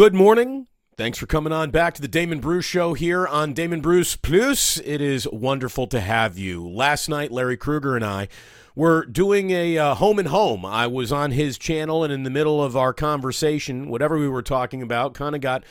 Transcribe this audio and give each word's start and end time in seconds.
Good 0.00 0.14
morning. 0.14 0.66
Thanks 0.96 1.18
for 1.18 1.26
coming 1.26 1.52
on 1.52 1.70
back 1.70 1.92
to 1.92 2.00
the 2.00 2.08
Damon 2.08 2.40
Bruce 2.40 2.64
Show 2.64 2.94
here 2.94 3.26
on 3.26 3.52
Damon 3.52 3.82
Bruce 3.82 4.16
Plus. 4.16 4.78
It 4.78 5.02
is 5.02 5.28
wonderful 5.28 5.86
to 5.88 6.00
have 6.00 6.38
you. 6.38 6.66
Last 6.66 7.10
night, 7.10 7.30
Larry 7.30 7.58
Krueger 7.58 7.96
and 7.96 8.02
I 8.02 8.28
were 8.74 9.04
doing 9.04 9.50
a 9.50 9.76
uh, 9.76 9.94
home 9.96 10.18
and 10.18 10.28
home. 10.28 10.64
I 10.64 10.86
was 10.86 11.12
on 11.12 11.32
his 11.32 11.58
channel, 11.58 12.02
and 12.02 12.10
in 12.10 12.22
the 12.22 12.30
middle 12.30 12.64
of 12.64 12.78
our 12.78 12.94
conversation, 12.94 13.90
whatever 13.90 14.16
we 14.16 14.26
were 14.26 14.40
talking 14.40 14.80
about 14.80 15.12
kind 15.12 15.34
of 15.34 15.42
got 15.42 15.64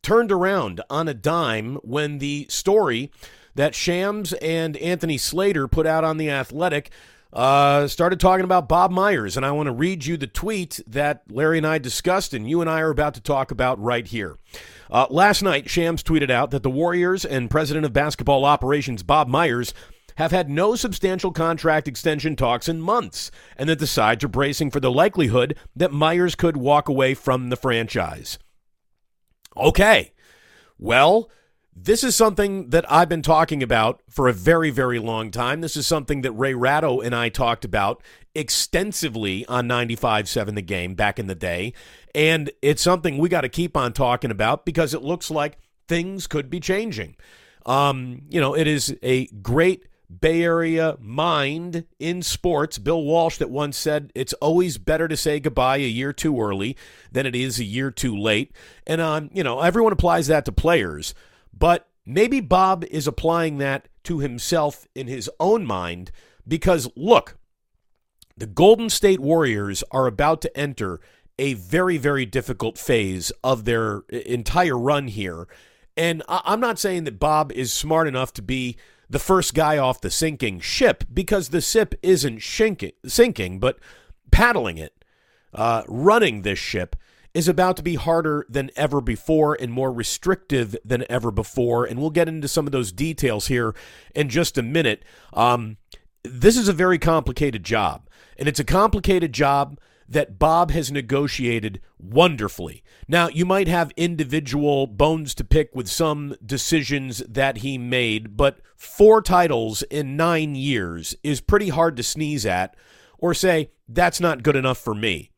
turned 0.00 0.32
around 0.32 0.80
on 0.88 1.06
a 1.06 1.12
dime 1.12 1.74
when 1.82 2.20
the 2.20 2.46
story 2.48 3.10
that 3.54 3.74
Shams 3.74 4.32
and 4.32 4.78
Anthony 4.78 5.18
Slater 5.18 5.68
put 5.68 5.86
out 5.86 6.04
on 6.04 6.16
The 6.16 6.30
Athletic 6.30 6.90
uh, 7.32 7.86
started 7.86 8.20
talking 8.20 8.44
about 8.44 8.68
Bob 8.68 8.90
Myers. 8.90 9.36
And 9.36 9.44
I 9.44 9.52
want 9.52 9.66
to 9.66 9.72
read 9.72 10.06
you 10.06 10.16
the 10.16 10.26
tweet 10.26 10.80
that 10.86 11.22
Larry 11.30 11.58
and 11.58 11.66
I 11.66 11.78
discussed, 11.78 12.32
and 12.34 12.48
you 12.48 12.60
and 12.60 12.70
I 12.70 12.80
are 12.80 12.90
about 12.90 13.14
to 13.14 13.20
talk 13.20 13.50
about 13.50 13.82
right 13.82 14.06
here. 14.06 14.38
Uh, 14.90 15.06
last 15.10 15.42
night, 15.42 15.68
Shams 15.68 16.02
tweeted 16.02 16.30
out 16.30 16.50
that 16.50 16.62
the 16.62 16.70
Warriors 16.70 17.24
and 17.24 17.50
president 17.50 17.84
of 17.84 17.92
basketball 17.92 18.44
operations, 18.44 19.02
Bob 19.02 19.28
Myers, 19.28 19.74
have 20.16 20.32
had 20.32 20.50
no 20.50 20.74
substantial 20.74 21.30
contract 21.30 21.86
extension 21.86 22.34
talks 22.34 22.68
in 22.68 22.80
months, 22.80 23.30
and 23.56 23.68
that 23.68 23.78
the 23.78 23.86
sides 23.86 24.24
are 24.24 24.28
bracing 24.28 24.70
for 24.70 24.80
the 24.80 24.90
likelihood 24.90 25.56
that 25.76 25.92
Myers 25.92 26.34
could 26.34 26.56
walk 26.56 26.88
away 26.88 27.14
from 27.14 27.50
the 27.50 27.56
franchise. 27.56 28.36
Okay. 29.56 30.12
Well, 30.76 31.30
this 31.84 32.02
is 32.02 32.16
something 32.16 32.70
that 32.70 32.90
I've 32.90 33.08
been 33.08 33.22
talking 33.22 33.62
about 33.62 34.02
for 34.08 34.28
a 34.28 34.32
very, 34.32 34.70
very 34.70 34.98
long 34.98 35.30
time. 35.30 35.60
This 35.60 35.76
is 35.76 35.86
something 35.86 36.22
that 36.22 36.32
Ray 36.32 36.54
Ratto 36.54 37.00
and 37.00 37.14
I 37.14 37.28
talked 37.28 37.64
about 37.64 38.02
extensively 38.34 39.46
on 39.46 39.68
95.7 39.68 40.54
The 40.54 40.62
Game 40.62 40.94
back 40.94 41.18
in 41.18 41.26
the 41.26 41.34
day. 41.34 41.72
And 42.14 42.50
it's 42.62 42.82
something 42.82 43.18
we 43.18 43.28
got 43.28 43.42
to 43.42 43.48
keep 43.48 43.76
on 43.76 43.92
talking 43.92 44.30
about 44.30 44.64
because 44.64 44.92
it 44.92 45.02
looks 45.02 45.30
like 45.30 45.58
things 45.86 46.26
could 46.26 46.50
be 46.50 46.60
changing. 46.60 47.16
Um, 47.64 48.22
you 48.28 48.40
know, 48.40 48.54
it 48.54 48.66
is 48.66 48.96
a 49.02 49.26
great 49.26 49.84
Bay 50.20 50.42
Area 50.42 50.96
mind 51.00 51.84
in 51.98 52.22
sports, 52.22 52.78
Bill 52.78 53.02
Walsh, 53.02 53.36
that 53.38 53.50
once 53.50 53.76
said 53.76 54.10
it's 54.14 54.32
always 54.34 54.78
better 54.78 55.06
to 55.06 55.16
say 55.16 55.38
goodbye 55.38 55.76
a 55.76 55.80
year 55.80 56.12
too 56.12 56.40
early 56.40 56.76
than 57.12 57.26
it 57.26 57.36
is 57.36 57.60
a 57.60 57.64
year 57.64 57.90
too 57.90 58.16
late. 58.16 58.52
And, 58.86 59.00
um, 59.00 59.30
you 59.34 59.44
know, 59.44 59.60
everyone 59.60 59.92
applies 59.92 60.28
that 60.28 60.46
to 60.46 60.52
players. 60.52 61.14
But 61.56 61.88
maybe 62.04 62.40
Bob 62.40 62.84
is 62.84 63.06
applying 63.06 63.58
that 63.58 63.88
to 64.04 64.18
himself 64.20 64.86
in 64.94 65.06
his 65.06 65.30
own 65.38 65.66
mind 65.66 66.10
because, 66.46 66.88
look, 66.96 67.36
the 68.36 68.46
Golden 68.46 68.88
State 68.88 69.20
Warriors 69.20 69.82
are 69.90 70.06
about 70.06 70.40
to 70.42 70.56
enter 70.56 71.00
a 71.38 71.54
very, 71.54 71.98
very 71.98 72.26
difficult 72.26 72.78
phase 72.78 73.30
of 73.42 73.64
their 73.64 74.00
entire 74.10 74.78
run 74.78 75.08
here. 75.08 75.46
And 75.96 76.22
I'm 76.28 76.60
not 76.60 76.78
saying 76.78 77.04
that 77.04 77.18
Bob 77.18 77.52
is 77.52 77.72
smart 77.72 78.06
enough 78.06 78.32
to 78.34 78.42
be 78.42 78.76
the 79.10 79.18
first 79.18 79.54
guy 79.54 79.78
off 79.78 80.00
the 80.00 80.10
sinking 80.10 80.60
ship 80.60 81.04
because 81.12 81.48
the 81.48 81.60
ship 81.60 81.94
isn't 82.02 82.38
shinking, 82.38 82.92
sinking, 83.06 83.58
but 83.58 83.78
paddling 84.30 84.78
it, 84.78 85.04
uh, 85.54 85.82
running 85.88 86.42
this 86.42 86.58
ship 86.58 86.94
is 87.38 87.46
about 87.46 87.76
to 87.76 87.84
be 87.84 87.94
harder 87.94 88.44
than 88.48 88.68
ever 88.74 89.00
before 89.00 89.56
and 89.60 89.72
more 89.72 89.92
restrictive 89.92 90.74
than 90.84 91.04
ever 91.08 91.30
before. 91.30 91.84
And 91.84 92.00
we'll 92.00 92.10
get 92.10 92.28
into 92.28 92.48
some 92.48 92.66
of 92.66 92.72
those 92.72 92.90
details 92.90 93.46
here 93.46 93.76
in 94.12 94.28
just 94.28 94.58
a 94.58 94.62
minute. 94.62 95.04
Um, 95.32 95.76
this 96.24 96.56
is 96.56 96.66
a 96.66 96.72
very 96.72 96.98
complicated 96.98 97.62
job, 97.62 98.08
and 98.36 98.48
it's 98.48 98.58
a 98.58 98.64
complicated 98.64 99.32
job 99.32 99.78
that 100.08 100.36
Bob 100.36 100.72
has 100.72 100.90
negotiated 100.90 101.80
wonderfully. 101.96 102.82
Now, 103.06 103.28
you 103.28 103.46
might 103.46 103.68
have 103.68 103.92
individual 103.96 104.88
bones 104.88 105.32
to 105.36 105.44
pick 105.44 105.76
with 105.76 105.88
some 105.88 106.34
decisions 106.44 107.18
that 107.28 107.58
he 107.58 107.78
made, 107.78 108.36
but 108.36 108.58
four 108.74 109.22
titles 109.22 109.82
in 109.82 110.16
nine 110.16 110.56
years 110.56 111.14
is 111.22 111.40
pretty 111.40 111.68
hard 111.68 111.96
to 111.98 112.02
sneeze 112.02 112.44
at 112.44 112.74
or 113.18 113.32
say, 113.32 113.70
that's 113.86 114.20
not 114.20 114.42
good 114.42 114.56
enough 114.56 114.78
for 114.78 114.94
me. 114.94 115.30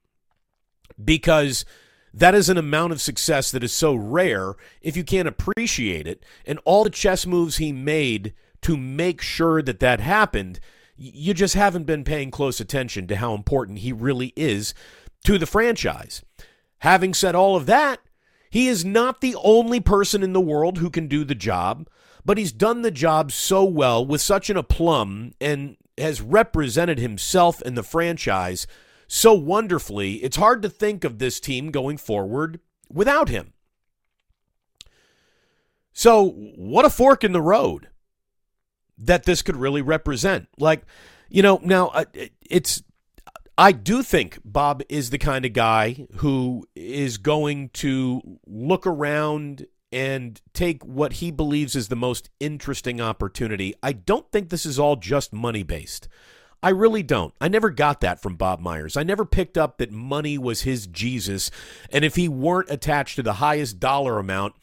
Because 1.03 1.65
that 2.13 2.35
is 2.35 2.49
an 2.49 2.59
amount 2.59 2.93
of 2.93 3.01
success 3.01 3.51
that 3.51 3.65
is 3.65 3.73
so 3.73 3.95
rare 3.95 4.55
if 4.83 4.97
you 4.97 5.05
can't 5.05 5.29
appreciate 5.29 6.07
it. 6.07 6.25
And 6.45 6.59
all 6.65 6.85
the 6.85 6.91
chess 6.91 7.27
moves 7.27 7.57
he 7.57 7.73
made 7.73 8.35
to 8.63 8.77
make 8.77 9.21
sure 9.21 9.63
that 9.63 9.81
that 9.81 10.01
happened, 10.01 10.61
you 10.97 11.33
just 11.33 11.55
haven't 11.55 11.85
been 11.85 12.05
paying 12.05 12.31
close 12.31 12.61
attention 12.61 13.07
to 13.07 13.17
how 13.17 13.35
important 13.35 13.79
he 13.79 13.93
really 13.93 14.33
is 14.37 14.75
to 15.25 15.39
the 15.39 15.47
franchise. 15.47 16.23
Having 16.79 17.15
said 17.15 17.35
all 17.35 17.57
of 17.57 17.67
that, 17.67 18.01
he 18.51 18.67
is 18.67 18.85
not 18.85 19.21
the 19.21 19.37
only 19.43 19.81
person 19.81 20.23
in 20.23 20.33
the 20.33 20.41
world 20.41 20.79
who 20.79 20.91
can 20.91 21.07
do 21.07 21.25
the 21.25 21.35
job, 21.35 21.89
but 22.25 22.37
he's 22.37 22.53
done 22.53 22.83
the 22.83 22.91
job 22.91 23.33
so 23.33 23.65
well 23.65 24.05
with 24.05 24.21
such 24.21 24.51
an 24.51 24.57
aplomb 24.57 25.33
and 25.41 25.77
has 25.97 26.21
represented 26.21 26.99
himself 26.99 27.63
and 27.63 27.79
the 27.79 27.83
franchise 27.83 28.67
so 29.13 29.33
wonderfully, 29.33 30.23
it's 30.23 30.37
hard 30.37 30.63
to 30.63 30.69
think 30.69 31.03
of 31.03 31.19
this 31.19 31.41
team 31.41 31.73
going 31.73 31.97
forward 31.97 32.61
without 32.89 33.29
him. 33.29 33.55
So, 35.93 36.29
what 36.31 36.85
a 36.85 36.91
fork 36.91 37.25
in 37.25 37.33
the 37.33 37.43
road 37.43 37.89
that 38.97 39.25
this 39.25 39.43
could 39.43 39.57
really 39.57 39.83
represent. 39.83 40.47
Like, 40.59 40.85
you 41.29 41.43
know, 41.43 41.59
now 41.65 41.89
uh, 41.89 42.05
it's 42.49 42.85
I 43.59 43.73
do 43.73 44.05
think 44.05 44.39
Bob 44.45 44.85
is 44.89 45.11
the 45.11 45.19
kind 45.19 45.45
of 45.45 45.55
guy 45.55 46.07
who 46.19 46.69
is 46.77 47.19
going 47.19 47.71
to 47.71 48.39
look 48.47 48.87
around 48.87 49.67
and 49.91 50.41
take 50.55 50.85
what 50.85 51.15
he 51.15 51.33
believes 51.33 51.75
is 51.75 51.89
the 51.89 51.97
most 51.97 52.31
interesting 52.39 53.01
opportunity. 53.01 53.75
I 53.83 53.91
don't 53.91 54.31
think 54.31 54.51
this 54.51 54.65
is 54.65 54.79
all 54.79 54.95
just 54.95 55.33
money 55.33 55.65
based. 55.65 56.07
I 56.63 56.71
really 56.71 57.03
don't. 57.03 57.33
I 57.41 57.49
never 57.49 57.71
got 57.71 58.01
that 58.03 58.21
from 58.21 58.37
Bob 58.37 58.61
Myers. 58.61 58.97
I 58.97 59.03
never 59.03 59.25
picked 59.25 59.57
up 59.57 59.79
that 59.79 59.91
money 59.91 60.37
was 60.37 60.63
his 60.63 60.87
Jesus. 60.87 61.51
And 61.91 62.05
if 62.05 62.17
he 62.17 62.29
weren't 62.29 62.71
attached 62.71 63.17
to 63.17 63.23
the 63.23 63.35
highest 63.35 63.81
dollar 63.81 64.19
amount 64.19 64.55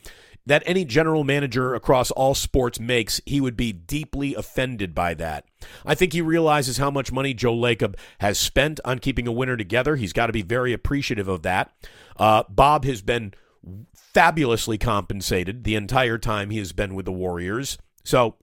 that 0.46 0.64
any 0.66 0.86
general 0.86 1.26
manager 1.26 1.76
across 1.76 2.10
all 2.12 2.34
sports 2.34 2.80
makes, 2.80 3.20
he 3.26 3.42
would 3.42 3.58
be 3.58 3.74
deeply 3.74 4.34
offended 4.34 4.96
by 4.96 5.14
that. 5.16 5.46
I 5.86 5.94
think 5.94 6.14
he 6.14 6.22
realizes 6.22 6.78
how 6.78 6.90
much 6.90 7.12
money 7.12 7.34
Joe 7.34 7.56
Lacob 7.56 7.96
has 8.20 8.40
spent 8.40 8.80
on 8.86 9.00
keeping 9.00 9.28
a 9.28 9.32
winner 9.32 9.58
together. 9.58 9.98
He's 9.98 10.14
got 10.14 10.28
to 10.28 10.34
be 10.34 10.44
very 10.44 10.72
appreciative 10.72 11.28
of 11.28 11.42
that. 11.44 11.74
Uh, 12.16 12.44
Bob 12.48 12.86
has 12.86 13.02
been 13.02 13.34
fabulously 13.94 14.78
compensated 14.78 15.64
the 15.64 15.76
entire 15.76 16.18
time 16.18 16.50
he 16.50 16.60
has 16.60 16.72
been 16.72 16.96
with 16.96 17.06
the 17.06 17.12
Warriors. 17.12 17.78
So 18.06 18.36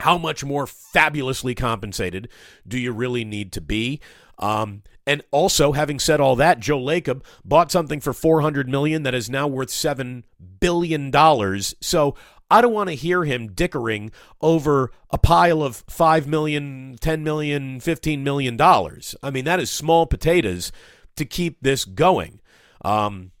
how 0.00 0.18
much 0.18 0.44
more 0.44 0.66
fabulously 0.66 1.54
compensated 1.54 2.28
do 2.66 2.78
you 2.78 2.92
really 2.92 3.24
need 3.24 3.52
to 3.52 3.60
be? 3.60 4.00
Um, 4.38 4.82
and 5.06 5.22
also, 5.30 5.72
having 5.72 5.98
said 5.98 6.20
all 6.20 6.36
that, 6.36 6.60
Joe 6.60 6.78
Lacob 6.78 7.24
bought 7.44 7.70
something 7.70 8.00
for 8.00 8.12
400 8.12 8.68
million 8.68 9.02
that 9.02 9.14
is 9.14 9.28
now 9.28 9.46
worth 9.46 9.70
seven 9.70 10.24
billion 10.60 11.10
dollars. 11.10 11.74
So 11.80 12.14
I 12.50 12.60
don't 12.60 12.72
want 12.72 12.88
to 12.88 12.96
hear 12.96 13.24
him 13.24 13.52
dickering 13.52 14.10
over 14.40 14.90
a 15.10 15.18
pile 15.18 15.62
of 15.62 15.84
5 15.88 16.26
million, 16.26 16.96
10 17.00 17.22
million, 17.22 17.80
15 17.80 18.24
million 18.24 18.56
dollars. 18.56 19.14
I 19.22 19.30
mean, 19.30 19.44
that 19.44 19.60
is 19.60 19.70
small 19.70 20.06
potatoes 20.06 20.72
to 21.16 21.24
keep 21.24 21.58
this 21.60 21.84
going. 21.84 22.40
Um, 22.84 23.32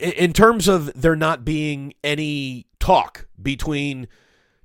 in 0.00 0.32
terms 0.32 0.66
of 0.66 0.92
there 1.00 1.16
not 1.16 1.44
being 1.44 1.92
any 2.02 2.67
talk 2.88 3.26
between 3.40 4.08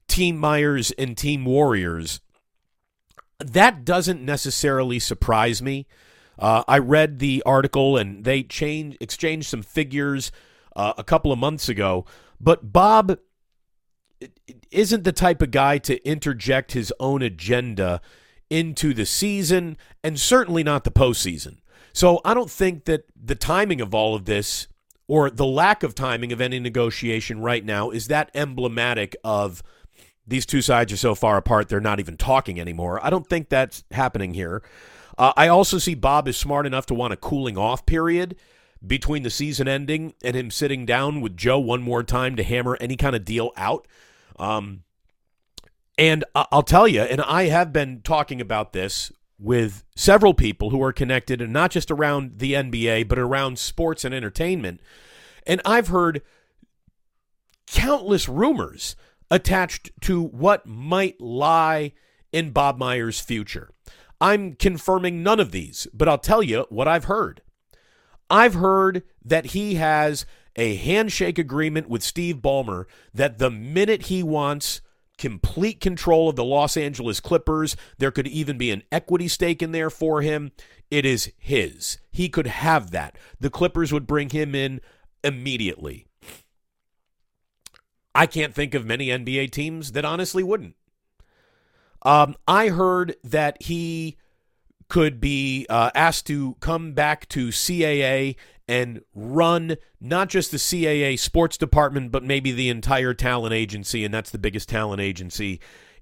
Team 0.07 0.37
Myers 0.37 0.91
and 0.91 1.17
Team 1.17 1.43
Warriors, 1.43 2.21
that 3.39 3.83
doesn't 3.83 4.23
necessarily 4.23 4.97
surprise 4.97 5.61
me. 5.61 5.87
Uh, 6.39 6.63
I 6.65 6.77
read 6.77 7.19
the 7.19 7.43
article 7.45 7.97
and 7.97 8.23
they 8.23 8.41
changed, 8.41 8.97
exchanged 9.01 9.49
some 9.49 9.61
figures 9.61 10.31
uh, 10.73 10.93
a 10.97 11.03
couple 11.03 11.33
of 11.33 11.37
months 11.37 11.67
ago, 11.67 12.05
but 12.39 12.71
Bob 12.71 13.19
isn't 14.71 15.03
the 15.03 15.11
type 15.11 15.41
of 15.41 15.51
guy 15.51 15.77
to 15.79 16.01
interject 16.07 16.71
his 16.71 16.93
own 17.01 17.21
agenda 17.21 17.99
into 18.49 18.93
the 18.93 19.05
season 19.05 19.75
and 20.01 20.17
certainly 20.17 20.63
not 20.63 20.85
the 20.85 20.91
postseason. 20.91 21.57
So 21.91 22.21
I 22.23 22.33
don't 22.33 22.49
think 22.49 22.85
that 22.85 23.03
the 23.21 23.35
timing 23.35 23.81
of 23.81 23.93
all 23.93 24.15
of 24.15 24.23
this 24.23 24.69
or 25.07 25.29
the 25.29 25.45
lack 25.45 25.83
of 25.83 25.95
timing 25.95 26.31
of 26.31 26.41
any 26.41 26.59
negotiation 26.59 27.41
right 27.41 27.63
now 27.63 27.89
is 27.89 28.07
that 28.07 28.31
emblematic 28.33 29.15
of 29.23 29.63
these 30.25 30.45
two 30.45 30.61
sides 30.61 30.93
are 30.93 30.97
so 30.97 31.13
far 31.13 31.37
apart 31.37 31.67
they're 31.67 31.81
not 31.81 31.99
even 31.99 32.17
talking 32.17 32.59
anymore. 32.59 32.99
I 33.03 33.09
don't 33.09 33.27
think 33.27 33.49
that's 33.49 33.83
happening 33.91 34.33
here. 34.33 34.63
Uh, 35.17 35.33
I 35.35 35.47
also 35.47 35.77
see 35.77 35.95
Bob 35.95 36.27
is 36.27 36.37
smart 36.37 36.65
enough 36.65 36.85
to 36.87 36.93
want 36.93 37.13
a 37.13 37.17
cooling 37.17 37.57
off 37.57 37.85
period 37.85 38.35
between 38.85 39.23
the 39.23 39.29
season 39.29 39.67
ending 39.67 40.13
and 40.23 40.35
him 40.35 40.51
sitting 40.51 40.85
down 40.85 41.21
with 41.21 41.37
Joe 41.37 41.59
one 41.59 41.81
more 41.81 42.03
time 42.03 42.35
to 42.35 42.43
hammer 42.43 42.77
any 42.81 42.95
kind 42.95 43.15
of 43.15 43.25
deal 43.25 43.51
out. 43.55 43.87
Um, 44.37 44.83
and 45.97 46.25
I'll 46.33 46.63
tell 46.63 46.87
you, 46.87 47.01
and 47.01 47.21
I 47.21 47.43
have 47.43 47.71
been 47.71 48.01
talking 48.01 48.41
about 48.41 48.73
this 48.73 49.11
with 49.43 49.83
several 49.93 50.33
people 50.33 50.69
who 50.69 50.81
are 50.81 50.93
connected 50.93 51.41
and 51.41 51.51
not 51.51 51.69
just 51.69 51.91
around 51.91 52.39
the 52.39 52.53
NBA, 52.53 53.09
but 53.09 53.19
around 53.19 53.59
sports 53.59 54.05
and 54.05 54.15
entertainment. 54.15 54.79
And 55.45 55.61
I've 55.65 55.89
heard 55.89 56.21
countless 57.67 58.29
rumors 58.29 58.95
attached 59.29 59.91
to 60.01 60.23
what 60.23 60.65
might 60.65 61.19
lie 61.19 61.91
in 62.31 62.51
Bob 62.51 62.77
Myers' 62.77 63.19
future. 63.19 63.69
I'm 64.21 64.53
confirming 64.53 65.21
none 65.21 65.41
of 65.41 65.51
these, 65.51 65.87
but 65.93 66.07
I'll 66.07 66.17
tell 66.17 66.41
you 66.41 66.65
what 66.69 66.87
I've 66.87 67.05
heard. 67.05 67.41
I've 68.29 68.53
heard 68.53 69.03
that 69.25 69.47
he 69.47 69.75
has 69.75 70.25
a 70.55 70.75
handshake 70.75 71.37
agreement 71.37 71.89
with 71.89 72.01
Steve 72.01 72.37
Ballmer 72.37 72.85
that 73.13 73.39
the 73.39 73.51
minute 73.51 74.03
he 74.03 74.23
wants 74.23 74.79
complete 75.23 75.79
control 75.79 76.27
of 76.27 76.35
the 76.35 76.43
Los 76.43 76.75
Angeles 76.75 77.21
Clippers, 77.21 77.77
there 77.97 78.11
could 78.11 78.27
even 78.27 78.57
be 78.57 78.71
an 78.71 78.83
equity 78.91 79.29
stake 79.29 79.61
in 79.61 79.71
there 79.71 79.89
for 79.89 80.21
him. 80.21 80.51
It 80.91 81.05
is 81.05 81.31
his. 81.37 81.97
He 82.11 82.27
could 82.27 82.45
have 82.45 82.91
that. 82.91 83.17
The 83.39 83.49
Clippers 83.49 83.93
would 83.93 84.05
bring 84.05 84.31
him 84.31 84.53
in 84.53 84.81
immediately. 85.23 86.07
I 88.13 88.25
can't 88.25 88.53
think 88.53 88.73
of 88.73 88.85
many 88.85 89.07
NBA 89.07 89.51
teams 89.51 89.93
that 89.93 90.03
honestly 90.03 90.43
wouldn't. 90.43 90.75
Um, 92.01 92.35
I 92.45 92.67
heard 92.67 93.15
that 93.23 93.63
he 93.63 94.17
could 94.89 95.21
be 95.21 95.65
uh, 95.69 95.89
asked 95.95 96.27
to 96.27 96.57
come 96.59 96.91
back 96.91 97.29
to 97.29 97.47
CAA 97.47 98.35
and 98.67 99.01
run 99.13 99.77
not 99.99 100.29
just 100.29 100.51
the 100.51 100.57
CAA 100.57 101.19
sports 101.19 101.57
department, 101.57 102.11
but 102.11 102.23
maybe 102.23 102.51
the 102.51 102.69
entire 102.69 103.13
talent 103.13 103.53
agency, 103.53 104.03
and 104.05 104.13
that's 104.13 104.31
the 104.31 104.37
biggest 104.37 104.69
talent 104.69 105.01
agency 105.01 105.59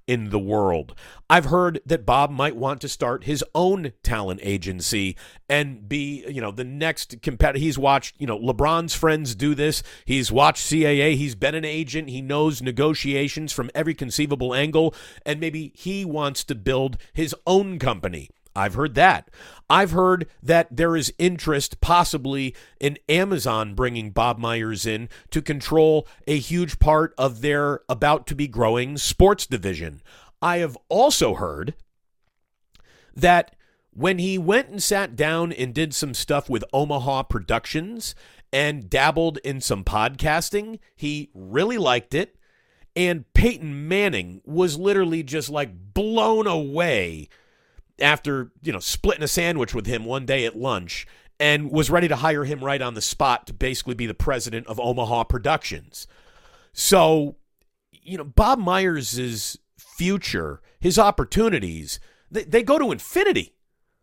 in 0.08 0.30
the 0.30 0.40
world. 0.40 0.94
I've 1.30 1.46
heard 1.46 1.80
that 1.86 2.06
Bob 2.06 2.32
might 2.32 2.56
want 2.56 2.82
to 2.82 2.90
start 2.90 3.24
his 3.24 3.44
own 3.54 3.94
talent 4.04 4.40
agency 4.44 5.16
and 5.48 5.88
be, 5.88 6.26
you 6.28 6.42
know, 6.42 6.52
the 6.52 6.64
next 6.64 7.22
competitor. 7.22 7.60
He's 7.60 7.78
watched, 7.78 8.16
you 8.20 8.28
know, 8.28 8.38
LeBron's 8.38 8.94
friends 8.94 9.36
do 9.36 9.56
this. 9.56 9.84
He's 10.06 10.32
watched 10.32 10.70
CAA. 10.70 11.16
He's 11.16 11.36
been 11.36 11.56
an 11.56 11.66
agent. 11.66 12.10
He 12.10 12.22
knows 12.22 12.62
negotiations 12.62 13.54
from 13.54 13.72
every 13.76 13.94
conceivable 13.94 14.54
angle. 14.54 14.94
And 15.26 15.40
maybe 15.40 15.72
he 15.76 16.04
wants 16.04 16.44
to 16.46 16.56
build 16.56 16.98
his 17.14 17.36
own 17.46 17.80
company. 17.80 18.30
I've 18.56 18.74
heard 18.74 18.96
that. 18.96 19.30
I've 19.70 19.92
heard 19.92 20.28
that 20.44 20.68
there 20.76 20.96
is 20.96 21.14
interest 21.18 21.80
possibly 21.80 22.56
in 22.80 22.98
Amazon 23.08 23.74
bringing 23.74 24.12
Bob 24.12 24.38
Myers 24.38 24.86
in 24.86 25.08
to 25.30 25.42
control 25.42 26.08
a 26.28 26.38
huge 26.38 26.80
part 26.80 27.14
of 27.18 27.42
their 27.42 27.82
about 27.88 28.28
to 28.28 28.36
be 28.36 28.48
growing 28.48 28.98
sports 28.98 29.46
division. 29.48 30.02
I 30.42 30.58
have 30.58 30.78
also 30.90 31.36
heard 31.36 31.76
that 33.16 33.56
when 33.94 34.20
he 34.20 34.38
went 34.38 34.70
and 34.70 34.82
sat 34.82 35.16
down 35.16 35.52
and 35.52 35.74
did 35.74 35.94
some 35.94 36.14
stuff 36.14 36.50
with 36.50 36.64
Omaha 36.74 37.24
Productions 37.24 38.16
and 38.52 38.90
dabbled 38.90 39.38
in 39.40 39.62
some 39.62 39.84
podcasting, 39.84 40.80
he 40.96 41.30
really 41.34 41.78
liked 41.78 42.14
it. 42.14 42.36
And 42.96 43.32
Peyton 43.34 43.88
Manning 43.88 44.42
was 44.44 44.78
literally 44.78 45.24
just 45.24 45.50
like 45.50 45.94
blown 45.94 46.48
away 46.48 47.30
after, 48.02 48.52
you 48.62 48.72
know, 48.74 48.80
splitting 48.80 49.24
a 49.24 49.28
sandwich 49.28 49.74
with 49.74 49.86
him 49.86 50.06
one 50.06 50.26
day 50.26 50.46
at 50.46 50.58
lunch 50.58 51.08
and 51.40 51.72
was 51.72 51.90
ready 51.90 52.08
to 52.08 52.18
hire 52.18 52.44
him 52.44 52.64
right 52.64 52.82
on 52.82 52.94
the 52.94 53.02
spot 53.02 53.48
to 53.48 53.54
basically 53.54 53.96
be 53.96 54.06
the 54.06 54.14
president 54.14 54.68
of 54.68 54.80
Omaha 54.80 55.24
Productions. 55.24 56.08
So, 56.74 57.38
you 57.92 58.18
know, 58.18 58.24
Bob 58.24 58.60
Myers' 58.60 59.58
future, 59.78 60.62
his 60.80 61.00
opportunities, 61.00 62.00
they, 62.30 62.44
they 62.44 62.64
go 62.64 62.78
to 62.78 62.92
infinity. 62.92 63.56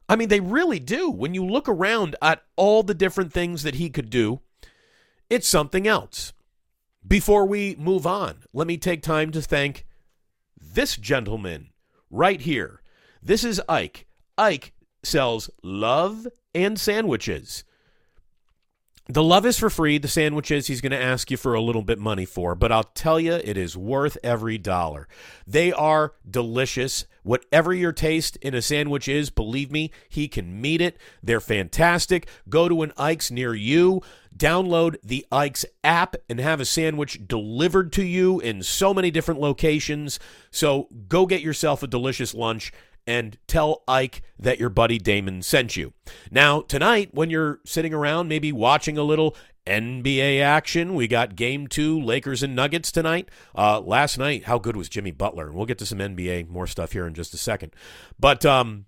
I 0.09 0.17
mean, 0.17 0.29
they 0.29 0.41
really 0.41 0.81
do. 0.81 1.11
When 1.11 1.35
you 1.35 1.45
look 1.45 1.69
around 1.69 2.17
at 2.23 2.43
all 2.57 2.83
the 2.83 2.95
different 2.95 3.33
things 3.33 3.63
that 3.63 3.77
he 3.77 3.91
could 3.91 4.11
do, 4.11 4.41
it's 5.29 5.49
something 5.49 5.87
else. 5.87 6.33
Before 7.07 7.47
we 7.47 7.77
move 7.77 8.07
on, 8.07 8.39
let 8.53 8.67
me 8.67 8.77
take 8.77 9.03
time 9.03 9.31
to 9.33 9.43
thank 9.43 9.87
this 10.61 10.97
gentleman 10.97 11.71
right 12.11 12.41
here. 12.41 12.83
This 13.29 13.45
is 13.45 13.61
Ike. 13.69 14.07
Ike 14.39 14.73
sells 15.03 15.51
love 15.63 16.27
and 16.55 16.81
sandwiches. 16.81 17.63
The 19.07 19.23
love 19.23 19.45
is 19.45 19.59
for 19.59 19.69
free. 19.69 19.99
The 19.99 20.09
sandwiches 20.09 20.67
he's 20.67 20.81
going 20.81 20.93
to 20.93 21.03
ask 21.03 21.31
you 21.31 21.37
for 21.37 21.53
a 21.53 21.61
little 21.61 21.83
bit 21.83 21.99
money 21.99 22.25
for, 22.25 22.55
but 22.55 22.73
I'll 22.73 22.85
tell 22.85 23.21
you, 23.21 23.35
it 23.35 23.59
is 23.59 23.77
worth 23.77 24.17
every 24.25 24.57
dollar. 24.57 25.09
They 25.47 25.75
are 25.75 26.15
delicious. 26.29 27.05
Whatever 27.23 27.75
your 27.75 27.93
taste 27.93 28.39
in 28.39 28.55
a 28.55 28.63
sandwich 28.63 29.09
is, 29.09 29.29
believe 29.29 29.71
me, 29.71 29.91
he 30.09 30.27
can 30.27 30.59
meet 30.59 30.81
it. 30.81 30.97
They're 31.23 31.39
fantastic. 31.39 32.29
Go 32.49 32.67
to 32.67 32.81
an 32.81 32.95
Ike's 32.97 33.31
near 33.31 33.55
you, 33.55 34.01
download 34.35 34.97
the 35.05 35.27
Ike's 35.31 35.67
app, 35.85 36.17
and 36.31 36.41
have 36.41 36.61
a 36.61 36.65
sandwich 36.65 37.27
delivered 37.29 37.93
to 37.93 38.05
you 38.05 38.41
in 38.41 38.63
so 38.63 38.95
many 38.95 39.11
different 39.11 39.39
locations. 39.39 40.19
So 40.51 40.89
go 41.09 41.27
get 41.27 41.43
yourself 41.43 41.83
a 41.83 41.87
delicious 41.87 42.33
lunch 42.33 42.73
and 43.09 43.39
tell 43.47 43.83
Ike 43.89 44.23
that 44.39 44.61
your 44.61 44.69
buddy 44.69 44.99
Damon 44.99 45.41
sent 45.41 45.79
you. 45.79 45.95
Now, 46.31 46.61
tonight, 46.61 47.09
when 47.15 47.31
you're 47.31 47.59
sitting 47.65 47.95
around, 47.95 48.29
maybe 48.29 48.53
watching 48.53 48.99
a 48.99 49.03
little 49.03 49.35
NBA 49.67 50.43
action, 50.43 50.95
we 50.95 51.09
got 51.09 51.35
game 51.35 51.67
two, 51.69 51.99
Lakers 51.99 52.43
and 52.43 52.55
Nuggets 52.55 52.93
tonight. 52.93 53.31
Uh, 53.57 53.81
last 53.81 54.19
night, 54.19 54.45
how 54.45 54.59
good 54.59 54.77
was 54.77 54.91
Jimmy 54.91 55.11
Butler? 55.11 55.51
We'll 55.51 55.65
get 55.65 55.79
to 55.79 55.87
some 55.87 56.01
NBA 56.01 56.51
more 56.51 56.67
stuff 56.67 56.93
here 56.93 57.07
in 57.07 57.15
just 57.15 57.33
a 57.33 57.39
second. 57.39 57.75
But 58.21 58.45
um, 58.45 58.85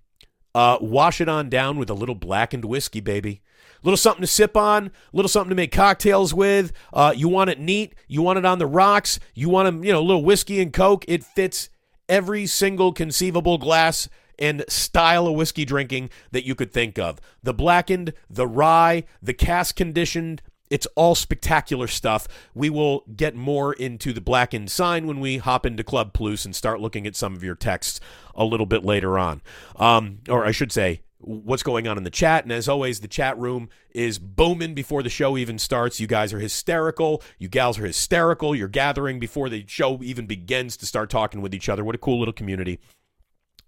uh, 0.53 0.77
wash 0.79 1.19
it 1.19 1.27
on 1.27 1.49
down 1.49 1.79
with 1.79 1.89
a 1.89 1.95
little 1.95 2.15
blackened 2.15 2.65
whiskey, 2.65 2.99
baby. 2.99 3.41
Little 3.81 3.97
something 3.97 4.21
to 4.21 4.27
sip 4.27 4.55
on, 4.55 4.91
little 5.13 5.29
something 5.29 5.49
to 5.49 5.55
make 5.55 5.71
cocktails 5.71 6.31
with. 6.31 6.73
Uh, 6.93 7.11
you 7.17 7.27
want 7.27 7.49
it 7.49 7.59
neat, 7.59 7.95
you 8.07 8.21
want 8.21 8.37
it 8.37 8.45
on 8.45 8.59
the 8.59 8.67
rocks, 8.67 9.19
you 9.33 9.49
want 9.49 9.67
a 9.67 9.87
you 9.87 9.91
know 9.91 9.99
a 9.99 10.05
little 10.05 10.23
whiskey 10.23 10.61
and 10.61 10.71
coke. 10.71 11.05
It 11.07 11.23
fits 11.23 11.69
every 12.11 12.45
single 12.45 12.91
conceivable 12.91 13.57
glass 13.57 14.07
and 14.37 14.65
style 14.67 15.27
of 15.27 15.35
whiskey 15.35 15.65
drinking 15.65 16.09
that 16.31 16.45
you 16.45 16.53
could 16.53 16.73
think 16.73 16.99
of. 16.99 17.19
The 17.41 17.53
blackened, 17.53 18.13
the 18.29 18.47
rye, 18.47 19.05
the 19.21 19.33
cask 19.33 19.75
conditioned, 19.75 20.41
it's 20.69 20.87
all 20.95 21.15
spectacular 21.15 21.87
stuff. 21.87 22.27
We 22.53 22.69
will 22.69 23.03
get 23.15 23.35
more 23.35 23.73
into 23.73 24.13
the 24.13 24.21
blackened 24.21 24.71
sign 24.71 25.05
when 25.07 25.19
we 25.19 25.37
hop 25.37 25.65
into 25.65 25.83
Club 25.83 26.13
Plus 26.13 26.45
and 26.45 26.55
start 26.55 26.79
looking 26.79 27.05
at 27.07 27.15
some 27.15 27.35
of 27.35 27.43
your 27.43 27.55
texts 27.55 27.99
a 28.35 28.45
little 28.45 28.65
bit 28.65 28.83
later 28.83 29.17
on. 29.17 29.41
Um, 29.75 30.19
or 30.29 30.45
I 30.45 30.51
should 30.51 30.71
say, 30.71 31.01
what's 31.21 31.63
going 31.63 31.87
on 31.87 31.97
in 31.97 32.03
the 32.03 32.09
chat. 32.09 32.43
And 32.43 32.51
as 32.51 32.67
always, 32.67 32.99
the 32.99 33.07
chat 33.07 33.37
room 33.37 33.69
is 33.91 34.19
booming 34.19 34.73
before 34.73 35.03
the 35.03 35.09
show 35.09 35.37
even 35.37 35.57
starts. 35.59 35.99
You 35.99 36.07
guys 36.07 36.33
are 36.33 36.39
hysterical. 36.39 37.21
You 37.37 37.47
gals 37.47 37.79
are 37.79 37.85
hysterical. 37.85 38.55
You're 38.55 38.67
gathering 38.67 39.19
before 39.19 39.49
the 39.49 39.65
show 39.67 40.01
even 40.01 40.25
begins 40.25 40.77
to 40.77 40.85
start 40.85 41.09
talking 41.09 41.41
with 41.41 41.53
each 41.53 41.69
other. 41.69 41.83
What 41.83 41.95
a 41.95 41.99
cool 41.99 42.19
little 42.19 42.33
community 42.33 42.79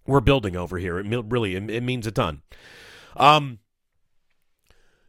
we're 0.06 0.20
building 0.20 0.56
over 0.56 0.78
here. 0.78 1.00
It 1.00 1.06
really 1.28 1.56
it 1.56 1.84
means 1.84 2.08
a 2.08 2.12
ton. 2.12 2.42
Um, 3.16 3.60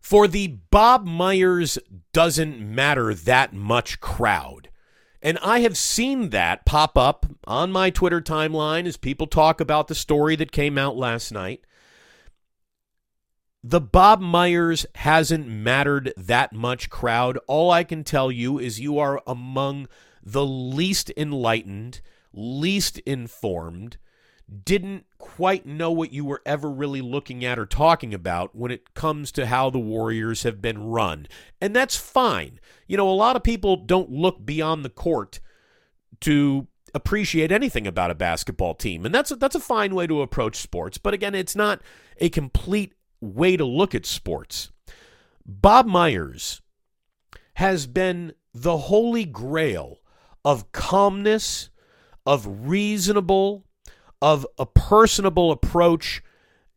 for 0.01 0.29
the 0.29 0.59
Bob 0.71 1.07
Myers 1.07 1.79
doesn't 2.13 2.61
matter 2.61 3.15
that 3.15 3.53
much 3.53 4.01
crowd. 4.01 4.69
And 5.23 5.39
I 5.39 5.61
have 5.61 5.79
seen 5.79 6.29
that 6.31 6.67
pop 6.67 6.99
up 6.99 7.25
on 7.47 7.73
my 7.73 7.89
Twitter 7.89 8.21
timeline 8.21 8.87
as 8.87 8.99
people 8.99 9.27
talk 9.27 9.59
about 9.59 9.89
the 9.89 9.95
story 9.95 10.37
that 10.37 10.53
came 10.53 10.77
out 10.77 10.97
last 10.97 11.33
night 11.33 11.65
the 13.67 13.81
Bob 13.81 14.21
Myers 14.21 14.85
hasn't 14.97 15.49
mattered 15.49 16.13
that 16.19 16.53
much 16.53 16.91
crowd. 16.91 17.39
All 17.47 17.71
I 17.71 17.83
can 17.83 18.05
tell 18.05 18.31
you 18.31 18.59
is 18.59 18.79
you 18.79 18.99
are 18.99 19.23
among 19.27 19.89
the 20.23 20.45
least 20.45 21.11
enlightened, 21.17 22.03
least 22.35 22.99
informed, 23.01 23.97
didn't 24.65 25.07
quite 25.17 25.65
know 25.65 25.91
what 25.91 26.13
you 26.13 26.27
were 26.27 26.43
ever 26.45 26.71
really 26.71 27.01
looking 27.01 27.43
at 27.43 27.59
or 27.59 27.65
talking 27.65 28.13
about 28.13 28.55
when 28.55 28.71
it 28.71 28.93
comes 28.93 29.33
to 29.33 29.47
how 29.47 29.71
the 29.71 29.79
Warriors 29.79 30.43
have 30.43 30.61
been 30.61 30.85
run. 30.85 31.27
And 31.59 31.75
that's 31.75 31.97
fine. 31.97 32.61
You 32.87 32.99
know, 32.99 33.09
a 33.09 33.13
lot 33.13 33.35
of 33.35 33.43
people 33.43 33.77
don't 33.77 34.11
look 34.11 34.45
beyond 34.45 34.85
the 34.85 34.91
court 34.91 35.41
to 36.21 36.67
appreciate 36.93 37.51
anything 37.51 37.87
about 37.87 38.11
a 38.11 38.15
basketball 38.15 38.75
team. 38.75 39.07
And 39.07 39.15
that's 39.15 39.31
a, 39.31 39.37
that's 39.37 39.57
a 39.57 39.61
fine 39.61 39.95
way 39.95 40.07
to 40.07 40.21
approach 40.21 40.57
sports, 40.57 40.99
but 40.99 41.15
again, 41.15 41.35
it's 41.35 41.57
not 41.57 41.81
a 42.21 42.29
complete 42.29 42.93
way 43.25 43.57
to 43.57 43.65
look 43.65 43.95
at 43.95 44.07
sports. 44.07 44.71
Bob 45.47 45.87
Myers 45.87 46.61
has 47.55 47.87
been 47.87 48.33
the 48.53 48.77
holy 48.77 49.25
grail 49.25 49.99
of 50.45 50.73
calmness, 50.73 51.71
of 52.27 52.47
reasonable, 52.69 53.65
of 54.23 54.47
a 54.59 54.67
personable 54.67 55.51
approach 55.51 56.23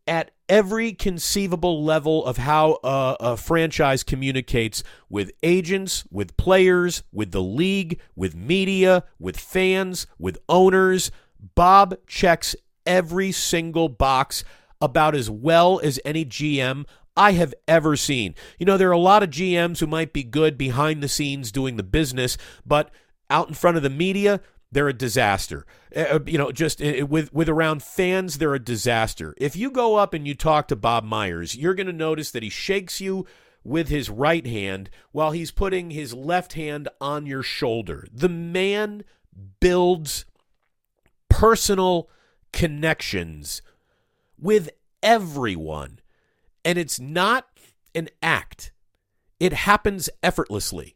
at 0.08 0.32
every 0.50 0.94
conceivable 0.94 1.84
level 1.84 2.26
of 2.26 2.38
how 2.38 2.80
a, 2.84 3.18
a, 3.20 3.38
franchise 3.38 4.04
communicates 4.04 4.84
with 5.10 5.32
agents, 5.44 6.06
with 6.10 6.38
players, 6.38 7.04
with 7.12 7.32
the 7.32 7.42
league, 7.42 8.00
with 8.16 8.36
media, 8.36 9.04
with 9.20 9.38
fans, 9.38 10.08
with 10.18 10.38
owners. 10.48 11.12
Bob 11.56 11.98
checks 12.08 12.56
every 12.86 13.32
single 13.32 13.90
box 13.90 14.44
about 14.82 15.16
as 15.16 15.30
well 15.30 15.80
as 15.84 16.00
any 16.06 16.26
GM 16.26 16.86
I 17.16 17.32
have 17.32 17.54
ever 17.68 17.96
seen. 17.96 18.36
You 18.60 18.66
know, 18.66 18.78
there 18.78 18.90
are 18.90 18.94
a 18.94 19.00
lot 19.00 19.24
of 19.24 19.32
GMs 19.32 19.80
who 19.80 19.88
might 19.88 20.14
be 20.14 20.24
good 20.24 20.58
behind 20.58 21.02
the 21.02 21.08
scenes 21.08 21.52
doing 21.52 21.76
the 21.76 21.84
business, 21.84 22.38
but 22.66 22.92
out 23.30 23.48
in 23.48 23.56
front 23.56 23.78
of 23.78 23.84
the 23.84 23.90
media, 23.90 24.40
they're 24.72 24.88
a 24.88 24.94
disaster. 24.94 25.66
Uh, 25.96 26.20
you 26.26 26.38
know, 26.38 26.52
just 26.52 26.82
uh, 26.82 27.06
with 27.08 27.34
with 27.34 27.50
around 27.50 27.82
fans, 27.82 28.38
they're 28.38 28.54
a 28.54 28.60
disaster. 28.60 29.34
If 29.38 29.56
you 29.56 29.72
go 29.72 29.96
up 29.96 30.14
and 30.14 30.28
you 30.28 30.36
talk 30.36 30.68
to 30.68 30.76
Bob 30.76 31.04
Myers, 31.04 31.56
you're 31.56 31.74
going 31.74 31.88
to 31.88 31.94
notice 31.94 32.32
that 32.32 32.44
he 32.44 32.50
shakes 32.50 33.02
you 33.02 33.26
with 33.64 33.90
his 33.90 34.10
right 34.10 34.46
hand 34.46 34.90
while 35.12 35.32
he's 35.32 35.52
putting 35.52 35.92
his 35.92 36.14
left 36.14 36.54
hand 36.54 36.88
on 37.02 37.26
your 37.26 37.44
shoulder. 37.44 38.08
The 38.14 38.30
man 38.30 39.04
builds 39.60 40.26
personal 41.30 42.10
connections 42.54 43.62
with 44.40 44.70
everyone. 45.02 46.00
And 46.64 46.78
it's 46.78 47.00
not 47.00 47.48
an 47.96 48.10
act, 48.22 48.72
it 49.40 49.54
happens 49.54 50.10
effortlessly. 50.22 50.96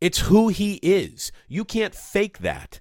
It's 0.00 0.18
who 0.20 0.48
he 0.48 0.74
is. 0.82 1.30
You 1.46 1.64
can't 1.64 1.94
fake 1.94 2.38
that. 2.38 2.80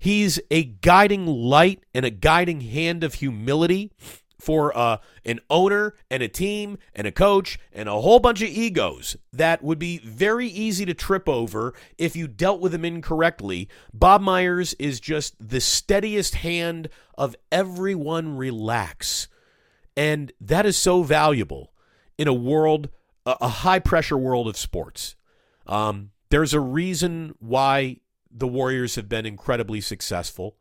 He's 0.00 0.40
a 0.50 0.64
guiding 0.64 1.26
light 1.26 1.84
and 1.94 2.04
a 2.04 2.10
guiding 2.10 2.60
hand 2.60 3.04
of 3.04 3.14
humility 3.14 3.92
for 4.38 4.76
uh, 4.76 4.98
an 5.24 5.40
owner 5.48 5.94
and 6.10 6.22
a 6.22 6.28
team 6.28 6.78
and 6.94 7.06
a 7.06 7.12
coach 7.12 7.58
and 7.72 7.88
a 7.88 8.00
whole 8.00 8.18
bunch 8.18 8.42
of 8.42 8.48
egos 8.48 9.16
that 9.32 9.62
would 9.62 9.78
be 9.78 9.98
very 9.98 10.48
easy 10.48 10.84
to 10.84 10.94
trip 10.94 11.28
over 11.28 11.74
if 11.98 12.16
you 12.16 12.28
dealt 12.28 12.60
with 12.60 12.72
them 12.72 12.84
incorrectly. 12.84 13.68
Bob 13.92 14.20
Myers 14.20 14.74
is 14.78 15.00
just 15.00 15.34
the 15.40 15.60
steadiest 15.60 16.36
hand 16.36 16.88
of 17.16 17.36
everyone 17.50 18.36
relax. 18.36 19.28
And 19.96 20.32
that 20.40 20.66
is 20.66 20.76
so 20.76 21.02
valuable 21.02 21.72
in 22.18 22.28
a 22.28 22.34
world, 22.34 22.90
a 23.24 23.48
high 23.48 23.78
pressure 23.78 24.18
world 24.18 24.48
of 24.48 24.56
sports. 24.56 25.16
Um, 25.66 26.10
there's 26.30 26.52
a 26.54 26.60
reason 26.60 27.34
why 27.38 27.98
the 28.30 28.46
Warriors 28.46 28.96
have 28.96 29.08
been 29.08 29.26
incredibly 29.26 29.80
successful. 29.80 30.56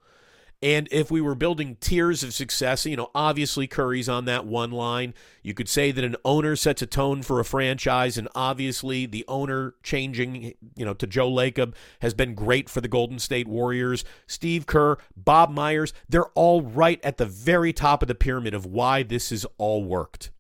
And 0.66 0.88
if 0.90 1.12
we 1.12 1.22
were 1.22 1.36
building 1.36 1.78
tiers 1.80 2.24
of 2.24 2.34
success, 2.34 2.88
you 2.88 2.96
know, 2.96 3.12
obviously 3.14 3.68
Curry's 3.68 4.10
on 4.10 4.26
that 4.26 4.48
one 4.48 4.72
line. 4.72 5.14
You 5.44 5.54
could 5.54 5.70
say 5.70 5.92
that 5.92 6.04
an 6.04 6.16
owner 6.26 6.56
sets 6.56 6.82
a 6.82 6.88
tone 6.88 7.22
for 7.22 7.40
a 7.40 7.46
franchise, 7.46 8.18
and 8.18 8.28
obviously 8.34 9.06
the 9.06 9.24
owner 9.28 9.76
changing, 9.84 10.56
you 10.76 10.84
know, 10.84 10.96
to 10.96 11.06
Joe 11.06 11.30
Lacob 11.30 11.76
has 12.02 12.16
been 12.16 12.34
great 12.34 12.68
for 12.68 12.82
the 12.82 12.88
Golden 12.88 13.20
State 13.20 13.48
Warriors. 13.48 14.04
Steve 14.26 14.66
Kerr, 14.66 14.98
Bob 15.16 15.52
Myers, 15.52 15.94
they're 16.10 16.30
all 16.30 16.64
right 16.64 17.00
at 17.06 17.18
the 17.18 17.28
very 17.28 17.72
top 17.72 18.02
of 18.02 18.08
the 18.08 18.16
pyramid 18.16 18.56
of 18.56 18.66
why 18.66 19.04
this 19.04 19.30
has 19.30 19.46
all 19.60 19.84
worked. 19.84 20.32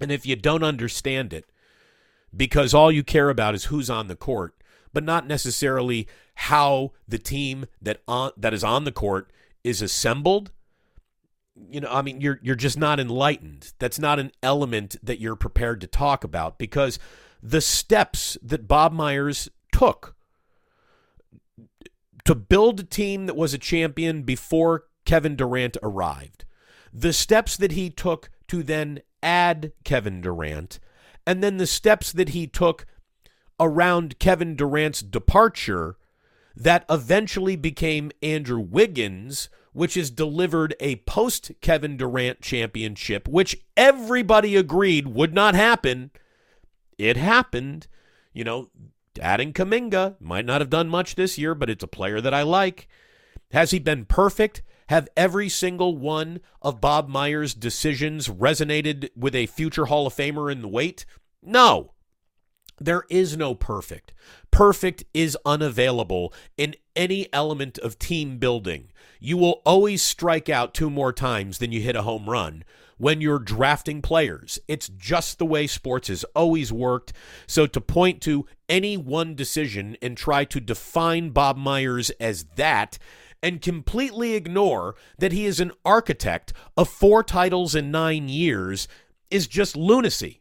And 0.00 0.10
if 0.10 0.26
you 0.26 0.34
don't 0.34 0.64
understand 0.64 1.32
it, 1.32 1.44
because 2.36 2.74
all 2.74 2.90
you 2.90 3.04
care 3.04 3.30
about 3.30 3.54
is 3.54 3.66
who's 3.66 3.90
on 3.90 4.08
the 4.08 4.16
court, 4.16 4.56
but 4.92 5.04
not 5.04 5.28
necessarily 5.28 6.08
how 6.44 6.90
the 7.06 7.18
team 7.18 7.66
that 7.82 8.00
on 8.08 8.30
that 8.34 8.54
is 8.54 8.64
on 8.64 8.84
the 8.84 8.92
court 8.92 9.30
is 9.62 9.82
assembled. 9.82 10.50
You 11.68 11.82
know 11.82 11.90
i 11.90 12.00
mean 12.00 12.22
you're 12.22 12.40
you're 12.42 12.56
just 12.56 12.78
not 12.78 12.98
enlightened. 12.98 13.74
That's 13.78 13.98
not 13.98 14.18
an 14.18 14.32
element 14.42 14.96
that 15.02 15.20
you're 15.20 15.36
prepared 15.36 15.82
to 15.82 15.86
talk 15.86 16.24
about 16.24 16.58
because 16.58 16.98
the 17.42 17.60
steps 17.60 18.38
that 18.42 18.66
Bob 18.66 18.92
Myers 18.92 19.50
took 19.70 20.16
to 22.24 22.34
build 22.34 22.80
a 22.80 22.84
team 22.84 23.26
that 23.26 23.36
was 23.36 23.52
a 23.52 23.58
champion 23.58 24.22
before 24.22 24.84
Kevin 25.04 25.36
Durant 25.36 25.76
arrived 25.82 26.46
the 26.90 27.12
steps 27.12 27.56
that 27.58 27.72
he 27.72 27.90
took 27.90 28.30
to 28.48 28.62
then 28.62 29.00
add 29.22 29.72
Kevin 29.84 30.22
Durant 30.22 30.80
and 31.26 31.44
then 31.44 31.58
the 31.58 31.66
steps 31.66 32.12
that 32.12 32.30
he 32.30 32.46
took 32.46 32.86
around 33.58 34.18
Kevin 34.18 34.56
Durant's 34.56 35.02
departure 35.02 35.96
that 36.56 36.84
eventually 36.90 37.56
became 37.56 38.10
Andrew 38.22 38.60
Wiggins, 38.60 39.48
which 39.72 39.94
has 39.94 40.10
delivered 40.10 40.74
a 40.80 40.96
post 40.96 41.52
Kevin 41.60 41.96
Durant 41.96 42.40
championship, 42.40 43.28
which 43.28 43.56
everybody 43.76 44.56
agreed 44.56 45.08
would 45.08 45.32
not 45.32 45.54
happen. 45.54 46.10
It 46.98 47.16
happened. 47.16 47.86
You 48.32 48.44
know, 48.44 48.70
adding 49.20 49.52
Kuminga 49.52 50.16
might 50.20 50.44
not 50.44 50.60
have 50.60 50.70
done 50.70 50.88
much 50.88 51.14
this 51.14 51.38
year, 51.38 51.54
but 51.54 51.70
it's 51.70 51.84
a 51.84 51.88
player 51.88 52.20
that 52.20 52.34
I 52.34 52.42
like. 52.42 52.88
Has 53.52 53.70
he 53.70 53.78
been 53.78 54.04
perfect? 54.04 54.62
Have 54.88 55.08
every 55.16 55.48
single 55.48 55.96
one 55.96 56.40
of 56.62 56.80
Bob 56.80 57.08
Myers' 57.08 57.54
decisions 57.54 58.28
resonated 58.28 59.10
with 59.16 59.36
a 59.36 59.46
future 59.46 59.86
Hall 59.86 60.06
of 60.06 60.14
Famer 60.14 60.50
in 60.50 60.62
the 60.62 60.68
wait? 60.68 61.04
No. 61.42 61.92
There 62.80 63.04
is 63.10 63.36
no 63.36 63.54
perfect. 63.54 64.14
Perfect 64.50 65.04
is 65.12 65.36
unavailable 65.44 66.32
in 66.56 66.74
any 66.96 67.28
element 67.32 67.78
of 67.78 67.98
team 67.98 68.38
building. 68.38 68.90
You 69.20 69.36
will 69.36 69.60
always 69.66 70.02
strike 70.02 70.48
out 70.48 70.72
two 70.72 70.88
more 70.88 71.12
times 71.12 71.58
than 71.58 71.72
you 71.72 71.82
hit 71.82 71.94
a 71.94 72.02
home 72.02 72.28
run 72.28 72.64
when 72.96 73.20
you're 73.20 73.38
drafting 73.38 74.00
players. 74.00 74.58
It's 74.66 74.88
just 74.88 75.38
the 75.38 75.46
way 75.46 75.66
sports 75.66 76.08
has 76.08 76.24
always 76.34 76.72
worked. 76.72 77.12
So 77.46 77.66
to 77.66 77.80
point 77.80 78.22
to 78.22 78.46
any 78.68 78.96
one 78.96 79.34
decision 79.34 79.98
and 80.00 80.16
try 80.16 80.44
to 80.46 80.60
define 80.60 81.30
Bob 81.30 81.58
Myers 81.58 82.08
as 82.18 82.44
that 82.56 82.98
and 83.42 83.60
completely 83.60 84.34
ignore 84.34 84.96
that 85.18 85.32
he 85.32 85.44
is 85.44 85.60
an 85.60 85.72
architect 85.84 86.54
of 86.76 86.88
four 86.88 87.22
titles 87.22 87.74
in 87.74 87.90
nine 87.90 88.28
years 88.28 88.88
is 89.30 89.46
just 89.46 89.76
lunacy. 89.76 90.39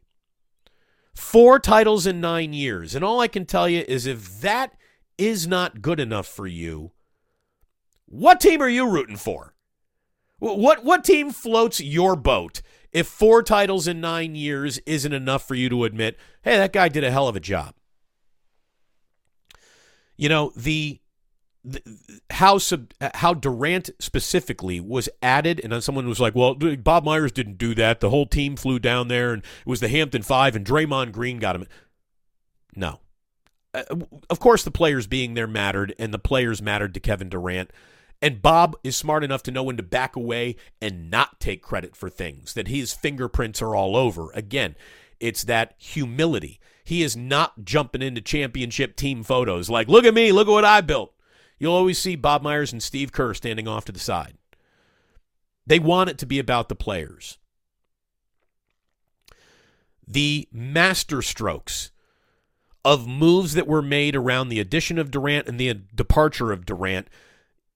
Four 1.20 1.60
titles 1.60 2.08
in 2.08 2.22
nine 2.22 2.54
years. 2.54 2.96
And 2.96 3.04
all 3.04 3.20
I 3.20 3.28
can 3.28 3.46
tell 3.46 3.68
you 3.68 3.84
is 3.88 4.06
if 4.06 4.40
that 4.40 4.76
is 5.18 5.46
not 5.46 5.82
good 5.82 6.00
enough 6.00 6.26
for 6.26 6.48
you, 6.48 6.94
what 8.06 8.40
team 8.40 8.62
are 8.62 8.70
you 8.70 8.90
rooting 8.90 9.18
for? 9.18 9.54
What 10.40 10.86
what 10.86 11.04
team 11.04 11.32
floats 11.32 11.82
your 11.82 12.16
boat 12.16 12.62
if 12.94 13.06
four 13.06 13.44
titles 13.44 13.86
in 13.86 14.00
nine 14.00 14.34
years 14.34 14.80
isn't 14.86 15.12
enough 15.12 15.46
for 15.46 15.56
you 15.56 15.68
to 15.70 15.84
admit, 15.84 16.18
hey, 16.44 16.56
that 16.56 16.72
guy 16.72 16.88
did 16.88 17.04
a 17.04 17.12
hell 17.12 17.28
of 17.28 17.36
a 17.36 17.42
job? 17.42 17.76
You 20.16 20.30
know, 20.30 20.54
the 20.56 21.02
how 22.32 22.58
sub, 22.58 22.94
how 23.16 23.34
Durant 23.34 23.90
specifically 24.00 24.80
was 24.80 25.10
added, 25.22 25.60
and 25.62 25.72
then 25.74 25.82
someone 25.82 26.08
was 26.08 26.20
like, 26.20 26.36
"Well, 26.36 26.56
Bob 26.56 27.04
Myers 27.04 27.32
didn't 27.32 27.58
do 27.58 27.76
that. 27.76 28.00
The 28.00 28.10
whole 28.10 28.26
team 28.26 28.56
flew 28.56 28.80
down 28.80 29.08
there, 29.08 29.34
and 29.34 29.44
it 29.44 29.68
was 29.68 29.80
the 29.80 29.90
Hampton 29.90 30.22
Five, 30.22 30.56
and 30.56 30.66
Draymond 30.66 31.12
Green 31.12 31.38
got 31.40 31.56
him." 31.56 31.66
No, 32.76 33.00
uh, 33.74 33.84
of 34.30 34.40
course 34.40 34.64
the 34.64 34.72
players 34.72 35.08
being 35.08 35.34
there 35.34 35.48
mattered, 35.48 35.94
and 36.00 36.14
the 36.14 36.20
players 36.20 36.62
mattered 36.62 36.94
to 36.94 37.00
Kevin 37.00 37.30
Durant. 37.30 37.72
And 38.22 38.42
Bob 38.42 38.76
is 38.84 38.98
smart 38.98 39.24
enough 39.24 39.44
to 39.44 39.52
know 39.52 39.64
when 39.64 39.78
to 39.78 39.84
back 39.84 40.16
away 40.16 40.58
and 40.82 41.10
not 41.10 41.40
take 41.40 41.62
credit 41.62 41.96
for 41.96 42.10
things 42.10 42.54
that 42.54 42.68
his 42.68 42.94
fingerprints 42.94 43.62
are 43.62 43.76
all 43.76 43.96
over. 43.96 44.32
Again, 44.34 44.76
it's 45.20 45.44
that 45.46 45.76
humility. 45.78 46.60
He 46.84 47.02
is 47.02 47.16
not 47.16 47.64
jumping 47.64 48.02
into 48.02 48.20
championship 48.20 48.96
team 48.96 49.24
photos 49.24 49.70
like, 49.70 49.88
look 49.88 50.06
at 50.06 50.14
me, 50.14 50.32
look 50.32 50.48
at 50.48 50.52
what 50.52 50.66
I 50.66 50.82
built. 50.82 51.14
You'll 51.60 51.76
always 51.76 52.00
see 52.00 52.16
Bob 52.16 52.42
Myers 52.42 52.72
and 52.72 52.82
Steve 52.82 53.12
Kerr 53.12 53.34
standing 53.34 53.68
off 53.68 53.86
to 53.86 53.92
the 53.92 54.00
side. 54.00 54.36
They 55.68 55.80
want 55.80 56.10
it 56.10 56.18
to 56.20 56.26
be 56.26 56.40
about 56.40 56.70
the 56.70 56.76
players. 56.76 57.38
The 60.08 60.48
master 60.52 61.22
strokes 61.22 61.92
of 62.84 63.08
moves 63.08 63.54
that 63.54 63.68
were 63.68 63.82
made 63.82 64.16
around 64.16 64.50
the 64.50 64.60
addition 64.60 64.98
of 64.98 65.12
Durant 65.12 65.48
and 65.48 65.60
the 65.60 65.74
departure 65.74 66.52
of 66.52 66.66
Durant, 66.66 67.08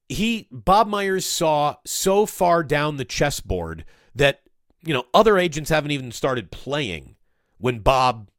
he 0.10 0.48
Bob 0.52 0.88
Myers 0.88 1.26
saw 1.26 1.76
so 1.86 2.26
far 2.26 2.64
down 2.64 2.98
the 2.98 3.06
chessboard 3.06 3.86
that 4.16 4.42
you 4.84 4.94
know 4.94 5.06
other 5.14 5.38
agents 5.38 5.70
haven't 5.70 5.92
even 5.92 6.12
started 6.12 6.52
playing 6.52 7.16
when 7.58 7.80
Bob 7.80 8.30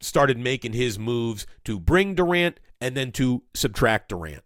started 0.00 0.38
making 0.38 0.72
his 0.72 0.98
moves 0.98 1.46
to 1.64 1.78
bring 1.78 2.14
Durant 2.14 2.58
and 2.80 2.96
then 2.96 3.12
to 3.12 3.42
subtract 3.54 4.08
Durant. 4.08 4.42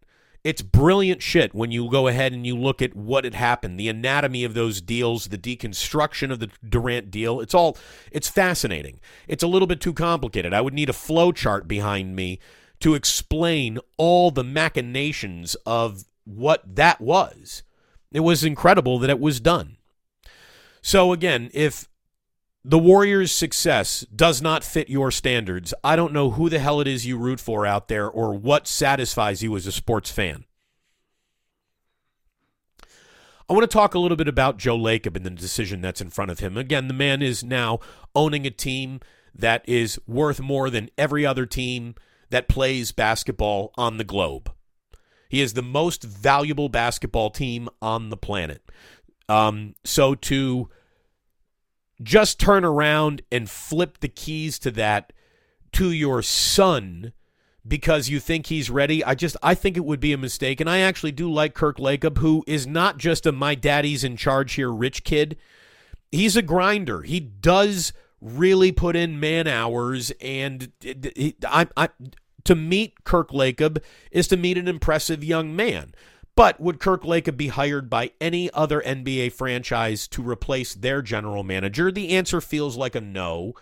It's 0.46 0.62
brilliant 0.62 1.22
shit 1.22 1.56
when 1.56 1.72
you 1.72 1.90
go 1.90 2.06
ahead 2.06 2.32
and 2.32 2.46
you 2.46 2.56
look 2.56 2.80
at 2.80 2.94
what 2.94 3.24
had 3.24 3.34
happened, 3.34 3.80
the 3.80 3.88
anatomy 3.88 4.44
of 4.44 4.54
those 4.54 4.80
deals, 4.80 5.26
the 5.26 5.36
deconstruction 5.36 6.30
of 6.30 6.38
the 6.38 6.48
Durant 6.64 7.10
deal. 7.10 7.40
It's 7.40 7.52
all 7.52 7.76
it's 8.12 8.28
fascinating. 8.28 9.00
It's 9.26 9.42
a 9.42 9.48
little 9.48 9.66
bit 9.66 9.80
too 9.80 9.92
complicated. 9.92 10.54
I 10.54 10.60
would 10.60 10.72
need 10.72 10.88
a 10.88 10.92
flow 10.92 11.32
chart 11.32 11.66
behind 11.66 12.14
me 12.14 12.38
to 12.78 12.94
explain 12.94 13.80
all 13.96 14.30
the 14.30 14.44
machinations 14.44 15.56
of 15.66 16.04
what 16.22 16.76
that 16.76 17.00
was. 17.00 17.64
It 18.12 18.20
was 18.20 18.44
incredible 18.44 19.00
that 19.00 19.10
it 19.10 19.18
was 19.18 19.40
done. 19.40 19.78
So 20.80 21.12
again, 21.12 21.50
if 21.54 21.88
the 22.68 22.78
Warriors' 22.78 23.30
success 23.30 24.04
does 24.14 24.42
not 24.42 24.64
fit 24.64 24.90
your 24.90 25.12
standards, 25.12 25.72
I 25.84 25.94
don't 25.94 26.12
know 26.12 26.32
who 26.32 26.48
the 26.48 26.58
hell 26.58 26.80
it 26.80 26.88
is 26.88 27.06
you 27.06 27.16
root 27.16 27.38
for 27.38 27.64
out 27.64 27.86
there 27.86 28.10
or 28.10 28.34
what 28.34 28.66
satisfies 28.66 29.40
you 29.40 29.54
as 29.54 29.68
a 29.68 29.72
sports 29.72 30.10
fan. 30.10 30.44
I 33.48 33.52
want 33.52 33.62
to 33.62 33.72
talk 33.72 33.94
a 33.94 34.00
little 34.00 34.16
bit 34.16 34.26
about 34.26 34.56
Joe 34.56 34.76
Lacob 34.76 35.14
and 35.14 35.24
the 35.24 35.30
decision 35.30 35.80
that's 35.80 36.00
in 36.00 36.10
front 36.10 36.32
of 36.32 36.40
him. 36.40 36.56
Again, 36.56 36.88
the 36.88 36.94
man 36.94 37.22
is 37.22 37.44
now 37.44 37.78
owning 38.16 38.44
a 38.44 38.50
team 38.50 38.98
that 39.32 39.62
is 39.68 40.00
worth 40.08 40.40
more 40.40 40.68
than 40.68 40.90
every 40.98 41.24
other 41.24 41.46
team 41.46 41.94
that 42.30 42.48
plays 42.48 42.90
basketball 42.90 43.72
on 43.78 43.96
the 43.96 44.04
globe. 44.04 44.50
He 45.28 45.40
is 45.40 45.54
the 45.54 45.62
most 45.62 46.02
valuable 46.02 46.68
basketball 46.68 47.30
team 47.30 47.68
on 47.80 48.08
the 48.08 48.16
planet. 48.16 48.62
Um, 49.28 49.76
so 49.84 50.16
to 50.16 50.68
just 52.02 52.38
turn 52.38 52.64
around 52.64 53.22
and 53.30 53.48
flip 53.48 53.98
the 53.98 54.08
keys 54.08 54.58
to 54.60 54.70
that 54.72 55.12
to 55.72 55.90
your 55.90 56.22
son 56.22 57.12
because 57.66 58.08
you 58.08 58.20
think 58.20 58.46
he's 58.46 58.70
ready, 58.70 59.04
I 59.04 59.14
just 59.14 59.36
I 59.42 59.54
think 59.54 59.76
it 59.76 59.84
would 59.84 60.00
be 60.00 60.12
a 60.12 60.18
mistake. 60.18 60.60
And 60.60 60.70
I 60.70 60.78
actually 60.78 61.12
do 61.12 61.30
like 61.30 61.54
Kirk 61.54 61.78
Lacob, 61.78 62.18
who 62.18 62.44
is 62.46 62.66
not 62.66 62.98
just 62.98 63.26
a 63.26 63.32
my 63.32 63.54
daddy's 63.54 64.04
in 64.04 64.16
charge 64.16 64.54
here 64.54 64.70
rich 64.70 65.04
kid. 65.04 65.36
He's 66.12 66.36
a 66.36 66.42
grinder. 66.42 67.02
He 67.02 67.18
does 67.20 67.92
really 68.20 68.72
put 68.72 68.96
in 68.96 69.20
man 69.20 69.46
hours, 69.46 70.12
and 70.20 70.72
I, 71.46 71.66
I 71.76 71.88
to 72.44 72.54
meet 72.54 73.04
Kirk 73.04 73.30
Lacob 73.30 73.82
is 74.10 74.28
to 74.28 74.36
meet 74.36 74.56
an 74.56 74.68
impressive 74.68 75.24
young 75.24 75.54
man. 75.54 75.94
But 76.36 76.60
would 76.60 76.80
Kirk 76.80 77.02
Lacob 77.02 77.38
be 77.38 77.48
hired 77.48 77.88
by 77.88 78.12
any 78.20 78.50
other 78.52 78.82
NBA 78.82 79.32
franchise 79.32 80.06
to 80.08 80.22
replace 80.22 80.74
their 80.74 81.00
general 81.00 81.42
manager? 81.42 81.90
The 81.90 82.10
answer 82.10 82.42
feels 82.42 82.76
like 82.76 82.94
a 82.94 83.00
no. 83.00 83.54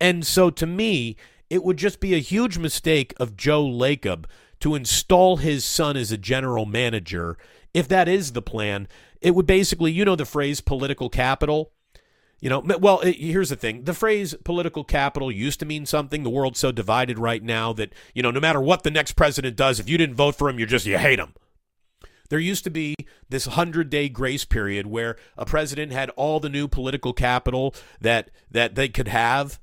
And 0.00 0.26
so 0.26 0.50
to 0.50 0.66
me, 0.66 1.16
it 1.48 1.62
would 1.62 1.76
just 1.76 2.00
be 2.00 2.14
a 2.14 2.18
huge 2.18 2.58
mistake 2.58 3.14
of 3.18 3.36
Joe 3.36 3.64
Lacob 3.64 4.24
to 4.60 4.74
install 4.74 5.36
his 5.36 5.64
son 5.64 5.96
as 5.96 6.10
a 6.10 6.18
general 6.18 6.66
manager. 6.66 7.38
If 7.72 7.86
that 7.88 8.08
is 8.08 8.32
the 8.32 8.42
plan, 8.42 8.88
it 9.20 9.36
would 9.36 9.46
basically, 9.46 9.92
you 9.92 10.04
know, 10.04 10.16
the 10.16 10.24
phrase 10.24 10.60
political 10.60 11.08
capital. 11.08 11.70
You 12.40 12.50
know, 12.50 12.64
well, 12.80 12.98
here's 12.98 13.50
the 13.50 13.56
thing. 13.56 13.84
The 13.84 13.94
phrase 13.94 14.34
political 14.44 14.82
capital 14.82 15.30
used 15.30 15.60
to 15.60 15.66
mean 15.66 15.86
something. 15.86 16.24
The 16.24 16.30
world's 16.30 16.58
so 16.58 16.72
divided 16.72 17.18
right 17.18 17.42
now 17.42 17.72
that, 17.74 17.92
you 18.12 18.22
know, 18.24 18.32
no 18.32 18.40
matter 18.40 18.60
what 18.60 18.82
the 18.82 18.90
next 18.90 19.12
president 19.12 19.56
does, 19.56 19.78
if 19.78 19.88
you 19.88 19.98
didn't 19.98 20.16
vote 20.16 20.34
for 20.34 20.48
him, 20.48 20.58
you're 20.58 20.68
just, 20.68 20.86
you 20.86 20.98
hate 20.98 21.20
him. 21.20 21.34
There 22.28 22.38
used 22.38 22.64
to 22.64 22.70
be 22.70 22.94
this 23.28 23.46
100 23.46 23.90
day 23.90 24.08
grace 24.08 24.44
period 24.44 24.86
where 24.86 25.16
a 25.36 25.46
president 25.46 25.92
had 25.92 26.10
all 26.10 26.40
the 26.40 26.48
new 26.48 26.68
political 26.68 27.12
capital 27.12 27.74
that, 28.00 28.30
that 28.50 28.74
they 28.74 28.88
could 28.88 29.08
have. 29.08 29.60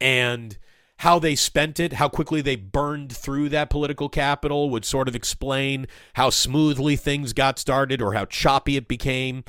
And 0.00 0.56
how 0.98 1.18
they 1.18 1.34
spent 1.34 1.80
it, 1.80 1.94
how 1.94 2.08
quickly 2.08 2.40
they 2.40 2.56
burned 2.56 3.12
through 3.14 3.48
that 3.50 3.68
political 3.68 4.08
capital 4.08 4.70
would 4.70 4.84
sort 4.84 5.08
of 5.08 5.14
explain 5.14 5.86
how 6.14 6.30
smoothly 6.30 6.96
things 6.96 7.32
got 7.32 7.58
started 7.58 8.00
or 8.00 8.14
how 8.14 8.24
choppy 8.24 8.76
it 8.76 8.88
became. 8.88 9.44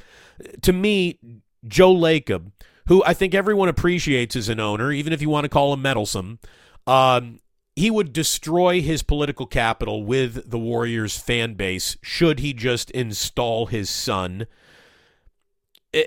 To 0.63 0.73
me, 0.73 1.19
Joe 1.67 1.93
Lacob, 1.93 2.51
who 2.87 3.03
I 3.05 3.13
think 3.13 3.33
everyone 3.33 3.69
appreciates 3.69 4.35
as 4.35 4.49
an 4.49 4.59
owner, 4.59 4.91
even 4.91 5.13
if 5.13 5.21
you 5.21 5.29
want 5.29 5.45
to 5.45 5.49
call 5.49 5.73
him 5.73 5.81
meddlesome, 5.81 6.39
um, 6.87 7.39
he 7.75 7.91
would 7.91 8.13
destroy 8.13 8.81
his 8.81 9.03
political 9.03 9.45
capital 9.45 10.03
with 10.03 10.49
the 10.49 10.59
Warriors 10.59 11.17
fan 11.17 11.55
base 11.55 11.97
should 12.01 12.39
he 12.39 12.53
just 12.53 12.89
install 12.91 13.65
his 13.65 13.89
son. 13.89 14.47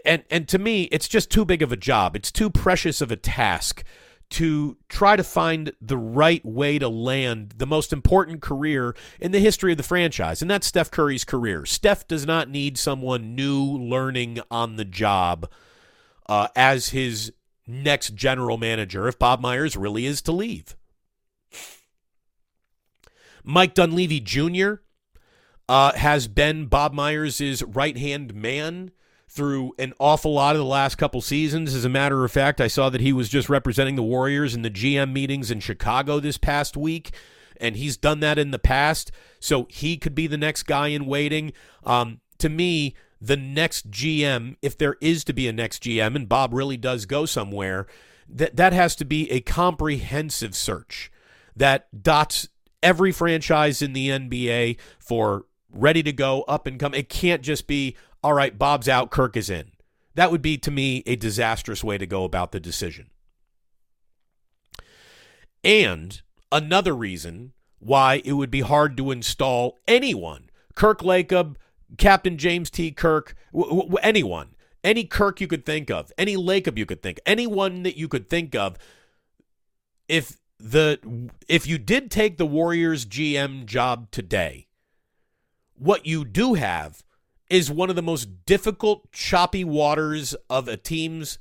And 0.05 0.25
and 0.31 0.49
to 0.49 0.59
me, 0.59 0.85
it's 0.85 1.09
just 1.09 1.31
too 1.31 1.45
big 1.45 1.63
of 1.63 1.73
a 1.73 1.77
job. 1.77 2.17
It's 2.17 2.33
too 2.33 2.51
precious 2.51 3.01
of 3.01 3.11
a 3.11 3.17
task 3.17 3.85
to 4.31 4.77
try 4.89 5.17
to 5.17 5.25
find 5.25 5.73
the 5.81 5.97
right 5.97 6.45
way 6.45 6.79
to 6.79 6.89
land 6.89 7.55
the 7.57 7.67
most 7.67 7.93
important 7.93 8.43
career 8.43 8.95
in 9.21 9.33
the 9.33 9.39
history 9.39 9.73
of 9.73 9.79
the 9.79 9.83
franchise, 9.83 10.43
and 10.43 10.51
that's 10.51 10.67
Steph 10.67 10.91
Curry's 10.91 11.25
career. 11.25 11.65
Steph 11.65 12.07
does 12.07 12.27
not 12.27 12.51
need 12.51 12.77
someone 12.77 13.35
new 13.35 13.63
learning 13.65 14.41
on 14.51 14.77
the 14.77 14.85
job 14.85 15.51
uh, 16.29 16.49
as 16.55 16.91
his 16.91 17.33
next 17.67 18.15
general 18.15 18.59
manager 18.59 19.09
if 19.09 19.19
Bob 19.19 19.41
Myers 19.41 19.77
really 19.77 20.05
is 20.05 20.21
to 20.23 20.33
leave. 20.33 20.77
Mike 23.49 23.73
Dunleavy 23.73 24.21
Jr. 24.21 24.75
Uh, 25.71 25.95
has 25.95 26.29
been 26.29 26.67
Bob 26.67 26.93
Myers' 26.93 27.63
right 27.63 27.97
hand 27.97 28.35
man 28.35 28.91
through 29.27 29.73
an 29.79 29.95
awful 29.99 30.35
lot 30.35 30.55
of 30.55 30.61
the 30.61 30.67
last 30.67 30.97
couple 30.97 31.23
seasons. 31.23 31.75
As 31.75 31.87
a 31.87 31.89
matter 31.89 32.23
of 32.27 32.31
fact, 32.31 32.61
I 32.61 32.67
saw 32.67 32.91
that 32.91 33.01
he 33.01 33.11
was 33.11 33.31
just 33.31 33.49
representing 33.49 33.97
the 33.97 34.03
Warriors 34.03 34.55
in 34.55 34.61
the 34.61 34.71
GM 34.71 35.15
meetings 35.15 35.51
in 35.51 35.61
Chicago 35.61 36.21
this 36.21 36.37
past 36.37 36.77
week, 36.77 37.15
and 37.59 37.75
he's 37.75 37.97
done 37.97 38.21
that 38.21 38.39
in 38.39 38.51
the 38.51 38.59
past. 38.59 39.13
So 39.41 39.67
he 39.71 39.97
could 39.97 40.15
be 40.15 40.27
the 40.27 40.37
next 40.37 40.65
guy 40.65 40.89
in 40.89 41.07
waiting. 41.07 41.55
Um, 41.85 42.21
to 42.41 42.51
me, 42.51 42.97
the 43.19 43.39
next 43.39 43.91
GM, 43.91 44.57
if 44.61 44.77
there 44.77 44.97
is 45.01 45.25
to 45.25 45.33
be 45.33 45.49
a 45.49 45.55
next 45.55 45.85
GM, 45.85 46.15
and 46.15 46.29
Bob 46.29 46.53
really 46.53 46.77
does 46.77 47.07
go 47.07 47.25
somewhere, 47.25 47.87
that 48.29 48.57
that 48.57 48.75
has 48.75 48.95
to 48.97 49.07
be 49.07 49.31
a 49.31 49.41
comprehensive 49.41 50.55
search 50.55 51.11
that 51.57 51.89
dots 52.03 52.49
every 52.83 53.13
franchise 53.13 53.83
in 53.83 53.93
the 53.93 54.09
NBA 54.09 54.79
for 54.99 55.47
ready 55.71 56.03
to 56.03 56.13
go, 56.13 56.43
up 56.43 56.67
and 56.67 56.79
come. 56.79 56.95
It 56.95 57.09
can't 57.09 57.43
just 57.43 57.67
be, 57.67 57.97
all 58.23 58.33
right, 58.33 58.59
Bob's 58.59 58.89
out, 58.89 59.11
Kirk 59.11 59.37
is 59.37 59.51
in. 59.51 59.73
That 60.15 60.31
would 60.31 60.43
be, 60.43 60.59
to 60.59 60.71
me, 60.71 61.03
a 61.07 61.17
disastrous 61.17 61.85
way 61.85 61.99
to 61.99 62.07
go 62.07 62.25
about 62.25 62.53
the 62.53 62.61
decision. 62.61 63.11
And 65.63 66.21
another 66.51 66.95
reason 66.95 67.53
why 67.79 68.23
it 68.25 68.33
would 68.33 68.51
be 68.51 68.61
hard 68.61 68.97
to 68.97 69.11
install 69.11 69.79
anyone, 69.87 70.51
Kirk 70.75 71.01
Lacob, 71.01 71.57
Captain 71.97 72.37
James 72.37 72.71
T. 72.71 72.91
Kirk, 72.91 73.35
w- 73.53 73.83
w- 73.83 73.99
anyone, 74.03 74.55
any 74.83 75.05
Kirk 75.05 75.41
you 75.41 75.47
could 75.47 75.65
think 75.65 75.91
of, 75.91 76.13
any 76.19 76.37
Lacob 76.37 76.79
you 76.79 76.87
could 76.87 77.03
think, 77.03 77.21
anyone 77.25 77.83
that 77.83 77.97
you 77.97 78.09
could 78.09 78.29
think 78.29 78.55
of, 78.55 78.77
if 80.09 80.38
the 80.59 81.31
if 81.49 81.67
you 81.67 81.79
did 81.79 82.11
take 82.11 82.37
the 82.37 82.47
Warriors 82.47 83.07
GM 83.07 83.65
job 83.67 84.11
today, 84.11 84.69
what 85.75 86.07
you 86.07 86.25
do 86.25 86.55
have 86.55 87.03
is 87.49 87.71
one 87.71 87.91
of 87.91 87.97
the 87.97 88.03
most 88.03 88.45
difficult, 88.45 89.11
choppy 89.13 89.65
waters 89.65 90.35
of 90.51 90.69
a 90.69 90.77
team's 90.77 91.39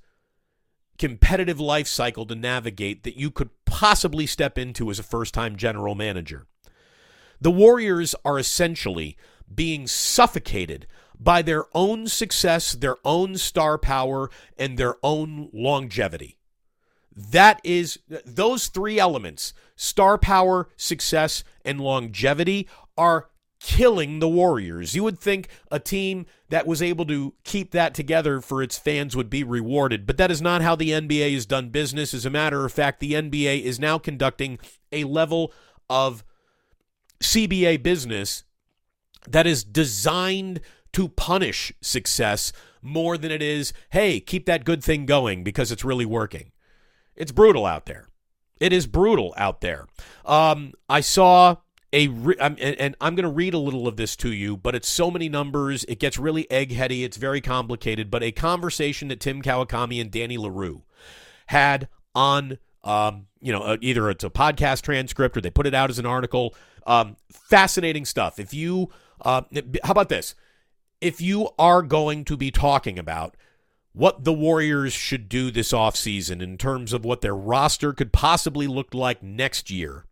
competitive 0.98 1.60
life 1.60 1.88
cycle 1.88 2.26
to 2.26 2.36
navigate 2.36 3.04
that 3.04 3.18
you 3.18 3.30
could 3.30 3.50
possibly 3.66 4.26
step 4.26 4.58
into 4.58 4.90
as 4.90 5.00
a 5.00 5.04
first 5.04 5.34
time 5.34 5.56
general 5.56 5.96
manager. 5.96 6.48
The 7.40 7.52
Warriors 7.52 8.16
are 8.26 8.40
essentially 8.40 9.18
being 9.54 9.88
suffocated 9.88 10.88
by 11.20 11.42
their 11.42 11.66
own 11.74 12.08
success, 12.08 12.74
their 12.74 12.98
own 13.04 13.38
star 13.38 13.78
power, 13.78 14.30
and 14.58 14.78
their 14.78 14.96
own 15.04 15.50
longevity. 15.54 16.37
That 17.18 17.60
is, 17.64 17.98
those 18.26 18.68
three 18.68 19.00
elements 19.00 19.54
star 19.76 20.20
power, 20.20 20.70
success, 20.78 21.44
and 21.66 21.82
longevity 21.82 22.68
are 22.96 23.30
killing 23.60 24.20
the 24.20 24.30
Warriors. 24.30 24.96
You 24.96 25.04
would 25.04 25.18
think 25.18 25.50
a 25.72 25.80
team 25.80 26.28
that 26.50 26.68
was 26.68 26.82
able 26.82 27.06
to 27.08 27.34
keep 27.44 27.72
that 27.72 27.96
together 27.96 28.40
for 28.40 28.62
its 28.62 28.78
fans 28.78 29.16
would 29.16 29.32
be 29.32 29.44
rewarded, 29.44 30.06
but 30.06 30.18
that 30.18 30.30
is 30.30 30.44
not 30.44 30.62
how 30.62 30.76
the 30.76 30.92
NBA 30.92 31.34
has 31.34 31.48
done 31.48 31.70
business. 31.70 32.14
As 32.14 32.26
a 32.26 32.30
matter 32.30 32.66
of 32.66 32.72
fact, 32.72 33.00
the 33.00 33.14
NBA 33.14 33.64
is 33.64 33.80
now 33.80 33.98
conducting 33.98 34.60
a 34.92 35.04
level 35.04 35.52
of 35.90 36.24
CBA 37.20 37.82
business 37.82 38.44
that 39.28 39.48
is 39.48 39.64
designed 39.64 40.62
to 40.94 41.10
punish 41.10 41.74
success 41.82 42.54
more 42.82 43.18
than 43.18 43.32
it 43.32 43.42
is, 43.42 43.74
hey, 43.90 44.20
keep 44.20 44.46
that 44.46 44.66
good 44.66 44.84
thing 44.84 45.08
going 45.08 45.44
because 45.44 45.72
it's 45.72 45.84
really 45.84 46.06
working. 46.06 46.52
It's 47.18 47.32
brutal 47.32 47.66
out 47.66 47.86
there. 47.88 48.08
It 48.60 48.72
is 48.74 48.88
brutal 48.88 49.34
out 49.38 49.62
there. 49.62 49.88
Um, 50.26 50.74
I 50.90 51.02
saw 51.02 51.58
a 51.94 52.08
re- 52.08 52.36
and, 52.40 52.60
and 52.60 52.96
I'm 53.00 53.16
going 53.16 53.24
to 53.24 53.30
read 53.30 53.54
a 53.54 53.60
little 53.60 53.88
of 53.88 53.98
this 53.98 54.16
to 54.18 54.32
you, 54.32 54.58
but 54.58 54.76
it's 54.76 54.88
so 54.88 55.10
many 55.10 55.30
numbers, 55.30 55.84
it 55.86 56.00
gets 56.00 56.18
really 56.18 56.46
eggheady, 56.52 57.04
it's 57.04 57.18
very 57.18 57.42
complicated. 57.42 58.12
But 58.12 58.24
a 58.24 58.32
conversation 58.32 59.08
that 59.08 59.20
Tim 59.20 59.42
Kawakami 59.42 60.02
and 60.02 60.12
Danny 60.12 60.38
Leroux 60.38 60.84
had 61.48 61.88
on, 62.14 62.58
um, 62.84 63.28
you 63.40 63.54
know, 63.54 63.62
uh, 63.62 63.78
either 63.82 64.10
it's 64.10 64.24
a 64.24 64.30
podcast 64.30 64.82
transcript 64.82 65.38
or 65.38 65.42
they 65.42 65.50
put 65.50 65.68
it 65.68 65.74
out 65.74 65.90
as 65.90 66.00
an 66.00 66.06
article. 66.06 66.56
Um, 66.86 67.16
fascinating 67.32 68.06
stuff. 68.06 68.40
If 68.40 68.54
you, 68.54 68.90
uh, 69.22 69.44
how 69.84 69.92
about 69.92 70.10
this? 70.10 70.36
If 71.00 71.22
you 71.22 71.50
are 71.60 71.82
going 71.82 72.26
to 72.26 72.38
be 72.38 72.50
talking 72.52 72.98
about 72.98 73.36
what 73.98 74.24
the 74.24 74.34
Warriors 74.34 74.94
should 74.94 75.28
do 75.28 75.52
this 75.52 75.72
offseason 75.72 76.42
in 76.42 76.58
terms 76.58 76.94
of 76.94 77.04
what 77.04 77.22
their 77.22 77.36
roster 77.36 77.94
could 77.94 78.14
possibly 78.14 78.68
look 78.68 78.94
like 78.94 79.24
next 79.24 79.70
year 79.70 80.06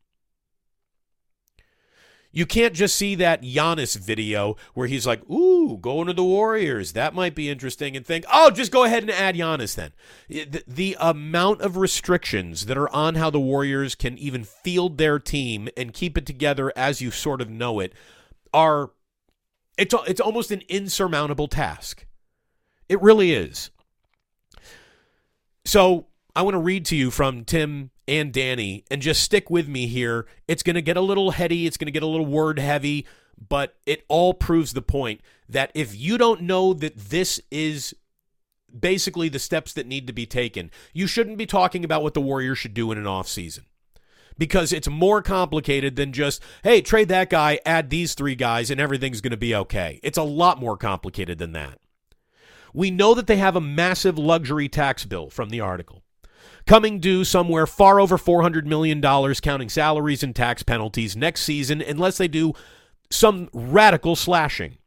you 2.35 2.45
can't 2.45 2.73
just 2.73 2.97
see 2.97 3.15
that 3.15 3.41
Giannis 3.41 3.97
video 3.97 4.57
where 4.73 4.87
he's 4.87 5.07
like, 5.07 5.27
ooh, 5.29 5.77
going 5.77 6.07
to 6.07 6.13
the 6.13 6.23
Warriors. 6.23 6.91
That 6.91 7.15
might 7.15 7.33
be 7.33 7.49
interesting 7.49 7.95
and 7.95 8.05
think, 8.05 8.25
oh, 8.31 8.51
just 8.51 8.73
go 8.73 8.83
ahead 8.83 9.03
and 9.03 9.11
add 9.11 9.35
Giannis 9.35 9.73
then. 9.73 9.93
The, 10.27 10.61
the 10.67 10.97
amount 10.99 11.61
of 11.61 11.77
restrictions 11.77 12.65
that 12.65 12.77
are 12.77 12.93
on 12.93 13.15
how 13.15 13.29
the 13.29 13.39
Warriors 13.39 13.95
can 13.95 14.17
even 14.17 14.43
field 14.43 14.97
their 14.97 15.17
team 15.17 15.69
and 15.77 15.93
keep 15.93 16.17
it 16.17 16.25
together 16.25 16.73
as 16.75 16.99
you 16.99 17.09
sort 17.09 17.39
of 17.39 17.49
know 17.49 17.79
it 17.79 17.93
are 18.53 18.91
It's 19.77 19.95
it's 20.05 20.21
almost 20.21 20.51
an 20.51 20.61
insurmountable 20.67 21.47
task. 21.47 22.05
It 22.89 23.01
really 23.01 23.31
is. 23.31 23.71
So 25.65 26.07
I 26.35 26.43
want 26.43 26.53
to 26.53 26.59
read 26.59 26.85
to 26.85 26.95
you 26.95 27.11
from 27.11 27.43
Tim 27.43 27.89
and 28.07 28.31
Danny 28.31 28.85
and 28.91 29.01
just 29.01 29.23
stick 29.23 29.49
with 29.49 29.67
me 29.67 29.87
here. 29.87 30.27
It's 30.47 30.63
going 30.63 30.75
to 30.75 30.81
get 30.81 30.97
a 30.97 31.01
little 31.01 31.31
heady, 31.31 31.65
it's 31.65 31.77
going 31.77 31.87
to 31.87 31.91
get 31.91 32.03
a 32.03 32.07
little 32.07 32.25
word 32.25 32.59
heavy, 32.59 33.05
but 33.49 33.75
it 33.85 34.05
all 34.07 34.33
proves 34.33 34.73
the 34.73 34.81
point 34.81 35.21
that 35.49 35.71
if 35.73 35.95
you 35.95 36.17
don't 36.17 36.41
know 36.41 36.73
that 36.73 36.95
this 36.95 37.41
is 37.51 37.95
basically 38.77 39.29
the 39.29 39.39
steps 39.39 39.73
that 39.73 39.87
need 39.87 40.07
to 40.07 40.13
be 40.13 40.25
taken, 40.25 40.69
you 40.93 41.07
shouldn't 41.07 41.37
be 41.37 41.45
talking 41.45 41.83
about 41.83 42.03
what 42.03 42.13
the 42.13 42.21
Warriors 42.21 42.57
should 42.57 42.73
do 42.73 42.91
in 42.91 42.97
an 42.97 43.05
offseason. 43.05 43.61
Because 44.37 44.73
it's 44.73 44.89
more 44.89 45.21
complicated 45.21 45.95
than 45.95 46.11
just, 46.11 46.43
hey, 46.63 46.81
trade 46.81 47.07
that 47.07 47.29
guy, 47.29 47.59
add 47.65 47.89
these 47.89 48.13
three 48.15 48.35
guys, 48.35 48.69
and 48.69 48.81
everything's 48.81 49.21
going 49.21 49.31
to 49.31 49.37
be 49.37 49.55
okay. 49.55 50.01
It's 50.03 50.17
a 50.17 50.23
lot 50.23 50.59
more 50.59 50.75
complicated 50.75 51.37
than 51.37 51.53
that. 51.53 51.79
We 52.75 52.91
know 52.91 53.13
that 53.13 53.25
they 53.27 53.37
have 53.37 53.55
a 53.55 53.61
massive 53.61 54.17
luxury 54.17 54.67
tax 54.67 55.05
bill 55.05 55.29
from 55.29 55.49
the 55.49 55.61
article 55.61 56.03
coming 56.67 56.99
due 56.99 57.23
somewhere 57.23 57.65
far 57.65 57.99
over 58.01 58.17
$400 58.17 58.65
million, 58.65 59.01
counting 59.01 59.69
salaries 59.69 60.23
and 60.23 60.35
tax 60.35 60.61
penalties 60.61 61.15
next 61.15 61.41
season, 61.41 61.81
unless 61.81 62.17
they 62.17 62.27
do 62.27 62.53
some 63.09 63.49
radical 63.53 64.15
slashing. 64.15 64.77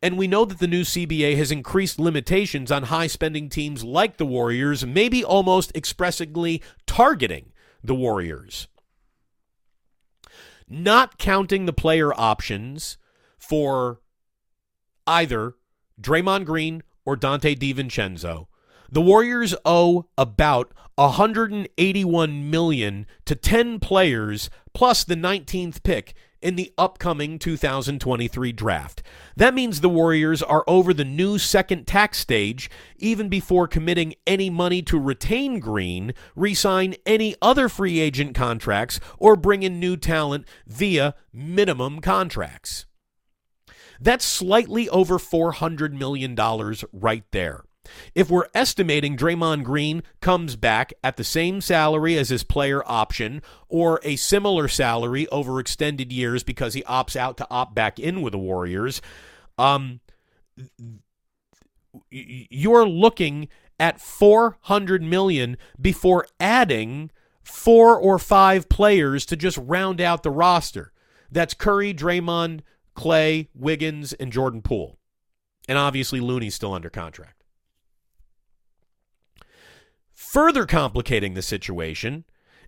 And 0.00 0.16
we 0.16 0.28
know 0.28 0.44
that 0.44 0.58
the 0.58 0.68
new 0.68 0.82
CBA 0.82 1.36
has 1.36 1.50
increased 1.50 1.98
limitations 1.98 2.70
on 2.70 2.84
high 2.84 3.06
spending 3.06 3.48
teams 3.48 3.82
like 3.82 4.18
the 4.18 4.26
Warriors, 4.26 4.84
maybe 4.84 5.24
almost 5.24 5.72
expressively 5.74 6.62
targeting 6.86 7.52
the 7.82 7.94
Warriors. 7.94 8.68
Not 10.68 11.18
counting 11.18 11.66
the 11.66 11.72
player 11.72 12.12
options 12.14 12.98
for 13.36 14.00
either 15.06 15.54
Draymond 16.00 16.46
Green 16.46 16.82
or 17.04 17.16
Donte 17.16 17.58
DiVincenzo, 17.58 18.46
the 18.90 19.00
Warriors 19.00 19.54
owe 19.64 20.06
about 20.18 20.72
181 20.96 22.50
million 22.50 23.06
to 23.24 23.34
10 23.34 23.80
players 23.80 24.50
plus 24.74 25.02
the 25.02 25.14
19th 25.14 25.82
pick 25.82 26.14
in 26.42 26.56
the 26.56 26.72
upcoming 26.76 27.38
2023 27.38 28.52
draft. 28.52 29.02
That 29.36 29.54
means 29.54 29.80
the 29.80 29.88
Warriors 29.88 30.42
are 30.42 30.64
over 30.66 30.92
the 30.92 31.04
new 31.04 31.38
second 31.38 31.86
tax 31.86 32.18
stage 32.18 32.68
even 32.98 33.28
before 33.28 33.66
committing 33.68 34.14
any 34.26 34.50
money 34.50 34.82
to 34.82 34.98
retain 34.98 35.60
Green, 35.60 36.12
re-sign 36.36 36.96
any 37.06 37.34
other 37.40 37.68
free 37.68 38.00
agent 38.00 38.34
contracts, 38.34 39.00
or 39.18 39.36
bring 39.36 39.62
in 39.62 39.80
new 39.80 39.96
talent 39.96 40.46
via 40.66 41.14
minimum 41.32 42.00
contracts. 42.00 42.84
That's 44.02 44.24
slightly 44.24 44.88
over 44.88 45.18
$400 45.18 45.92
million 45.92 46.36
right 46.92 47.24
there. 47.30 47.64
If 48.14 48.30
we're 48.30 48.48
estimating 48.54 49.16
Draymond 49.16 49.62
Green 49.62 50.02
comes 50.20 50.56
back 50.56 50.92
at 51.04 51.16
the 51.16 51.24
same 51.24 51.60
salary 51.60 52.16
as 52.16 52.28
his 52.28 52.42
player 52.42 52.82
option 52.84 53.42
or 53.68 54.00
a 54.02 54.16
similar 54.16 54.66
salary 54.66 55.28
over 55.28 55.60
extended 55.60 56.12
years 56.12 56.42
because 56.42 56.74
he 56.74 56.82
opts 56.82 57.16
out 57.16 57.36
to 57.38 57.46
opt 57.50 57.74
back 57.74 57.98
in 57.98 58.22
with 58.22 58.32
the 58.32 58.38
Warriors, 58.38 59.00
um, 59.56 60.00
you're 62.10 62.88
looking 62.88 63.48
at 63.78 64.00
400 64.00 65.02
million 65.02 65.56
before 65.80 66.26
adding 66.40 67.10
four 67.42 67.98
or 67.98 68.18
five 68.18 68.68
players 68.68 69.26
to 69.26 69.36
just 69.36 69.58
round 69.58 70.00
out 70.00 70.22
the 70.22 70.30
roster. 70.30 70.92
That's 71.30 71.54
Curry, 71.54 71.94
Draymond, 71.94 72.60
Klay, 72.96 73.48
Wiggins, 73.54 74.12
and 74.12 74.32
Jordan 74.32 74.62
Poole. 74.62 74.98
And 75.68 75.78
obviously 75.78 76.20
Looney's 76.20 76.54
still 76.54 76.74
under 76.74 76.90
contract. 76.90 77.42
Further 80.12 80.66
complicating 80.66 81.34
the 81.34 81.42
situation 81.42 82.24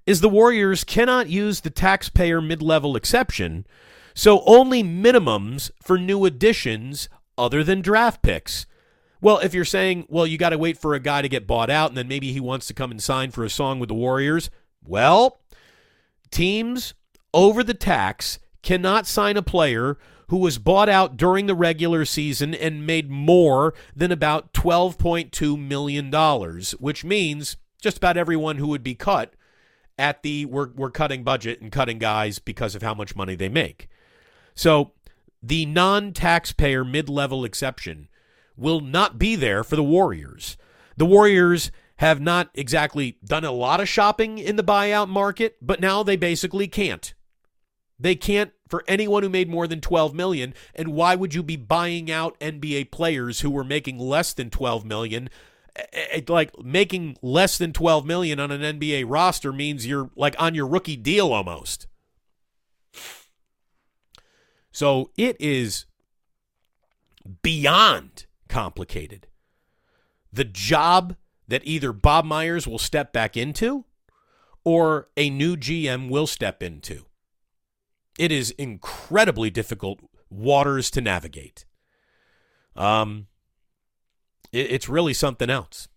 is 0.07 0.21
the 0.21 0.29
Warriors 0.29 0.85
cannot 0.85 1.29
use 1.29 1.61
the 1.61 1.71
taxpayer 1.71 2.41
mid 2.41 2.61
level 2.61 2.95
exception, 2.95 3.67
so 4.15 4.43
only 4.45 4.83
minimums 4.83 5.71
for 5.83 5.99
new 5.99 6.25
additions 6.25 7.09
other 7.39 7.65
than 7.65 7.81
draft 7.81 8.23
picks. 8.23 8.67
Well, 9.21 9.39
if 9.39 9.55
you're 9.55 9.65
saying, 9.65 10.07
well, 10.09 10.27
you 10.27 10.37
got 10.37 10.51
to 10.51 10.59
wait 10.59 10.77
for 10.77 10.95
a 10.95 11.01
guy 11.01 11.23
to 11.23 11.29
get 11.29 11.47
bought 11.47 11.71
out 11.71 11.89
and 11.89 11.97
then 11.97 12.09
maybe 12.09 12.33
he 12.33 12.41
wants 12.41 12.67
to 12.67 12.75
come 12.75 12.91
and 12.91 13.03
sign 13.03 13.31
for 13.31 13.45
a 13.45 13.51
song 13.51 13.79
with 13.79 13.89
the 13.89 13.95
Warriors, 13.95 14.51
well, 14.85 15.41
teams 16.31 16.93
over 17.33 17.65
the 17.65 17.73
tax 17.73 18.39
cannot 18.63 19.07
sign 19.07 19.37
a 19.39 19.43
player 19.43 19.97
who 20.29 20.39
was 20.39 20.59
bought 20.59 20.89
out 20.89 21.17
during 21.17 21.47
the 21.47 21.55
regular 21.55 22.05
season 22.05 22.55
and 22.55 22.87
made 22.87 23.11
more 23.11 23.75
than 23.95 24.11
about 24.11 24.53
$12.2 24.53 25.59
million, 25.59 26.11
which 26.79 27.05
means 27.05 27.57
just 27.81 27.99
about 27.99 28.17
everyone 28.17 28.57
who 28.57 28.69
would 28.69 28.83
be 28.83 28.95
cut 28.95 29.35
at 29.99 30.23
the 30.23 30.45
we're, 30.47 30.71
we're 30.75 30.91
cutting 30.91 31.23
budget 31.23 31.61
and 31.61 31.71
cutting 31.71 31.99
guys 31.99 32.39
because 32.39 32.75
of 32.75 32.83
how 32.83 32.95
much 32.95 33.15
money 33.15 33.35
they 33.35 33.49
make. 33.49 33.89
So 34.55 34.93
the 35.43 35.67
non 35.67 36.13
taxpayer 36.13 36.85
mid 36.85 37.09
level 37.09 37.45
exception 37.45 38.09
will 38.57 38.81
not 38.81 39.19
be 39.19 39.37
there 39.37 39.63
for 39.63 39.77
the 39.77 39.85
Warriors. 39.85 40.57
The 40.97 41.07
Warriors 41.07 41.71
have 41.97 42.21
not 42.21 42.51
exactly 42.55 43.19
done 43.25 43.45
a 43.45 43.53
lot 43.53 43.81
of 43.81 43.89
shopping 43.89 44.39
in 44.39 44.57
the 44.57 44.65
buyout 44.65 45.09
market, 45.09 45.57
but 45.61 45.81
now 45.81 46.03
they 46.03 46.17
basically 46.17 46.67
can't. 46.67 47.15
They 47.99 48.17
can't 48.17 48.53
for 48.75 48.83
anyone 48.89 49.23
who 49.23 49.29
made 49.29 49.49
more 49.49 49.69
than 49.69 49.81
12 49.81 50.15
million. 50.15 50.53
And 50.75 50.89
why 50.89 51.15
would 51.15 51.33
you 51.33 51.45
be 51.45 51.55
buying 51.55 52.11
out 52.11 52.37
NBA 52.41 52.91
players 52.91 53.39
who 53.39 53.49
were 53.49 53.63
making 53.63 54.01
less 54.01 54.33
than 54.33 54.51
12 54.51 54.85
million? 54.85 55.31
Like 56.27 56.61
making 56.61 57.17
less 57.23 57.57
than 57.57 57.73
12 57.73 58.05
million 58.05 58.41
on 58.41 58.51
an 58.51 58.81
NBA 58.81 59.05
roster 59.07 59.53
means 59.53 59.87
you're 59.87 60.11
like 60.17 60.35
on 60.41 60.57
your 60.57 60.67
rookie 60.67 60.97
deal 60.97 61.33
almost. 61.33 61.87
So 64.73 65.13
it 65.17 65.37
is 65.39 65.87
beyond 67.43 68.27
complicated. 68.49 69.29
The 70.33 70.43
job 70.43 71.15
that 71.47 71.63
either 71.65 71.93
Bob 71.93 72.25
Myers 72.25 72.67
will 72.67 72.81
step 72.81 73.13
back 73.13 73.37
into 73.37 73.85
or 74.65 75.11
a 75.17 75.31
new 75.31 75.57
GM 75.57 76.09
will 76.09 76.27
step 76.27 76.61
into. 76.61 77.07
It 78.19 78.31
is 78.31 78.51
incredibly 78.53 79.51
difficult 79.51 80.01
waters 80.31 80.91
to 80.93 81.01
navigate. 81.01 81.65
Um, 82.77 83.27
it, 84.53 84.71
it's 84.71 84.89
really 84.89 85.15
something 85.15 85.51
else. 85.51 85.89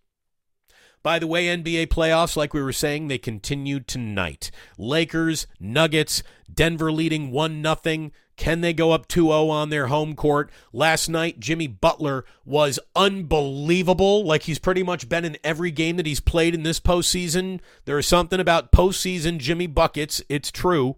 By 1.04 1.20
the 1.20 1.28
way, 1.28 1.46
NBA 1.46 1.88
playoffs, 1.88 2.36
like 2.36 2.54
we 2.54 2.62
were 2.62 2.74
saying, 2.74 3.08
they 3.08 3.18
continue 3.18 3.80
tonight. 3.80 4.52
Lakers, 4.78 5.48
Nuggets, 5.60 6.22
Denver 6.54 6.92
leading 6.92 7.32
1 7.32 7.64
0. 7.64 8.12
Can 8.36 8.62
they 8.62 8.74
go 8.74 8.92
up 8.92 9.08
2 9.08 9.28
0 9.28 9.48
on 9.48 9.70
their 9.70 9.88
home 9.88 10.16
court? 10.16 10.52
Last 10.74 11.08
night, 11.08 11.40
Jimmy 11.40 11.68
Butler 11.68 12.26
was 12.46 12.78
unbelievable. 12.96 14.26
Like 14.26 14.44
he's 14.44 14.60
pretty 14.60 14.84
much 14.84 15.08
been 15.08 15.24
in 15.24 15.38
every 15.44 15.72
game 15.72 15.96
that 15.98 16.06
he's 16.06 16.20
played 16.20 16.54
in 16.54 16.64
this 16.64 16.80
postseason. 16.80 17.62
There 17.86 17.98
is 17.98 18.08
something 18.08 18.40
about 18.40 18.72
postseason 18.72 19.38
Jimmy 19.38 19.68
Buckets. 19.68 20.22
It's 20.28 20.52
true. 20.52 20.98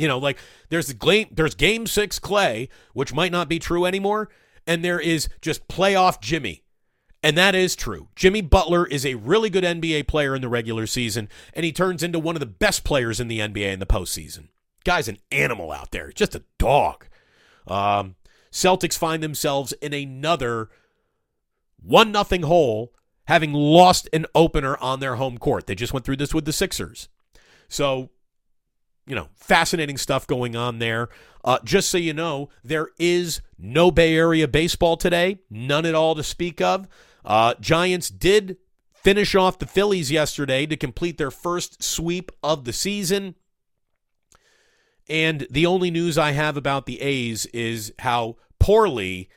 You 0.00 0.08
know, 0.08 0.16
like 0.16 0.38
there's 0.70 0.90
game, 0.94 1.28
there's 1.30 1.54
game 1.54 1.86
six 1.86 2.18
Klay, 2.18 2.70
which 2.94 3.12
might 3.12 3.30
not 3.30 3.50
be 3.50 3.58
true 3.58 3.84
anymore, 3.84 4.30
and 4.66 4.82
there 4.82 4.98
is 4.98 5.28
just 5.42 5.68
playoff 5.68 6.22
Jimmy. 6.22 6.62
And 7.22 7.36
that 7.36 7.54
is 7.54 7.76
true. 7.76 8.08
Jimmy 8.16 8.40
Butler 8.40 8.86
is 8.86 9.04
a 9.04 9.16
really 9.16 9.50
good 9.50 9.62
NBA 9.62 10.08
player 10.08 10.34
in 10.34 10.40
the 10.40 10.48
regular 10.48 10.86
season, 10.86 11.28
and 11.52 11.66
he 11.66 11.72
turns 11.72 12.02
into 12.02 12.18
one 12.18 12.34
of 12.34 12.40
the 12.40 12.46
best 12.46 12.82
players 12.82 13.20
in 13.20 13.28
the 13.28 13.40
NBA 13.40 13.74
in 13.74 13.78
the 13.78 13.84
postseason. 13.84 14.48
Guy's 14.86 15.06
an 15.06 15.18
animal 15.30 15.70
out 15.70 15.90
there, 15.90 16.10
just 16.12 16.34
a 16.34 16.44
dog. 16.56 17.06
Um, 17.66 18.14
Celtics 18.50 18.96
find 18.96 19.22
themselves 19.22 19.74
in 19.82 19.92
another 19.92 20.70
one 21.76 22.10
nothing 22.10 22.44
hole, 22.44 22.94
having 23.26 23.52
lost 23.52 24.08
an 24.14 24.24
opener 24.34 24.78
on 24.78 25.00
their 25.00 25.16
home 25.16 25.36
court. 25.36 25.66
They 25.66 25.74
just 25.74 25.92
went 25.92 26.06
through 26.06 26.16
this 26.16 26.32
with 26.32 26.46
the 26.46 26.54
Sixers. 26.54 27.10
So 27.68 28.08
you 29.10 29.16
know, 29.16 29.28
fascinating 29.34 29.96
stuff 29.96 30.26
going 30.26 30.54
on 30.54 30.78
there. 30.78 31.08
Uh, 31.44 31.58
just 31.64 31.90
so 31.90 31.98
you 31.98 32.14
know, 32.14 32.48
there 32.62 32.88
is 32.98 33.40
no 33.58 33.90
Bay 33.90 34.14
Area 34.14 34.46
baseball 34.46 34.96
today, 34.96 35.40
none 35.50 35.84
at 35.84 35.94
all 35.94 36.14
to 36.14 36.22
speak 36.22 36.60
of. 36.60 36.86
Uh, 37.24 37.54
Giants 37.60 38.08
did 38.08 38.56
finish 38.94 39.34
off 39.34 39.58
the 39.58 39.66
Phillies 39.66 40.12
yesterday 40.12 40.64
to 40.66 40.76
complete 40.76 41.18
their 41.18 41.30
first 41.30 41.82
sweep 41.82 42.30
of 42.42 42.64
the 42.64 42.72
season. 42.72 43.34
And 45.08 45.46
the 45.50 45.66
only 45.66 45.90
news 45.90 46.16
I 46.16 46.30
have 46.30 46.56
about 46.56 46.86
the 46.86 47.00
A's 47.00 47.46
is 47.46 47.92
how 47.98 48.36
poorly 48.60 49.28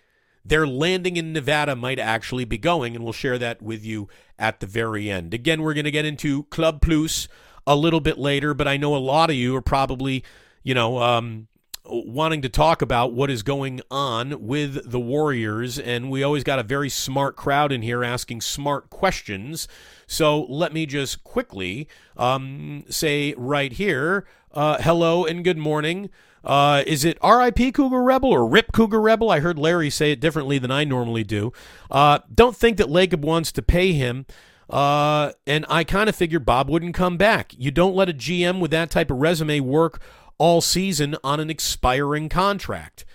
their 0.45 0.67
landing 0.67 1.17
in 1.17 1.33
Nevada 1.33 1.75
might 1.75 1.97
actually 1.97 2.45
be 2.45 2.57
going, 2.59 2.95
and 2.95 3.03
we'll 3.03 3.13
share 3.13 3.39
that 3.39 3.62
with 3.62 3.83
you 3.83 4.07
at 4.38 4.59
the 4.59 4.67
very 4.67 5.09
end. 5.09 5.33
Again, 5.33 5.63
we're 5.63 5.73
going 5.73 5.86
to 5.86 5.91
get 5.91 6.05
into 6.05 6.43
Club 6.43 6.81
Plus 6.81 7.27
a 7.65 7.76
little 7.76 7.99
bit 7.99 8.17
later, 8.17 8.54
but 8.54 8.67
I 8.67 8.78
know 8.78 8.95
a 8.95 8.97
lot 8.97 9.30
of 9.30 9.36
you 9.36 9.56
are 9.56 9.62
probably, 9.62 10.23
you 10.63 10.73
know, 10.73 10.99
um, 10.99 11.47
wanting 11.86 12.41
to 12.41 12.49
talk 12.49 12.82
about 12.82 13.13
what 13.13 13.30
is 13.30 13.43
going 13.43 13.82
on 13.91 14.45
with 14.45 14.89
the 14.89 14.99
Warriors, 14.99 15.78
and 15.78 16.10
we 16.10 16.23
always 16.23 16.43
got 16.43 16.60
a 16.60 16.63
very 16.63 16.89
smart 16.89 17.36
crowd 17.36 17.71
in 17.71 17.82
here 17.82 18.04
asking 18.04 18.41
smart 18.41 18.89
questions. 18.89 19.67
So 20.08 20.43
let 20.43 20.73
me 20.73 20.86
just 20.86 21.23
quickly 21.23 21.88
um, 22.17 22.86
say 22.89 23.34
right 23.38 23.71
here 23.71 24.26
uh, 24.54 24.78
hello 24.82 25.26
and 25.26 25.43
good 25.43 25.58
morning. 25.58 26.10
Uh, 26.43 26.84
is 26.86 27.04
it 27.04 27.17
RIP 27.23 27.73
Cougar 27.73 28.04
Rebel 28.04 28.30
or 28.30 28.45
RIP 28.45 28.71
Cougar 28.71 29.02
Rebel? 29.02 29.32
I 29.32 29.39
heard 29.39 29.58
Larry 29.58 29.89
say 29.89 30.12
it 30.12 30.19
differently 30.19 30.60
than 30.60 30.71
I 30.71 30.84
normally 30.84 31.23
do. 31.23 31.52
Uh, 31.89 32.19
don't 32.34 32.56
think 32.56 32.78
that 32.78 32.88
Lacob 32.88 33.21
wants 33.21 33.52
to 33.54 33.62
pay 33.62 33.93
him. 33.93 34.26
Uh, 34.69 35.32
and 35.45 35.65
I 35.69 35.84
kind 35.84 36.10
of 36.10 36.15
figured 36.15 36.45
Bob 36.45 36.69
wouldn't 36.69 36.95
come 36.95 37.17
back. 37.17 37.54
You 37.58 37.71
don't 37.71 37.95
let 37.95 38.10
a 38.10 38.13
GM 38.13 38.60
with 38.60 38.71
that 38.71 38.89
type 38.89 39.12
of 39.12 39.17
resume 39.17 39.60
work 39.60 40.02
all 40.38 40.62
season 40.62 41.15
on 41.23 41.39
an 41.39 41.49
expiring 41.49 42.30
contract. 42.30 43.06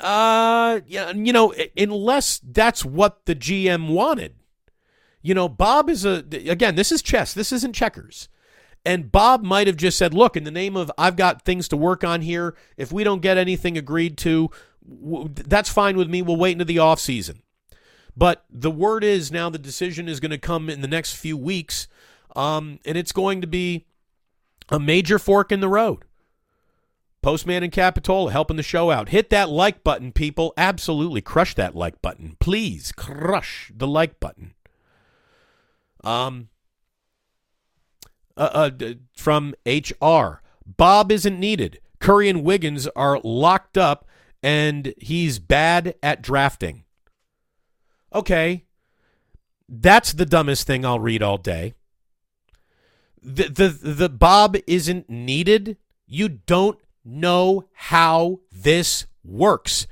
Uh, 0.00 0.80
you 0.86 1.32
know, 1.32 1.54
unless 1.76 2.40
that's 2.42 2.84
what 2.84 3.26
the 3.26 3.34
GM 3.34 3.88
wanted. 3.88 4.34
You 5.22 5.34
know, 5.34 5.48
Bob 5.48 5.88
is 5.88 6.04
a 6.04 6.24
again, 6.32 6.74
this 6.74 6.92
is 6.92 7.00
chess. 7.00 7.32
This 7.32 7.52
isn't 7.52 7.72
checkers. 7.74 8.28
And 8.84 9.10
Bob 9.10 9.42
might 9.42 9.66
have 9.66 9.76
just 9.76 9.96
said, 9.96 10.12
"Look, 10.12 10.36
in 10.36 10.44
the 10.44 10.50
name 10.50 10.76
of 10.76 10.92
I've 10.98 11.16
got 11.16 11.44
things 11.44 11.68
to 11.68 11.76
work 11.76 12.04
on 12.04 12.20
here. 12.20 12.54
If 12.76 12.92
we 12.92 13.04
don't 13.04 13.22
get 13.22 13.38
anything 13.38 13.78
agreed 13.78 14.18
to, 14.18 14.50
that's 14.82 15.70
fine 15.70 15.96
with 15.96 16.10
me. 16.10 16.20
We'll 16.20 16.36
wait 16.36 16.52
into 16.52 16.66
the 16.66 16.80
off 16.80 17.00
season." 17.00 17.43
But 18.16 18.44
the 18.48 18.70
word 18.70 19.02
is 19.02 19.32
now 19.32 19.50
the 19.50 19.58
decision 19.58 20.08
is 20.08 20.20
going 20.20 20.30
to 20.30 20.38
come 20.38 20.70
in 20.70 20.80
the 20.80 20.88
next 20.88 21.14
few 21.14 21.36
weeks, 21.36 21.88
um, 22.36 22.78
and 22.84 22.96
it's 22.96 23.12
going 23.12 23.40
to 23.40 23.46
be 23.46 23.86
a 24.68 24.78
major 24.78 25.18
fork 25.18 25.50
in 25.50 25.60
the 25.60 25.68
road. 25.68 26.04
Postman 27.22 27.62
and 27.62 27.72
Capitola 27.72 28.30
helping 28.30 28.56
the 28.56 28.62
show 28.62 28.90
out. 28.90 29.08
Hit 29.08 29.30
that 29.30 29.48
like 29.48 29.82
button, 29.82 30.12
people. 30.12 30.52
Absolutely 30.58 31.22
crush 31.22 31.54
that 31.54 31.74
like 31.74 32.02
button. 32.02 32.36
Please 32.38 32.92
crush 32.92 33.72
the 33.74 33.86
like 33.86 34.20
button. 34.20 34.52
Um, 36.04 36.50
uh, 38.36 38.70
uh, 38.80 38.92
from 39.16 39.54
HR. 39.64 40.42
Bob 40.66 41.10
isn't 41.10 41.40
needed. 41.40 41.80
Curry 41.98 42.28
and 42.28 42.44
Wiggins 42.44 42.86
are 42.88 43.18
locked 43.24 43.78
up, 43.78 44.06
and 44.42 44.92
he's 44.98 45.38
bad 45.38 45.94
at 46.02 46.20
drafting. 46.20 46.83
Okay, 48.14 48.64
that's 49.68 50.12
the 50.12 50.26
dumbest 50.26 50.66
thing 50.66 50.84
I'll 50.84 51.00
read 51.00 51.22
all 51.22 51.38
day. 51.38 51.74
The 53.22 53.48
the 53.48 53.68
the 53.68 54.08
Bob 54.08 54.56
isn't 54.66 55.08
needed. 55.10 55.76
You 56.06 56.28
don't 56.28 56.78
know 57.04 57.68
how 57.72 58.40
this 58.52 59.06
works. 59.24 59.86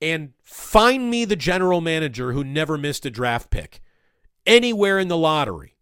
And 0.00 0.32
find 0.42 1.10
me 1.10 1.24
the 1.24 1.36
general 1.36 1.80
manager 1.80 2.32
who 2.32 2.44
never 2.44 2.76
missed 2.78 3.06
a 3.06 3.10
draft 3.10 3.50
pick 3.50 3.80
anywhere 4.46 4.98
in 4.98 5.08
the 5.08 5.16
lottery. 5.16 5.76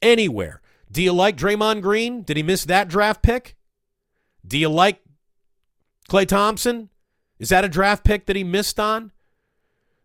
Anywhere. 0.00 0.60
Do 0.90 1.02
you 1.02 1.12
like 1.12 1.36
Draymond 1.36 1.80
Green? 1.80 2.22
Did 2.22 2.36
he 2.36 2.42
miss 2.42 2.64
that 2.66 2.88
draft 2.88 3.22
pick? 3.22 3.56
Do 4.46 4.58
you 4.58 4.68
like 4.68 5.00
Klay 6.10 6.26
Thompson? 6.26 6.90
Is 7.38 7.48
that 7.48 7.64
a 7.64 7.68
draft 7.68 8.04
pick 8.04 8.26
that 8.26 8.36
he 8.36 8.44
missed 8.44 8.78
on? 8.78 9.12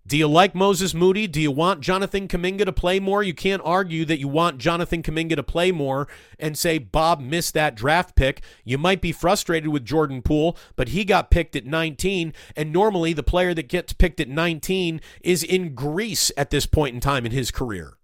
Do 0.08 0.16
you 0.16 0.28
like 0.30 0.56
Moses 0.56 0.94
Moody? 0.94 1.28
Do 1.28 1.42
you 1.42 1.52
want 1.52 1.82
Jonathan 1.82 2.30
Kuminga 2.30 2.64
to 2.64 2.72
play 2.72 2.98
more? 2.98 3.24
You 3.24 3.34
can't 3.34 3.62
argue 3.66 4.06
that 4.06 4.20
you 4.20 4.30
want 4.30 4.58
Jonathan 4.58 5.04
Kuminga 5.04 5.36
to 5.36 5.44
play 5.44 5.70
more 5.74 6.08
and 6.40 6.58
say 6.58 6.78
Bob 6.78 7.20
missed 7.20 7.54
that 7.56 7.76
draft 7.76 8.16
pick. 8.16 8.42
You 8.64 8.78
might 8.78 9.02
be 9.02 9.12
frustrated 9.12 9.68
with 9.68 9.84
Jordan 9.84 10.22
Poole, 10.22 10.58
but 10.78 10.90
he 10.90 11.04
got 11.04 11.30
picked 11.30 11.58
at 11.58 11.66
19, 11.66 12.34
and 12.56 12.72
normally 12.72 13.12
the 13.12 13.22
player 13.22 13.54
that 13.54 13.68
gets 13.68 13.92
picked 13.92 14.22
at 14.22 14.30
19 14.30 15.02
is 15.22 15.44
in 15.44 15.76
Greece 15.76 16.32
at 16.38 16.52
this 16.52 16.66
point 16.66 16.96
in 16.96 17.02
time 17.02 17.26
in 17.26 17.34
his 17.34 17.52
career. 17.52 17.98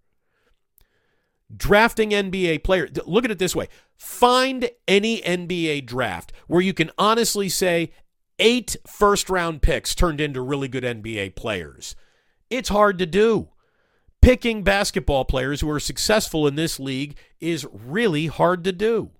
Drafting 1.56 2.10
NBA 2.10 2.66
player, 2.66 2.90
look 3.06 3.24
at 3.24 3.32
it 3.32 3.40
this 3.40 3.56
way. 3.56 3.70
Find 3.96 4.70
any 4.90 5.22
NBA 5.22 5.86
draft 5.86 6.34
where 6.48 6.62
you 6.62 6.74
can 6.74 6.92
honestly 6.98 7.48
say 7.48 7.92
eight 8.40 8.76
first 8.88 9.30
round 9.30 9.62
picks 9.62 9.96
turned 9.96 10.22
into 10.22 10.42
really 10.42 10.68
good 10.68 10.84
NBA 10.84 11.36
players. 11.36 11.96
It's 12.50 12.70
hard 12.70 12.98
to 13.00 13.06
do. 13.06 13.50
Picking 14.22 14.64
basketball 14.64 15.26
players 15.26 15.62
who 15.62 15.70
are 15.70 15.80
successful 15.80 16.48
in 16.48 16.56
this 16.56 16.80
league 16.80 17.18
is 17.40 17.68
really 17.72 18.28
hard 18.28 18.64
to 18.64 18.72
do. 18.72 19.12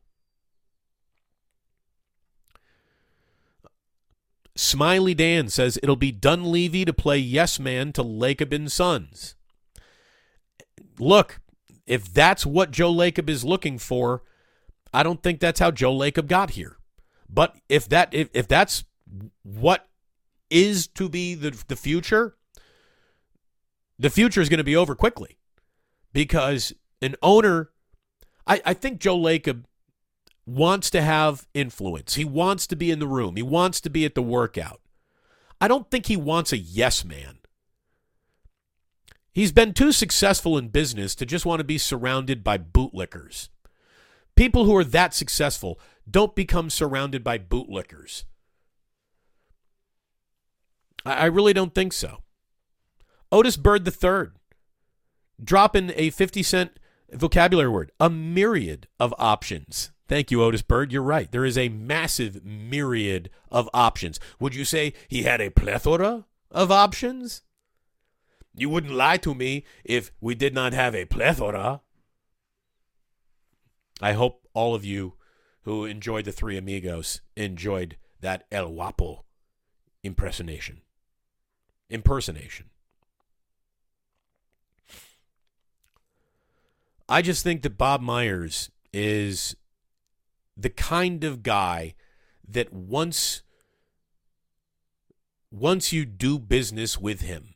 Smiley 4.56 5.14
Dan 5.14 5.50
says 5.50 5.80
it'll 5.82 5.96
be 5.96 6.12
Dunleavy 6.12 6.86
to 6.86 6.94
play 6.94 7.18
yes 7.18 7.60
man 7.60 7.92
to 7.94 8.04
Lacob 8.04 8.54
and 8.54 8.72
Sons. 8.72 9.36
Look, 11.00 11.42
if 11.88 12.14
that's 12.14 12.46
what 12.46 12.72
Joe 12.72 12.94
Lacob 12.94 13.30
is 13.30 13.44
looking 13.44 13.80
for, 13.80 14.24
I 14.94 15.02
don't 15.02 15.24
think 15.24 15.40
that's 15.40 15.60
how 15.60 15.72
Joe 15.72 15.94
Lacob 15.94 16.28
got 16.28 16.52
here. 16.52 16.78
But 17.28 17.56
if 17.68 17.90
that 17.90 18.14
if, 18.14 18.30
if 18.34 18.48
that's 18.48 18.84
what 19.44 19.88
is 20.50 20.88
to 20.88 21.10
be 21.10 21.36
the, 21.36 21.52
the 21.68 21.76
future, 21.76 22.36
the 23.98 24.10
future 24.10 24.42
is 24.42 24.50
going 24.50 24.60
to 24.60 24.64
be 24.64 24.76
over 24.76 24.96
quickly 24.96 25.38
because 26.12 26.74
an 27.02 27.16
owner, 27.22 27.72
I, 28.46 28.62
I 28.66 28.74
think 28.74 29.00
Joe 29.00 29.18
Lacob 29.18 29.64
wants 30.46 30.90
to 30.92 31.02
have 31.02 31.48
influence. 31.54 32.16
He 32.16 32.26
wants 32.26 32.68
to 32.68 32.76
be 32.76 32.92
in 32.92 33.00
the 33.00 33.08
room, 33.08 33.36
he 33.36 33.44
wants 33.44 33.82
to 33.82 33.90
be 33.90 34.06
at 34.06 34.16
the 34.16 34.22
workout. 34.22 34.82
I 35.60 35.68
don't 35.68 35.90
think 35.90 36.08
he 36.08 36.18
wants 36.18 36.52
a 36.52 36.58
yes 36.58 37.06
man. 37.06 37.40
He's 39.32 39.52
been 39.52 39.74
too 39.74 39.92
successful 39.92 40.58
in 40.58 40.68
business 40.68 41.16
to 41.16 41.26
just 41.26 41.46
want 41.46 41.60
to 41.60 41.64
be 41.64 41.80
surrounded 41.80 42.44
by 42.44 42.60
bootlickers. 42.60 43.50
People 44.36 44.66
who 44.66 44.76
are 44.76 44.84
that 44.84 45.14
successful 45.14 45.80
don't 46.10 46.36
become 46.36 46.70
surrounded 46.70 47.24
by 47.24 47.40
bootlickers. 47.40 48.26
I 51.06 51.26
really 51.26 51.54
don't 51.54 51.76
think 51.76 51.94
so. 51.94 52.20
Otis 53.32 53.58
Bird 53.58 53.88
III, 53.88 54.32
dropping 55.44 55.92
a 55.96 56.12
50 56.12 56.44
cent 56.44 56.80
vocabulary 57.12 57.70
word, 57.70 57.92
a 58.00 58.10
myriad 58.10 58.88
of 59.00 59.14
options. 59.18 59.92
Thank 60.08 60.32
you, 60.32 60.44
Otis 60.44 60.62
Bird. 60.62 60.92
You're 60.92 61.02
right. 61.02 61.32
There 61.32 61.46
is 61.46 61.58
a 61.58 61.70
massive 61.70 62.46
myriad 62.46 63.30
of 63.52 63.70
options. 63.74 64.20
Would 64.40 64.54
you 64.54 64.66
say 64.66 64.94
he 65.08 65.24
had 65.24 65.42
a 65.42 65.50
plethora 65.50 66.26
of 66.52 66.72
options? 66.72 67.42
You 68.54 68.70
wouldn't 68.70 68.94
lie 68.94 69.18
to 69.18 69.34
me 69.34 69.66
if 69.84 70.12
we 70.22 70.36
did 70.36 70.54
not 70.54 70.74
have 70.74 70.94
a 70.94 71.06
plethora. 71.06 71.82
I 74.00 74.14
hope 74.14 74.48
all 74.54 74.76
of 74.76 74.86
you 74.86 75.16
who 75.64 75.86
enjoyed 75.86 76.26
the 76.26 76.32
Three 76.32 76.58
Amigos 76.58 77.22
enjoyed 77.36 77.98
that 78.22 78.46
El 78.52 78.70
Guapo 78.70 79.26
impersonation 80.04 80.83
impersonation. 81.90 82.70
I 87.08 87.22
just 87.22 87.44
think 87.44 87.62
that 87.62 87.78
Bob 87.78 88.02
Myers 88.02 88.72
is 88.92 89.56
the 90.56 90.70
kind 90.70 91.24
of 91.24 91.44
guy 91.44 91.96
that 92.48 92.72
once 92.72 93.42
once 95.52 95.94
you 95.94 96.04
do 96.06 96.40
business 96.40 96.98
with 97.00 97.22
him, 97.22 97.54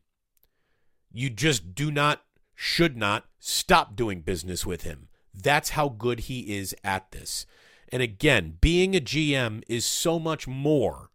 you 1.11 1.29
just 1.29 1.73
do 1.73 1.89
not 1.89 2.21
should 2.53 2.95
not 2.95 3.25
stop 3.39 3.95
doing 3.95 4.21
business 4.21 4.65
with 4.65 4.83
him. 4.83 5.07
That's 5.33 5.69
how 5.71 5.89
good 5.89 6.21
he 6.21 6.57
is 6.57 6.75
at 6.83 7.11
this. 7.11 7.45
And 7.91 8.01
again, 8.01 8.57
being 8.59 8.95
a 8.95 8.99
GM 8.99 9.63
is 9.67 9.85
so 9.85 10.19
much 10.19 10.47
more 10.47 11.09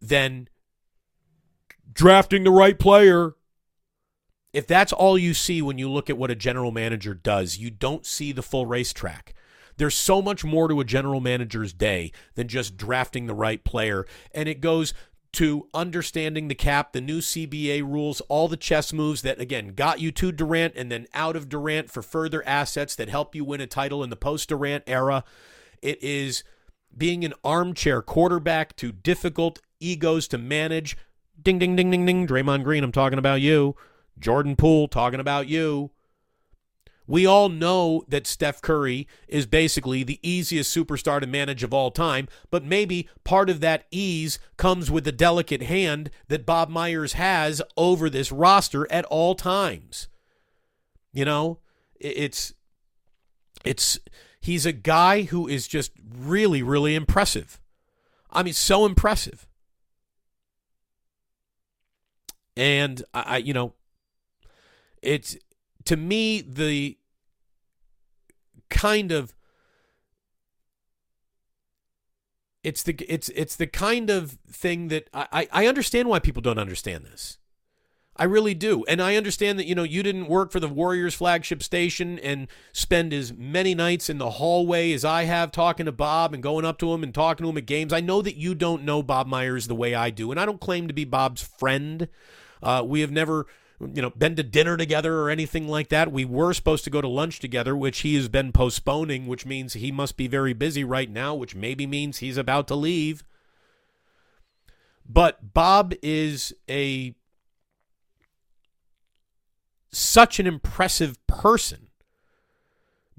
than 0.00 0.48
drafting 1.92 2.44
the 2.44 2.50
right 2.50 2.78
player. 2.78 3.34
If 4.52 4.66
that's 4.66 4.92
all 4.92 5.18
you 5.18 5.34
see 5.34 5.60
when 5.60 5.78
you 5.78 5.90
look 5.90 6.08
at 6.08 6.18
what 6.18 6.30
a 6.30 6.34
general 6.34 6.70
manager 6.70 7.14
does, 7.14 7.58
you 7.58 7.70
don't 7.70 8.06
see 8.06 8.32
the 8.32 8.42
full 8.42 8.66
racetrack. 8.66 9.34
There's 9.76 9.94
so 9.94 10.20
much 10.20 10.44
more 10.44 10.68
to 10.68 10.80
a 10.80 10.84
general 10.84 11.20
manager's 11.20 11.72
day 11.72 12.12
than 12.34 12.48
just 12.48 12.76
drafting 12.76 13.26
the 13.26 13.34
right 13.34 13.62
player. 13.62 14.06
And 14.32 14.48
it 14.48 14.60
goes 14.60 14.92
to 15.32 15.68
understanding 15.74 16.48
the 16.48 16.54
cap, 16.54 16.92
the 16.92 17.00
new 17.00 17.20
CBA 17.20 17.82
rules, 17.82 18.20
all 18.22 18.48
the 18.48 18.56
chess 18.56 18.92
moves 18.92 19.22
that, 19.22 19.40
again, 19.40 19.74
got 19.74 20.00
you 20.00 20.10
to 20.12 20.32
Durant 20.32 20.74
and 20.74 20.90
then 20.90 21.06
out 21.14 21.36
of 21.36 21.48
Durant 21.48 21.90
for 21.90 22.02
further 22.02 22.46
assets 22.46 22.94
that 22.96 23.08
help 23.08 23.34
you 23.34 23.44
win 23.44 23.60
a 23.60 23.66
title 23.66 24.02
in 24.02 24.10
the 24.10 24.16
post 24.16 24.48
Durant 24.48 24.84
era. 24.86 25.22
It 25.82 26.02
is 26.02 26.42
being 26.96 27.24
an 27.24 27.34
armchair 27.44 28.02
quarterback 28.02 28.74
to 28.76 28.90
difficult 28.90 29.60
egos 29.78 30.26
to 30.28 30.38
manage, 30.38 30.96
Ding, 31.40 31.58
ding, 31.58 31.76
ding, 31.76 31.90
ding, 31.90 32.06
ding. 32.06 32.26
Draymond 32.26 32.64
Green, 32.64 32.84
I'm 32.84 32.92
talking 32.92 33.18
about 33.18 33.40
you. 33.40 33.76
Jordan 34.18 34.56
Poole, 34.56 34.88
talking 34.88 35.20
about 35.20 35.48
you. 35.48 35.90
We 37.08 37.24
all 37.24 37.48
know 37.48 38.04
that 38.08 38.26
Steph 38.26 38.60
Curry 38.60 39.08
is 39.28 39.46
basically 39.46 40.02
the 40.02 40.20
easiest 40.22 40.76
superstar 40.76 41.20
to 41.20 41.26
manage 41.26 41.62
of 41.62 41.72
all 41.72 41.90
time, 41.90 42.28
but 42.50 42.64
maybe 42.64 43.08
part 43.24 43.48
of 43.48 43.60
that 43.60 43.86
ease 43.90 44.38
comes 44.58 44.90
with 44.90 45.04
the 45.04 45.12
delicate 45.12 45.62
hand 45.62 46.10
that 46.28 46.44
Bob 46.44 46.68
Myers 46.68 47.14
has 47.14 47.62
over 47.78 48.10
this 48.10 48.30
roster 48.30 48.90
at 48.92 49.06
all 49.06 49.34
times. 49.34 50.08
You 51.10 51.24
know, 51.24 51.60
it's 51.98 52.52
it's 53.64 53.98
he's 54.38 54.66
a 54.66 54.72
guy 54.72 55.22
who 55.22 55.48
is 55.48 55.66
just 55.66 55.92
really 56.14 56.62
really 56.62 56.94
impressive. 56.94 57.58
I 58.30 58.42
mean, 58.42 58.52
so 58.52 58.84
impressive. 58.84 59.47
And 62.58 63.04
I, 63.14 63.36
you 63.36 63.54
know, 63.54 63.74
it's 65.00 65.36
to 65.84 65.96
me 65.96 66.40
the 66.40 66.98
kind 68.68 69.12
of 69.12 69.32
it's 72.64 72.82
the 72.82 72.96
it's 73.08 73.28
it's 73.30 73.54
the 73.54 73.68
kind 73.68 74.10
of 74.10 74.38
thing 74.50 74.88
that 74.88 75.08
I, 75.14 75.48
I 75.52 75.66
understand 75.68 76.08
why 76.08 76.18
people 76.18 76.42
don't 76.42 76.58
understand 76.58 77.04
this. 77.04 77.38
I 78.16 78.24
really 78.24 78.54
do. 78.54 78.84
And 78.88 79.00
I 79.00 79.14
understand 79.14 79.60
that, 79.60 79.66
you 79.66 79.76
know, 79.76 79.84
you 79.84 80.02
didn't 80.02 80.26
work 80.26 80.50
for 80.50 80.58
the 80.58 80.68
Warriors 80.68 81.14
flagship 81.14 81.62
station 81.62 82.18
and 82.18 82.48
spend 82.72 83.12
as 83.12 83.32
many 83.32 83.76
nights 83.76 84.10
in 84.10 84.18
the 84.18 84.30
hallway 84.30 84.92
as 84.92 85.04
I 85.04 85.22
have 85.22 85.52
talking 85.52 85.86
to 85.86 85.92
Bob 85.92 86.34
and 86.34 86.42
going 86.42 86.64
up 86.64 86.78
to 86.78 86.92
him 86.92 87.04
and 87.04 87.14
talking 87.14 87.44
to 87.44 87.50
him 87.50 87.56
at 87.56 87.66
games. 87.66 87.92
I 87.92 88.00
know 88.00 88.20
that 88.22 88.34
you 88.34 88.56
don't 88.56 88.82
know 88.82 89.04
Bob 89.04 89.28
Myers 89.28 89.68
the 89.68 89.76
way 89.76 89.94
I 89.94 90.10
do, 90.10 90.32
and 90.32 90.40
I 90.40 90.46
don't 90.46 90.60
claim 90.60 90.88
to 90.88 90.94
be 90.94 91.04
Bob's 91.04 91.42
friend. 91.42 92.08
Uh, 92.62 92.82
we 92.84 93.00
have 93.00 93.10
never, 93.10 93.46
you 93.80 94.02
know, 94.02 94.10
been 94.10 94.36
to 94.36 94.42
dinner 94.42 94.76
together 94.76 95.20
or 95.20 95.30
anything 95.30 95.68
like 95.68 95.88
that. 95.88 96.12
We 96.12 96.24
were 96.24 96.52
supposed 96.52 96.84
to 96.84 96.90
go 96.90 97.00
to 97.00 97.08
lunch 97.08 97.40
together, 97.40 97.76
which 97.76 98.00
he 98.00 98.14
has 98.16 98.28
been 98.28 98.52
postponing, 98.52 99.26
which 99.26 99.46
means 99.46 99.74
he 99.74 99.92
must 99.92 100.16
be 100.16 100.26
very 100.26 100.52
busy 100.52 100.84
right 100.84 101.10
now, 101.10 101.34
which 101.34 101.54
maybe 101.54 101.86
means 101.86 102.18
he's 102.18 102.36
about 102.36 102.68
to 102.68 102.74
leave. 102.74 103.24
But 105.08 105.54
Bob 105.54 105.94
is 106.02 106.52
a 106.68 107.14
such 109.90 110.38
an 110.38 110.46
impressive 110.46 111.24
person 111.26 111.88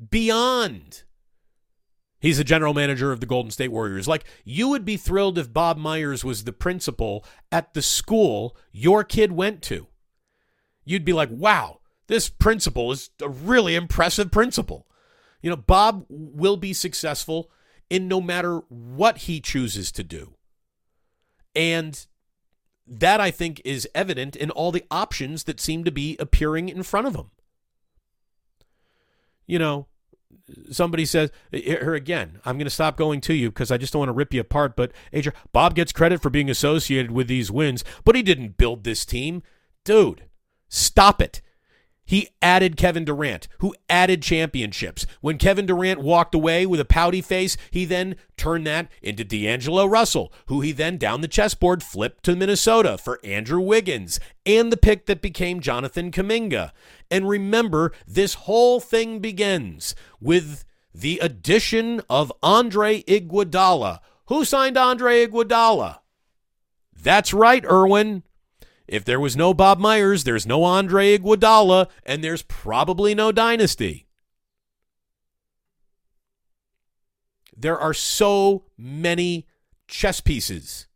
beyond 0.09 1.03
He's 2.19 2.37
the 2.37 2.43
general 2.43 2.73
manager 2.73 3.11
of 3.11 3.21
the 3.21 3.25
Golden 3.25 3.51
State 3.51 3.71
Warriors. 3.71 4.07
Like, 4.07 4.25
you 4.43 4.67
would 4.67 4.83
be 4.83 4.97
thrilled 4.97 5.37
if 5.37 5.53
Bob 5.53 5.77
Myers 5.77 6.25
was 6.25 6.43
the 6.43 6.51
principal 6.51 7.25
at 7.51 7.73
the 7.73 7.81
school 7.81 8.57
your 8.71 9.03
kid 9.03 9.31
went 9.31 9.61
to. 9.63 9.87
You'd 10.83 11.05
be 11.05 11.13
like, 11.13 11.29
wow, 11.31 11.79
this 12.07 12.27
principal 12.27 12.91
is 12.91 13.09
a 13.21 13.29
really 13.29 13.75
impressive 13.75 14.31
principal. 14.31 14.85
You 15.41 15.49
know, 15.49 15.55
Bob 15.55 16.05
will 16.09 16.57
be 16.57 16.73
successful 16.73 17.49
in 17.89 18.07
no 18.07 18.19
matter 18.19 18.57
what 18.67 19.19
he 19.19 19.39
chooses 19.39 19.91
to 19.93 20.03
do. 20.03 20.35
And 21.55 22.05
that, 22.85 23.21
I 23.21 23.31
think, 23.31 23.61
is 23.63 23.87
evident 23.95 24.35
in 24.35 24.51
all 24.51 24.71
the 24.71 24.85
options 24.91 25.45
that 25.45 25.61
seem 25.61 25.83
to 25.85 25.91
be 25.91 26.17
appearing 26.19 26.67
in 26.69 26.83
front 26.83 27.07
of 27.07 27.15
him. 27.15 27.31
You 29.47 29.59
know, 29.59 29.87
somebody 30.71 31.05
says 31.05 31.31
her 31.51 31.93
again 31.95 32.39
i'm 32.45 32.57
going 32.57 32.65
to 32.65 32.71
stop 32.71 32.97
going 32.97 33.21
to 33.21 33.33
you 33.33 33.49
because 33.49 33.71
i 33.71 33.77
just 33.77 33.93
don't 33.93 34.01
want 34.01 34.09
to 34.09 34.13
rip 34.13 34.33
you 34.33 34.41
apart 34.41 34.75
but 34.75 34.91
Adrian, 35.13 35.37
bob 35.51 35.75
gets 35.75 35.91
credit 35.91 36.21
for 36.21 36.29
being 36.29 36.49
associated 36.49 37.11
with 37.11 37.27
these 37.27 37.51
wins 37.51 37.83
but 38.03 38.15
he 38.15 38.21
didn't 38.21 38.57
build 38.57 38.83
this 38.83 39.05
team. 39.05 39.41
Dude 39.85 40.25
stop 40.67 41.21
it 41.21 41.41
he 42.09 42.27
added 42.41 42.75
Kevin 42.75 43.05
Durant, 43.05 43.47
who 43.59 43.75
added 43.87 44.23
championships. 44.23 45.05
When 45.21 45.37
Kevin 45.37 45.67
Durant 45.67 46.01
walked 46.01 46.33
away 46.33 46.65
with 46.65 46.79
a 46.79 46.85
pouty 46.85 47.21
face, 47.21 47.55
he 47.69 47.85
then 47.85 48.15
turned 48.35 48.65
that 48.65 48.89
into 49.03 49.23
D'Angelo 49.23 49.85
Russell, 49.85 50.33
who 50.47 50.61
he 50.61 50.71
then 50.71 50.97
down 50.97 51.21
the 51.21 51.27
chessboard 51.27 51.83
flipped 51.83 52.23
to 52.23 52.35
Minnesota 52.35 52.97
for 52.97 53.19
Andrew 53.23 53.59
Wiggins 53.59 54.19
and 54.43 54.71
the 54.71 54.77
pick 54.77 55.05
that 55.05 55.21
became 55.21 55.59
Jonathan 55.59 56.09
Kuminga. 56.09 56.71
And 57.11 57.29
remember, 57.29 57.91
this 58.07 58.33
whole 58.33 58.79
thing 58.79 59.19
begins 59.19 59.93
with 60.19 60.65
the 60.91 61.19
addition 61.19 62.01
of 62.09 62.33
Andre 62.41 63.03
Iguodala. 63.03 63.99
Who 64.29 64.45
signed 64.45 64.77
Andre 64.77 65.27
Iguodala? 65.27 65.99
That's 66.99 67.35
right, 67.35 67.63
Irwin. 67.65 68.23
If 68.89 69.05
there 69.05 69.19
was 69.19 69.37
no 69.37 69.53
Bob 69.53 69.77
Myers, 69.77 70.23
there's 70.23 70.47
no 70.47 70.63
Andre 70.63 71.15
Iguodala, 71.15 71.89
and 72.03 72.23
there's 72.23 72.41
probably 72.41 73.13
no 73.13 73.31
dynasty. 73.31 74.07
There 77.55 77.77
are 77.77 77.93
so 77.93 78.65
many 78.79 79.47
chess 79.87 80.21
pieces. 80.21 80.87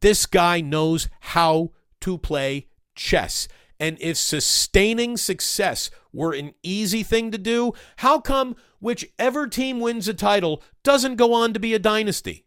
This 0.00 0.26
guy 0.26 0.60
knows 0.60 1.08
how 1.20 1.70
to 2.02 2.18
play 2.18 2.68
chess. 2.94 3.48
And 3.78 3.96
if 3.98 4.18
sustaining 4.18 5.16
success 5.16 5.90
were 6.12 6.34
an 6.34 6.52
easy 6.62 7.02
thing 7.02 7.30
to 7.30 7.38
do, 7.38 7.72
how 7.96 8.20
come 8.20 8.56
whichever 8.78 9.46
team 9.46 9.80
wins 9.80 10.06
a 10.06 10.12
title 10.12 10.62
doesn't 10.82 11.16
go 11.16 11.32
on 11.32 11.54
to 11.54 11.60
be 11.60 11.72
a 11.72 11.78
dynasty? 11.78 12.44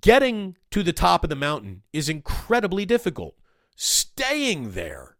Getting 0.00 0.56
to 0.70 0.82
the 0.82 0.92
top 0.92 1.24
of 1.24 1.30
the 1.30 1.36
mountain 1.36 1.82
is 1.92 2.08
incredibly 2.08 2.84
difficult. 2.84 3.36
Staying 3.76 4.72
there 4.72 5.16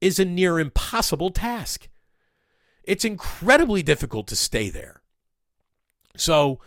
is 0.00 0.18
a 0.18 0.24
near 0.24 0.58
impossible 0.60 1.30
task. 1.30 1.88
It's 2.84 3.04
incredibly 3.04 3.82
difficult 3.82 4.26
to 4.28 4.36
stay 4.36 4.68
there. 4.68 5.00
So, 6.16 6.60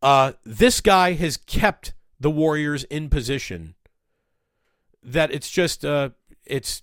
uh, 0.00 0.32
this 0.44 0.80
guy 0.80 1.12
has 1.14 1.36
kept 1.36 1.94
the 2.20 2.30
Warriors 2.30 2.84
in 2.84 3.08
position 3.08 3.74
that 5.02 5.32
it's 5.32 5.50
just 5.50 5.84
uh, 5.84 6.10
it's 6.46 6.82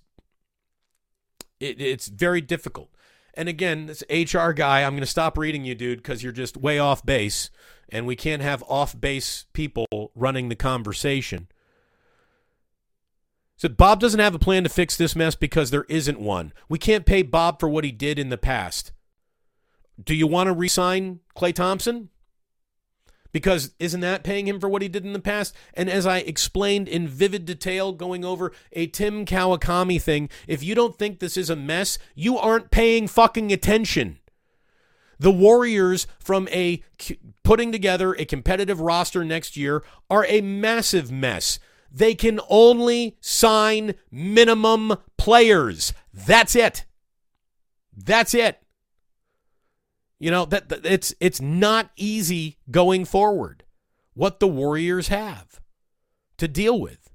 it, 1.60 1.81
it's 1.81 2.07
very 2.07 2.41
difficult. 2.41 2.89
And 3.34 3.47
again, 3.47 3.86
this 3.86 4.03
HR 4.10 4.51
guy, 4.51 4.84
I'm 4.84 4.91
going 4.91 5.01
to 5.01 5.07
stop 5.07 5.38
reading 5.38 5.63
you, 5.63 5.73
dude, 5.75 5.99
because 5.99 6.21
you're 6.21 6.34
just 6.34 6.57
way 6.57 6.79
off 6.79 7.05
base 7.05 7.49
and 7.91 8.08
we 8.08 8.15
can't 8.15 8.41
have 8.41 8.63
off 8.67 8.99
base 8.99 9.45
people 9.54 10.12
running 10.15 10.49
the 10.49 10.56
conversation. 10.56 11.47
So 13.58 13.69
Bob 13.69 13.99
doesn't 13.99 14.19
have 14.19 14.34
a 14.34 14.39
plan 14.39 14.63
to 14.63 14.69
fix 14.69 14.97
this 14.97 15.15
mess 15.15 15.36
because 15.36 15.69
there 15.69 15.86
isn't 15.88 16.19
one. 16.19 16.51
We 16.67 16.80
can't 16.80 17.06
pay 17.06 17.21
Bob 17.21 17.60
for 17.60 17.69
what 17.69 17.84
he 17.84 17.91
did 17.91 18.17
in 18.17 18.30
the 18.30 18.38
past. 18.38 18.91
Do 20.04 20.15
you 20.15 20.25
want 20.25 20.47
to 20.47 20.54
resign 20.54 21.19
Klay 21.36 21.54
Thompson? 21.54 22.10
Because 23.32 23.73
isn't 23.80 24.01
that 24.01 24.23
paying 24.23 24.47
him 24.47 24.60
for 24.60 24.67
what 24.67 24.82
he 24.82 24.88
did 24.88 25.06
in 25.06 25.13
the 25.13 25.19
past? 25.19 25.56
And 25.73 25.89
as 25.89 26.06
I 26.06 26.17
explained 26.17 26.88
in 26.88 27.08
vivid 27.08 27.45
detail, 27.45 27.93
going 27.93 28.25
over 28.25 28.51
a 28.73 28.88
Tim 28.88 29.25
Kawakami 29.25 30.01
thing, 30.01 30.30
if 30.47 30.63
you 30.63 30.75
don't 30.75 30.97
think 30.97 31.19
this 31.19 31.38
is 31.38 31.49
a 31.49 31.56
mess, 31.56 31.97
you 32.15 32.38
aren't 32.38 32.71
paying 32.71 33.08
fucking 33.08 33.51
attention. 33.54 34.17
The 35.19 35.32
Warriors, 35.32 36.08
from 36.19 36.47
a 36.49 36.84
putting 37.43 37.71
together 37.71 38.13
a 38.13 38.25
competitive 38.25 38.80
roster 38.80 39.23
next 39.23 39.58
year, 39.58 39.84
are 40.10 40.25
a 40.27 40.41
massive 40.41 41.12
mess. 41.12 41.60
They 41.91 42.15
can 42.15 42.39
only 42.49 43.17
sign 43.19 43.95
minimum 44.10 44.95
players. 45.17 45.93
That's 46.13 46.56
it. 46.56 46.86
That's 47.95 48.34
it. 48.34 48.60
You 50.20 50.30
know 50.30 50.45
that, 50.45 50.70
that 50.70 50.86
it's 50.86 51.15
it's 51.20 51.41
not 51.41 51.89
easy 51.95 52.59
going 52.70 53.05
forward. 53.05 53.63
What 54.13 54.39
the 54.39 54.47
Warriors 54.47 55.07
have 55.07 55.59
to 56.38 56.47
deal 56.47 56.80
with. 56.80 57.09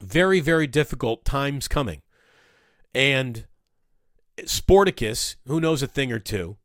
Very 0.00 0.40
very 0.40 0.66
difficult 0.66 1.24
times 1.24 1.68
coming. 1.68 2.00
And 2.94 3.46
Sporticus, 4.38 5.36
who 5.46 5.60
knows 5.60 5.82
a 5.82 5.86
thing 5.86 6.10
or 6.12 6.18
two. 6.18 6.56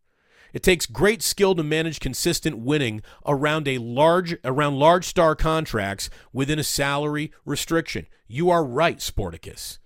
It 0.56 0.64
takes 0.64 0.86
great 0.86 1.22
skill 1.22 1.54
to 1.56 1.64
manage 1.64 2.00
consistent 2.00 2.60
winning 2.60 3.02
around 3.26 3.68
a 3.68 3.78
large 3.78 4.38
around 4.46 4.80
large 4.80 5.04
star 5.04 5.36
contracts 5.36 6.10
within 6.32 6.60
a 6.60 6.64
salary 6.64 7.34
restriction. 7.44 8.08
You 8.26 8.50
are 8.50 8.64
right, 8.64 9.00
Sporticus. 9.00 9.80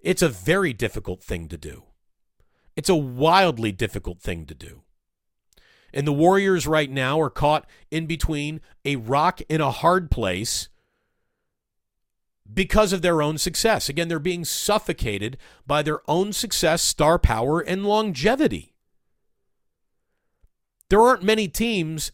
It's 0.00 0.22
a 0.22 0.30
very 0.30 0.72
difficult 0.72 1.22
thing 1.22 1.48
to 1.48 1.58
do. 1.58 1.82
It's 2.76 2.88
a 2.88 2.96
wildly 2.96 3.72
difficult 3.72 4.22
thing 4.22 4.46
to 4.46 4.54
do. 4.54 4.84
And 5.92 6.06
the 6.06 6.14
Warriors 6.14 6.66
right 6.66 6.90
now 6.90 7.20
are 7.20 7.28
caught 7.28 7.66
in 7.90 8.06
between 8.06 8.62
a 8.86 8.96
rock 8.96 9.42
and 9.50 9.60
a 9.60 9.70
hard 9.70 10.10
place 10.10 10.70
because 12.50 12.94
of 12.94 13.02
their 13.02 13.20
own 13.20 13.36
success. 13.36 13.90
Again, 13.90 14.08
they're 14.08 14.18
being 14.18 14.46
suffocated 14.46 15.36
by 15.66 15.82
their 15.82 16.00
own 16.08 16.32
success, 16.32 16.80
star 16.80 17.18
power, 17.18 17.60
and 17.60 17.84
longevity. 17.84 18.75
There 20.88 21.00
aren't 21.00 21.22
many 21.22 21.48
teams 21.48 22.12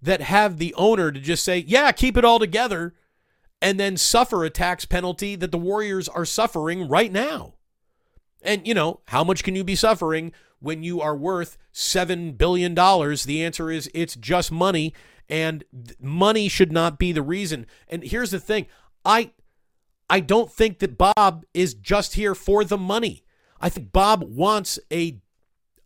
that 0.00 0.20
have 0.20 0.58
the 0.58 0.74
owner 0.74 1.12
to 1.12 1.20
just 1.20 1.44
say, 1.44 1.58
yeah, 1.58 1.92
keep 1.92 2.16
it 2.16 2.24
all 2.24 2.38
together, 2.38 2.94
and 3.60 3.78
then 3.78 3.96
suffer 3.96 4.44
a 4.44 4.50
tax 4.50 4.84
penalty 4.84 5.36
that 5.36 5.52
the 5.52 5.58
Warriors 5.58 6.08
are 6.08 6.24
suffering 6.24 6.88
right 6.88 7.12
now. 7.12 7.54
And, 8.42 8.66
you 8.66 8.74
know, 8.74 9.00
how 9.08 9.22
much 9.22 9.44
can 9.44 9.54
you 9.54 9.62
be 9.62 9.76
suffering 9.76 10.32
when 10.58 10.82
you 10.82 11.00
are 11.00 11.16
worth 11.16 11.56
$7 11.72 12.36
billion? 12.36 12.74
The 12.74 13.44
answer 13.44 13.70
is 13.70 13.90
it's 13.94 14.16
just 14.16 14.50
money, 14.50 14.92
and 15.28 15.64
money 16.00 16.48
should 16.48 16.72
not 16.72 16.98
be 16.98 17.12
the 17.12 17.22
reason. 17.22 17.66
And 17.88 18.02
here's 18.02 18.32
the 18.32 18.40
thing 18.40 18.66
I. 19.04 19.32
I 20.10 20.20
don't 20.20 20.52
think 20.52 20.80
that 20.80 20.98
Bob 20.98 21.46
is 21.54 21.72
just 21.72 22.16
here 22.16 22.34
for 22.34 22.64
the 22.64 22.76
money. 22.76 23.24
I 23.62 23.70
think 23.70 23.92
Bob 23.92 24.22
wants 24.24 24.78
a 24.92 25.22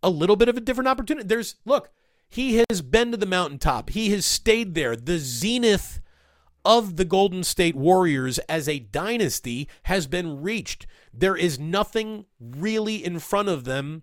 a 0.03 0.11
little 0.11 0.35
bit 0.35 0.49
of 0.49 0.57
a 0.57 0.61
different 0.61 0.89
opportunity. 0.89 1.29
There's 1.29 1.55
look, 1.65 1.91
he 2.29 2.65
has 2.69 2.83
been 2.83 3.11
to 3.13 3.17
the 3.17 3.27
mountaintop. 3.27 3.91
He 3.91 4.11
has 4.11 4.27
stayed 4.27 4.75
there. 4.75 4.97
The 4.97 5.19
zenith 5.19 6.01
of 6.65 6.97
the 6.97 7.05
Golden 7.05 7.45
State 7.45 7.77
Warriors 7.77 8.39
as 8.41 8.69
a 8.69 8.81
dynasty 8.81 9.69
has 9.85 10.07
been 10.07 10.43
reached. 10.43 10.87
There 11.15 11.37
is 11.37 11.59
nothing 11.59 12.27
really 12.41 13.05
in 13.05 13.21
front 13.21 13.49
of 13.49 13.65
them 13.65 14.03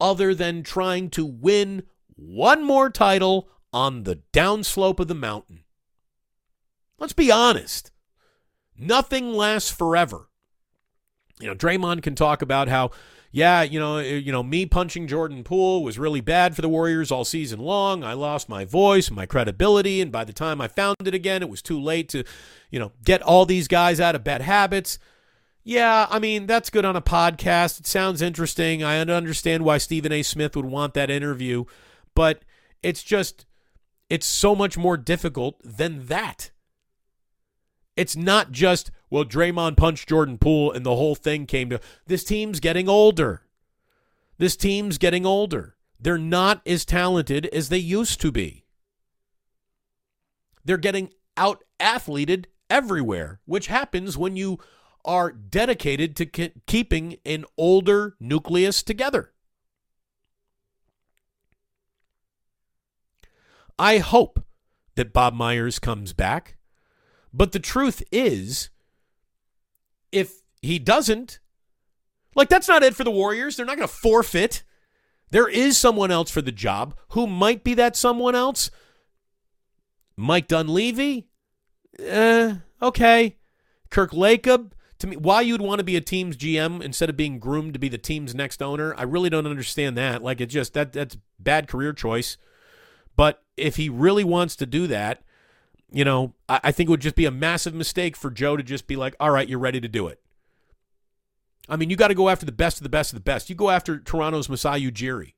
other 0.00 0.34
than 0.34 0.62
trying 0.62 1.10
to 1.10 1.24
win 1.24 1.84
one 2.16 2.64
more 2.64 2.90
title 2.90 3.48
on 3.72 4.02
the 4.02 4.22
downslope 4.32 5.00
of 5.00 5.08
the 5.08 5.14
mountain. 5.14 5.62
Let's 6.98 7.12
be 7.12 7.30
honest. 7.30 7.92
Nothing 8.76 9.32
lasts 9.32 9.70
forever. 9.70 10.28
You 11.38 11.48
know, 11.48 11.54
Draymond 11.54 12.02
can 12.02 12.14
talk 12.14 12.42
about 12.42 12.68
how 12.68 12.90
yeah, 13.36 13.60
you 13.60 13.78
know, 13.78 13.98
eh, 13.98 14.14
you 14.14 14.32
know, 14.32 14.42
me 14.42 14.64
punching 14.64 15.08
Jordan 15.08 15.44
Poole 15.44 15.84
was 15.84 15.98
really 15.98 16.22
bad 16.22 16.56
for 16.56 16.62
the 16.62 16.70
Warriors 16.70 17.10
all 17.10 17.22
season 17.22 17.60
long. 17.60 18.02
I 18.02 18.14
lost 18.14 18.48
my 18.48 18.64
voice, 18.64 19.10
my 19.10 19.26
credibility, 19.26 20.00
and 20.00 20.10
by 20.10 20.24
the 20.24 20.32
time 20.32 20.58
I 20.58 20.68
found 20.68 20.96
it 21.04 21.14
again, 21.14 21.42
it 21.42 21.50
was 21.50 21.60
too 21.60 21.78
late 21.78 22.08
to, 22.08 22.24
you 22.70 22.78
know, 22.78 22.92
get 23.04 23.20
all 23.20 23.44
these 23.44 23.68
guys 23.68 24.00
out 24.00 24.14
of 24.14 24.24
bad 24.24 24.40
habits. 24.40 24.98
Yeah, 25.62 26.06
I 26.08 26.18
mean, 26.18 26.46
that's 26.46 26.70
good 26.70 26.86
on 26.86 26.96
a 26.96 27.02
podcast. 27.02 27.78
It 27.78 27.86
sounds 27.86 28.22
interesting. 28.22 28.82
I 28.82 29.00
understand 29.00 29.66
why 29.66 29.76
Stephen 29.76 30.12
A. 30.12 30.22
Smith 30.22 30.56
would 30.56 30.64
want 30.64 30.94
that 30.94 31.10
interview, 31.10 31.66
but 32.14 32.42
it's 32.82 33.02
just 33.02 33.44
it's 34.08 34.26
so 34.26 34.56
much 34.56 34.78
more 34.78 34.96
difficult 34.96 35.60
than 35.62 36.06
that. 36.06 36.52
It's 37.96 38.16
not 38.16 38.50
just, 38.50 38.90
well, 39.10 39.24
Draymond 39.24 39.76
punched 39.76 40.08
Jordan 40.08 40.38
Poole 40.38 40.72
and 40.72 40.84
the 40.84 40.96
whole 40.96 41.14
thing 41.14 41.46
came 41.46 41.70
to 41.70 41.80
this 42.06 42.24
team's 42.24 42.60
getting 42.60 42.88
older. 42.88 43.42
This 44.38 44.56
team's 44.56 44.98
getting 44.98 45.24
older. 45.24 45.76
They're 45.98 46.18
not 46.18 46.60
as 46.66 46.84
talented 46.84 47.46
as 47.46 47.68
they 47.68 47.78
used 47.78 48.20
to 48.20 48.32
be. 48.32 48.64
They're 50.64 50.76
getting 50.76 51.10
out 51.36 51.62
athleted 51.78 52.46
everywhere, 52.68 53.40
which 53.46 53.68
happens 53.68 54.18
when 54.18 54.36
you 54.36 54.58
are 55.04 55.30
dedicated 55.30 56.16
to 56.16 56.26
ke- 56.26 56.52
keeping 56.66 57.18
an 57.24 57.44
older 57.56 58.16
nucleus 58.18 58.82
together. 58.82 59.32
I 63.78 63.98
hope 63.98 64.44
that 64.96 65.12
Bob 65.12 65.34
Myers 65.34 65.78
comes 65.78 66.12
back. 66.12 66.56
But 67.32 67.52
the 67.52 67.60
truth 67.60 68.02
is, 68.10 68.70
if 70.16 70.42
he 70.62 70.78
doesn't, 70.78 71.38
like 72.34 72.48
that's 72.48 72.68
not 72.68 72.82
it 72.82 72.96
for 72.96 73.04
the 73.04 73.10
Warriors. 73.10 73.56
They're 73.56 73.66
not 73.66 73.76
going 73.76 73.88
to 73.88 73.94
forfeit. 73.94 74.62
There 75.30 75.48
is 75.48 75.76
someone 75.76 76.10
else 76.10 76.30
for 76.30 76.40
the 76.40 76.52
job. 76.52 76.96
Who 77.10 77.26
might 77.26 77.62
be 77.62 77.74
that 77.74 77.96
someone 77.96 78.34
else? 78.34 78.70
Mike 80.16 80.48
Dunleavy? 80.48 81.28
Eh, 81.98 82.54
okay. 82.80 83.36
Kirk 83.90 84.12
Lacob? 84.12 84.72
To 85.00 85.06
me, 85.06 85.16
why 85.16 85.42
you'd 85.42 85.60
want 85.60 85.80
to 85.80 85.84
be 85.84 85.96
a 85.96 86.00
team's 86.00 86.38
GM 86.38 86.82
instead 86.82 87.10
of 87.10 87.18
being 87.18 87.38
groomed 87.38 87.74
to 87.74 87.78
be 87.78 87.90
the 87.90 87.98
team's 87.98 88.34
next 88.34 88.62
owner, 88.62 88.94
I 88.96 89.02
really 89.02 89.28
don't 89.28 89.46
understand 89.46 89.98
that. 89.98 90.22
Like 90.22 90.40
it 90.40 90.46
just 90.46 90.72
that 90.72 90.94
that's 90.94 91.18
bad 91.38 91.68
career 91.68 91.92
choice. 91.92 92.38
But 93.14 93.42
if 93.58 93.76
he 93.76 93.90
really 93.90 94.24
wants 94.24 94.56
to 94.56 94.66
do 94.66 94.86
that, 94.86 95.22
you 95.90 96.04
know, 96.04 96.34
I, 96.48 96.60
I 96.64 96.72
think 96.72 96.88
it 96.88 96.90
would 96.90 97.00
just 97.00 97.16
be 97.16 97.26
a 97.26 97.30
massive 97.30 97.74
mistake 97.74 98.16
for 98.16 98.30
Joe 98.30 98.56
to 98.56 98.62
just 98.62 98.86
be 98.86 98.96
like, 98.96 99.14
all 99.20 99.30
right, 99.30 99.48
you're 99.48 99.58
ready 99.58 99.80
to 99.80 99.88
do 99.88 100.06
it. 100.08 100.20
I 101.68 101.76
mean, 101.76 101.90
you 101.90 101.96
got 101.96 102.08
to 102.08 102.14
go 102.14 102.28
after 102.28 102.46
the 102.46 102.52
best 102.52 102.78
of 102.78 102.84
the 102.84 102.88
best 102.88 103.12
of 103.12 103.16
the 103.16 103.22
best. 103.22 103.50
You 103.50 103.56
go 103.56 103.70
after 103.70 103.98
Toronto's 103.98 104.48
Masai 104.48 104.88
Ujiri. 104.90 105.34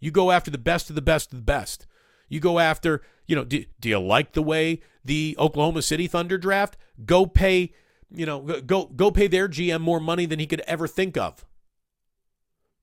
You 0.00 0.10
go 0.10 0.30
after 0.30 0.50
the 0.50 0.58
best 0.58 0.90
of 0.90 0.96
the 0.96 1.02
best 1.02 1.32
of 1.32 1.38
the 1.38 1.44
best. 1.44 1.86
You 2.28 2.40
go 2.40 2.58
after, 2.58 3.02
you 3.26 3.36
know, 3.36 3.44
do, 3.44 3.64
do 3.80 3.88
you 3.88 4.00
like 4.00 4.32
the 4.32 4.42
way 4.42 4.80
the 5.04 5.36
Oklahoma 5.38 5.82
City 5.82 6.06
Thunder 6.06 6.38
draft? 6.38 6.76
Go 7.04 7.26
pay, 7.26 7.72
you 8.10 8.26
know, 8.26 8.40
go 8.62 8.86
go 8.86 9.10
pay 9.10 9.28
their 9.28 9.48
GM 9.48 9.80
more 9.80 10.00
money 10.00 10.26
than 10.26 10.38
he 10.38 10.46
could 10.46 10.60
ever 10.66 10.86
think 10.86 11.16
of. 11.16 11.44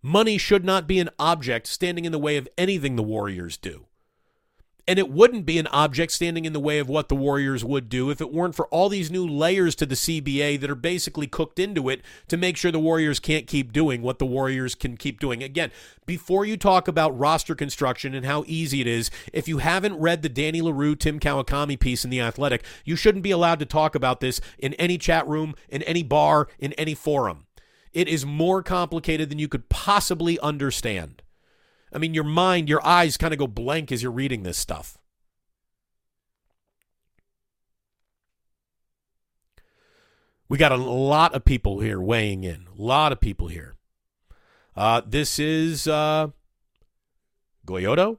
Money 0.02 0.38
should 0.38 0.64
not 0.64 0.88
be 0.88 1.00
an 1.00 1.10
object 1.20 1.68
standing 1.68 2.06
in 2.06 2.12
the 2.12 2.20
way 2.20 2.38
of 2.38 2.48
anything 2.58 2.96
the 2.96 3.04
Warriors 3.04 3.58
do. 3.58 3.86
And 4.90 4.98
it 4.98 5.12
wouldn't 5.12 5.46
be 5.46 5.60
an 5.60 5.68
object 5.68 6.12
standing 6.14 6.46
in 6.46 6.54
the 6.54 6.60
way 6.60 6.80
of 6.80 6.90
what 6.90 7.10
the 7.10 7.16
Warriors 7.16 7.64
would 7.64 7.90
do 7.90 8.10
if 8.10 8.20
it 8.20 8.34
weren't 8.34 8.56
for 8.56 8.66
all 8.70 8.90
these 8.90 9.12
new 9.12 9.24
layers 9.28 9.76
to 9.76 9.86
the 9.86 9.94
CBA 9.94 10.60
that 10.60 10.72
are 10.72 10.74
basically 10.74 11.28
cooked 11.28 11.60
into 11.60 11.90
it 11.90 12.02
to 12.28 12.38
make 12.38 12.58
sure 12.58 12.72
the 12.72 12.80
Warriors 12.80 13.20
can't 13.20 13.46
keep 13.46 13.72
doing 13.72 14.02
what 14.02 14.18
the 14.18 14.26
Warriors 14.26 14.74
can 14.74 14.98
keep 14.98 15.20
doing. 15.20 15.44
Again, 15.44 15.70
before 16.08 16.44
you 16.44 16.58
talk 16.58 16.88
about 16.88 17.16
roster 17.16 17.54
construction 17.54 18.16
and 18.16 18.26
how 18.26 18.44
easy 18.48 18.82
it 18.82 18.88
is, 18.88 19.12
if 19.32 19.48
you 19.48 19.60
haven't 19.60 20.00
read 20.00 20.24
the 20.24 20.28
Danny 20.28 20.60
Leroux, 20.60 20.96
Tim 20.96 21.20
Kawakami 21.20 21.80
piece 21.80 22.04
in 22.04 22.10
The 22.10 22.22
Athletic, 22.22 22.64
you 22.84 22.96
shouldn't 22.96 23.24
be 23.24 23.30
allowed 23.30 23.60
to 23.60 23.68
talk 23.68 23.94
about 23.94 24.22
this 24.22 24.42
in 24.58 24.74
any 24.74 24.98
chat 24.98 25.28
room, 25.28 25.54
in 25.70 25.84
any 25.84 26.02
bar, 26.02 26.48
in 26.58 26.74
any 26.74 26.96
forum. 26.96 27.46
It 27.94 28.08
is 28.08 28.26
more 28.26 28.64
complicated 28.64 29.30
than 29.30 29.38
you 29.38 29.48
could 29.48 29.70
possibly 29.70 30.40
understand. 30.40 31.22
I 31.92 31.98
mean, 31.98 32.14
your 32.14 32.24
mind, 32.24 32.70
your 32.70 32.86
eyes 32.86 33.18
kind 33.18 33.34
of 33.34 33.40
go 33.40 33.48
blank 33.48 33.92
as 33.92 34.04
you're 34.04 34.12
reading 34.12 34.44
this 34.44 34.58
stuff. 34.58 34.98
We 40.48 40.58
got 40.58 40.72
a 40.72 40.78
lot 40.78 41.36
of 41.36 41.46
people 41.46 41.80
here 41.80 42.02
weighing 42.02 42.44
in. 42.44 42.66
A 42.78 42.82
lot 42.82 43.12
of 43.12 43.22
people 43.22 43.48
here. 43.48 43.76
Uh, 44.76 45.02
this 45.06 45.38
is 45.38 45.88
uh, 45.88 46.30
Goyoto. 47.66 48.18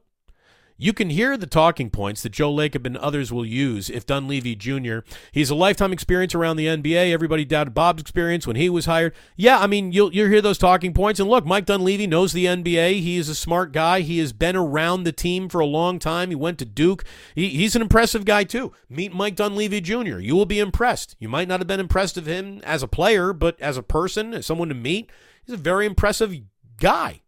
You 0.81 0.93
can 0.93 1.11
hear 1.11 1.37
the 1.37 1.45
talking 1.45 1.91
points 1.91 2.23
that 2.23 2.31
Joe 2.31 2.51
Lacob 2.51 2.87
and 2.87 2.97
others 2.97 3.31
will 3.31 3.45
use 3.45 3.87
if 3.87 4.07
Dunleavy 4.07 4.55
Jr. 4.55 5.01
He's 5.31 5.51
a 5.51 5.55
lifetime 5.55 5.93
experience 5.93 6.33
around 6.33 6.57
the 6.57 6.65
NBA. 6.65 7.11
Everybody 7.11 7.45
doubted 7.45 7.75
Bob's 7.75 8.01
experience 8.01 8.47
when 8.47 8.55
he 8.55 8.67
was 8.67 8.87
hired. 8.87 9.13
Yeah, 9.35 9.59
I 9.59 9.67
mean, 9.67 9.91
you'll 9.91 10.11
you'll 10.11 10.29
hear 10.29 10.41
those 10.41 10.57
talking 10.57 10.91
points. 10.91 11.19
And 11.19 11.29
look, 11.29 11.45
Mike 11.45 11.67
Dunleavy 11.67 12.07
knows 12.07 12.33
the 12.33 12.45
NBA. 12.45 12.99
He 13.01 13.17
is 13.17 13.29
a 13.29 13.35
smart 13.35 13.73
guy. 13.73 14.01
He 14.01 14.17
has 14.17 14.33
been 14.33 14.55
around 14.55 15.03
the 15.03 15.11
team 15.11 15.49
for 15.49 15.59
a 15.59 15.67
long 15.67 15.99
time. 15.99 16.29
He 16.29 16.35
went 16.35 16.57
to 16.57 16.65
Duke. 16.65 17.03
He, 17.35 17.49
he's 17.49 17.75
an 17.75 17.83
impressive 17.83 18.25
guy 18.25 18.43
too. 18.43 18.73
Meet 18.89 19.13
Mike 19.13 19.35
Dunleavy 19.35 19.81
Jr. 19.81 20.17
You 20.17 20.35
will 20.35 20.47
be 20.47 20.57
impressed. 20.57 21.15
You 21.19 21.29
might 21.29 21.47
not 21.47 21.59
have 21.59 21.67
been 21.67 21.79
impressed 21.79 22.17
of 22.17 22.25
him 22.25 22.59
as 22.63 22.81
a 22.81 22.87
player, 22.87 23.33
but 23.33 23.61
as 23.61 23.77
a 23.77 23.83
person, 23.83 24.33
as 24.33 24.47
someone 24.47 24.69
to 24.69 24.73
meet, 24.73 25.11
he's 25.45 25.53
a 25.53 25.57
very 25.57 25.85
impressive 25.85 26.35
guy. 26.77 27.20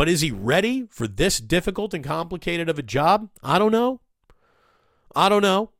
But 0.00 0.08
is 0.08 0.22
he 0.22 0.30
ready 0.30 0.86
for 0.88 1.06
this 1.06 1.40
difficult 1.40 1.92
and 1.92 2.02
complicated 2.02 2.70
of 2.70 2.78
a 2.78 2.82
job? 2.82 3.28
I 3.42 3.58
don't 3.58 3.70
know. 3.70 4.00
I 5.14 5.28
don't 5.28 5.42
know. 5.42 5.72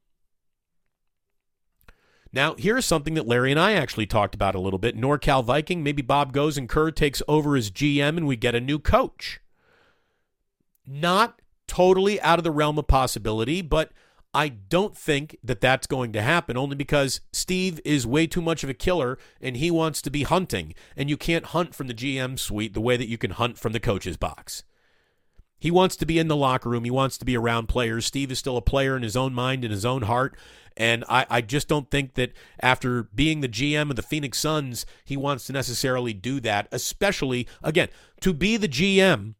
Now, 2.30 2.54
here's 2.58 2.84
something 2.84 3.14
that 3.14 3.26
Larry 3.26 3.50
and 3.50 3.58
I 3.58 3.72
actually 3.72 4.04
talked 4.04 4.34
about 4.34 4.54
a 4.54 4.60
little 4.60 4.78
bit. 4.78 4.94
NorCal 4.94 5.42
Viking, 5.42 5.82
maybe 5.82 6.02
Bob 6.02 6.34
goes 6.34 6.58
and 6.58 6.68
Kerr 6.68 6.90
takes 6.90 7.22
over 7.28 7.56
as 7.56 7.70
GM 7.70 8.18
and 8.18 8.26
we 8.26 8.36
get 8.36 8.54
a 8.54 8.60
new 8.60 8.78
coach. 8.78 9.40
Not 10.86 11.40
totally 11.66 12.20
out 12.20 12.38
of 12.38 12.44
the 12.44 12.50
realm 12.50 12.78
of 12.78 12.88
possibility, 12.88 13.62
but 13.62 13.90
I 14.32 14.48
don't 14.48 14.96
think 14.96 15.36
that 15.42 15.60
that's 15.60 15.88
going 15.88 16.12
to 16.12 16.22
happen 16.22 16.56
only 16.56 16.76
because 16.76 17.20
Steve 17.32 17.80
is 17.84 18.06
way 18.06 18.26
too 18.26 18.40
much 18.40 18.62
of 18.62 18.70
a 18.70 18.74
killer 18.74 19.18
and 19.40 19.56
he 19.56 19.70
wants 19.70 20.00
to 20.02 20.10
be 20.10 20.22
hunting. 20.22 20.74
And 20.96 21.10
you 21.10 21.16
can't 21.16 21.46
hunt 21.46 21.74
from 21.74 21.88
the 21.88 21.94
GM 21.94 22.38
suite 22.38 22.74
the 22.74 22.80
way 22.80 22.96
that 22.96 23.08
you 23.08 23.18
can 23.18 23.32
hunt 23.32 23.58
from 23.58 23.72
the 23.72 23.80
coach's 23.80 24.16
box. 24.16 24.62
He 25.58 25.70
wants 25.70 25.96
to 25.96 26.06
be 26.06 26.18
in 26.18 26.28
the 26.28 26.36
locker 26.36 26.70
room. 26.70 26.84
He 26.84 26.90
wants 26.90 27.18
to 27.18 27.24
be 27.24 27.36
around 27.36 27.66
players. 27.68 28.06
Steve 28.06 28.30
is 28.30 28.38
still 28.38 28.56
a 28.56 28.62
player 28.62 28.96
in 28.96 29.02
his 29.02 29.16
own 29.16 29.34
mind, 29.34 29.64
in 29.64 29.70
his 29.70 29.84
own 29.84 30.02
heart. 30.02 30.36
And 30.76 31.04
I, 31.08 31.26
I 31.28 31.40
just 31.42 31.68
don't 31.68 31.90
think 31.90 32.14
that 32.14 32.32
after 32.60 33.02
being 33.02 33.40
the 33.40 33.48
GM 33.48 33.90
of 33.90 33.96
the 33.96 34.02
Phoenix 34.02 34.38
Suns, 34.38 34.86
he 35.04 35.16
wants 35.16 35.46
to 35.46 35.52
necessarily 35.52 36.14
do 36.14 36.40
that, 36.40 36.68
especially, 36.72 37.46
again, 37.62 37.88
to 38.20 38.32
be 38.32 38.56
the 38.56 38.68
GM 38.68 39.34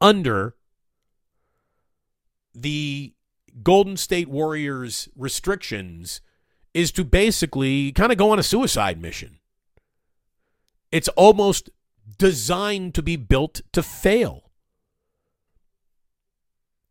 under 0.00 0.56
the 2.54 3.14
Golden 3.62 3.96
State 3.96 4.28
Warriors 4.28 5.08
restrictions 5.16 6.20
is 6.72 6.90
to 6.92 7.04
basically 7.04 7.92
kind 7.92 8.12
of 8.12 8.18
go 8.18 8.30
on 8.30 8.38
a 8.38 8.42
suicide 8.42 9.00
mission. 9.00 9.38
It's 10.90 11.08
almost 11.08 11.70
designed 12.18 12.94
to 12.94 13.02
be 13.02 13.16
built 13.16 13.60
to 13.72 13.82
fail. 13.82 14.50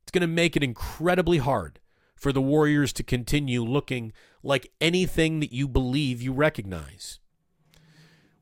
It's 0.04 0.12
going 0.12 0.22
to 0.22 0.28
make 0.28 0.56
it 0.56 0.64
incredibly 0.64 1.40
hard 1.40 1.80
for 2.16 2.32
the 2.32 2.42
Warriors 2.42 2.94
to 2.94 3.04
continue 3.04 3.64
looking 3.64 4.14
like 4.44 4.72
anything 4.80 5.40
that 5.40 5.52
you 5.52 5.68
believe 5.68 6.22
you 6.22 6.34
recognize. 6.34 7.20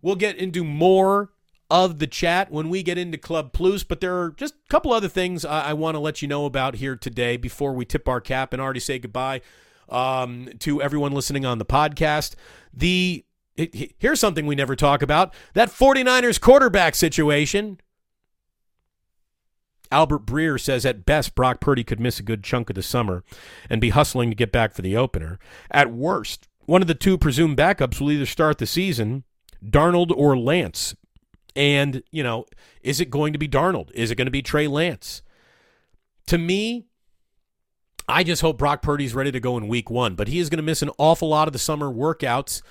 We'll 0.01 0.15
get 0.15 0.35
into 0.35 0.63
more 0.63 1.31
of 1.69 1.99
the 1.99 2.07
chat 2.07 2.51
when 2.51 2.69
we 2.69 2.81
get 2.81 2.97
into 2.97 3.17
Club 3.17 3.53
Plus, 3.53 3.83
but 3.83 4.01
there 4.01 4.19
are 4.19 4.31
just 4.31 4.55
a 4.55 4.69
couple 4.69 4.91
other 4.91 5.07
things 5.07 5.45
I, 5.45 5.69
I 5.69 5.73
want 5.73 5.95
to 5.95 5.99
let 5.99 6.21
you 6.21 6.27
know 6.27 6.45
about 6.45 6.75
here 6.75 6.95
today 6.95 7.37
before 7.37 7.73
we 7.73 7.85
tip 7.85 8.07
our 8.07 8.19
cap 8.19 8.53
and 8.53 8.61
already 8.61 8.79
say 8.79 8.97
goodbye 8.97 9.41
um, 9.87 10.49
to 10.59 10.81
everyone 10.81 11.11
listening 11.11 11.45
on 11.45 11.59
the 11.59 11.65
podcast. 11.65 12.35
The 12.73 13.23
here's 13.55 14.19
something 14.21 14.45
we 14.45 14.55
never 14.55 14.75
talk 14.75 15.01
about 15.01 15.33
that 15.53 15.69
49ers 15.69 16.39
quarterback 16.39 16.95
situation. 16.95 17.79
Albert 19.91 20.25
Breer 20.25 20.59
says 20.59 20.85
at 20.85 21.05
best, 21.05 21.35
Brock 21.35 21.59
Purdy 21.59 21.83
could 21.83 21.99
miss 21.99 22.19
a 22.19 22.23
good 22.23 22.43
chunk 22.43 22.69
of 22.69 22.75
the 22.75 22.83
summer 22.83 23.23
and 23.69 23.81
be 23.81 23.89
hustling 23.89 24.29
to 24.29 24.35
get 24.35 24.51
back 24.51 24.73
for 24.73 24.81
the 24.81 24.95
opener. 24.95 25.39
At 25.71 25.91
worst, 25.91 26.47
one 26.65 26.81
of 26.81 26.87
the 26.87 26.95
two 26.95 27.17
presumed 27.17 27.57
backups 27.57 27.99
will 27.99 28.11
either 28.11 28.27
start 28.27 28.59
the 28.59 28.67
season, 28.67 29.23
Darnold 29.65 30.11
or 30.15 30.37
Lance. 30.37 30.95
And, 31.55 32.03
you 32.11 32.23
know, 32.23 32.45
is 32.81 33.01
it 33.01 33.09
going 33.09 33.33
to 33.33 33.39
be 33.39 33.47
Darnold? 33.47 33.91
Is 33.91 34.11
it 34.11 34.15
going 34.15 34.27
to 34.27 34.31
be 34.31 34.41
Trey 34.41 34.67
Lance? 34.67 35.21
To 36.27 36.37
me, 36.37 36.85
I 38.07 38.23
just 38.23 38.41
hope 38.41 38.57
Brock 38.57 38.81
Purdy's 38.81 39.13
ready 39.13 39.31
to 39.31 39.39
go 39.39 39.57
in 39.57 39.67
week 39.67 39.89
one, 39.89 40.15
but 40.15 40.27
he 40.27 40.39
is 40.39 40.49
going 40.49 40.57
to 40.57 40.63
miss 40.63 40.81
an 40.81 40.91
awful 40.97 41.29
lot 41.29 41.47
of 41.47 41.53
the 41.53 41.59
summer 41.59 41.91
workouts, 41.91 42.61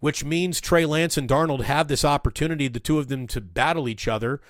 which 0.00 0.24
means 0.24 0.60
Trey 0.60 0.86
Lance 0.86 1.16
and 1.16 1.28
Darnold 1.28 1.62
have 1.62 1.88
this 1.88 2.04
opportunity, 2.04 2.68
the 2.68 2.80
two 2.80 2.98
of 2.98 3.08
them, 3.08 3.26
to 3.28 3.40
battle 3.40 3.88
each 3.88 4.08
other. 4.08 4.40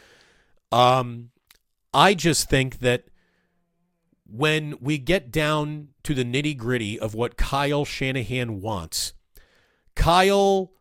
Um, 0.70 1.30
I 1.92 2.14
just 2.14 2.48
think 2.50 2.80
that 2.80 3.04
when 4.30 4.76
we 4.80 4.98
get 4.98 5.30
down 5.30 5.88
to 6.02 6.14
the 6.14 6.24
nitty 6.24 6.56
gritty 6.56 6.98
of 6.98 7.14
what 7.14 7.36
Kyle 7.36 7.84
Shanahan 7.84 8.60
wants, 8.60 9.14
Kyle 9.94 10.72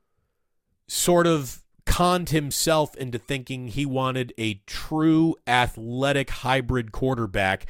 sort 0.88 1.28
of 1.28 1.64
conned 1.88 2.30
himself 2.30 2.96
into 2.98 3.18
thinking 3.18 3.70
he 3.70 3.86
wanted 3.86 4.34
a 4.38 4.56
true 4.68 5.36
athletic 5.48 6.30
hybrid 6.30 6.92
quarterback 6.92 7.66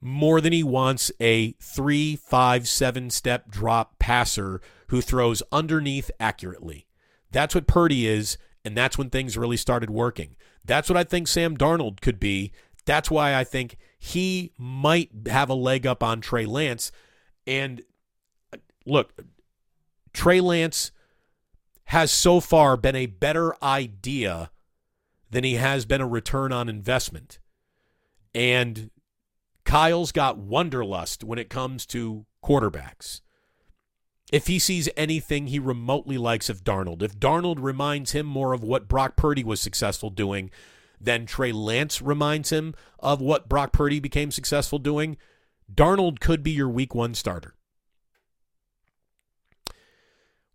more 0.00 0.40
than 0.40 0.54
he 0.54 0.62
wants 0.62 1.12
a 1.20 1.52
three, 1.60 2.16
five, 2.16 2.66
seven 2.66 3.10
step 3.10 3.50
drop 3.50 3.98
passer 3.98 4.60
who 4.88 5.00
throws 5.00 5.42
underneath 5.52 6.10
accurately. 6.18 6.86
That's 7.30 7.54
what 7.54 7.66
Purdy 7.66 8.06
is, 8.06 8.38
and 8.64 8.76
that's 8.76 8.96
when 8.96 9.10
things 9.10 9.36
really 9.36 9.58
started 9.58 9.90
working. 9.90 10.34
That's 10.64 10.88
what 10.88 10.96
I 10.96 11.04
think 11.04 11.28
Sam 11.28 11.56
Darnold 11.56 12.00
could 12.00 12.18
be. 12.18 12.52
That's 12.86 13.10
why 13.10 13.34
I 13.34 13.44
think 13.44 13.76
he 13.98 14.52
might 14.58 15.10
have 15.26 15.50
a 15.50 15.54
leg 15.54 15.86
up 15.86 16.02
on 16.02 16.20
Trey 16.20 16.46
Lance. 16.46 16.90
And 17.46 17.82
uh, 18.52 18.58
look, 18.86 19.12
Trey 20.14 20.40
Lance 20.40 20.90
has 21.86 22.10
so 22.10 22.40
far 22.40 22.76
been 22.76 22.96
a 22.96 23.06
better 23.06 23.54
idea 23.62 24.50
than 25.30 25.44
he 25.44 25.54
has 25.54 25.84
been 25.84 26.00
a 26.00 26.06
return 26.06 26.52
on 26.52 26.68
investment. 26.68 27.38
And 28.34 28.90
Kyle's 29.64 30.12
got 30.12 30.38
wonderlust 30.38 31.24
when 31.24 31.38
it 31.38 31.50
comes 31.50 31.86
to 31.86 32.26
quarterbacks 32.42 33.20
if 34.34 34.48
he 34.48 34.58
sees 34.58 34.88
anything 34.96 35.46
he 35.46 35.60
remotely 35.60 36.18
likes 36.18 36.48
of 36.48 36.64
Darnold, 36.64 37.02
if 37.02 37.18
Darnold 37.18 37.58
reminds 37.60 38.10
him 38.10 38.26
more 38.26 38.52
of 38.52 38.64
what 38.64 38.88
Brock 38.88 39.16
Purdy 39.16 39.44
was 39.44 39.60
successful 39.60 40.10
doing 40.10 40.50
than 41.00 41.24
Trey 41.24 41.52
Lance 41.52 42.02
reminds 42.02 42.50
him 42.50 42.74
of 42.98 43.20
what 43.20 43.48
Brock 43.48 43.72
Purdy 43.72 44.00
became 44.00 44.30
successful 44.32 44.80
doing, 44.80 45.16
Darnold 45.72 46.18
could 46.18 46.42
be 46.42 46.50
your 46.50 46.68
week 46.68 46.96
one 46.96 47.14
starter. 47.14 47.54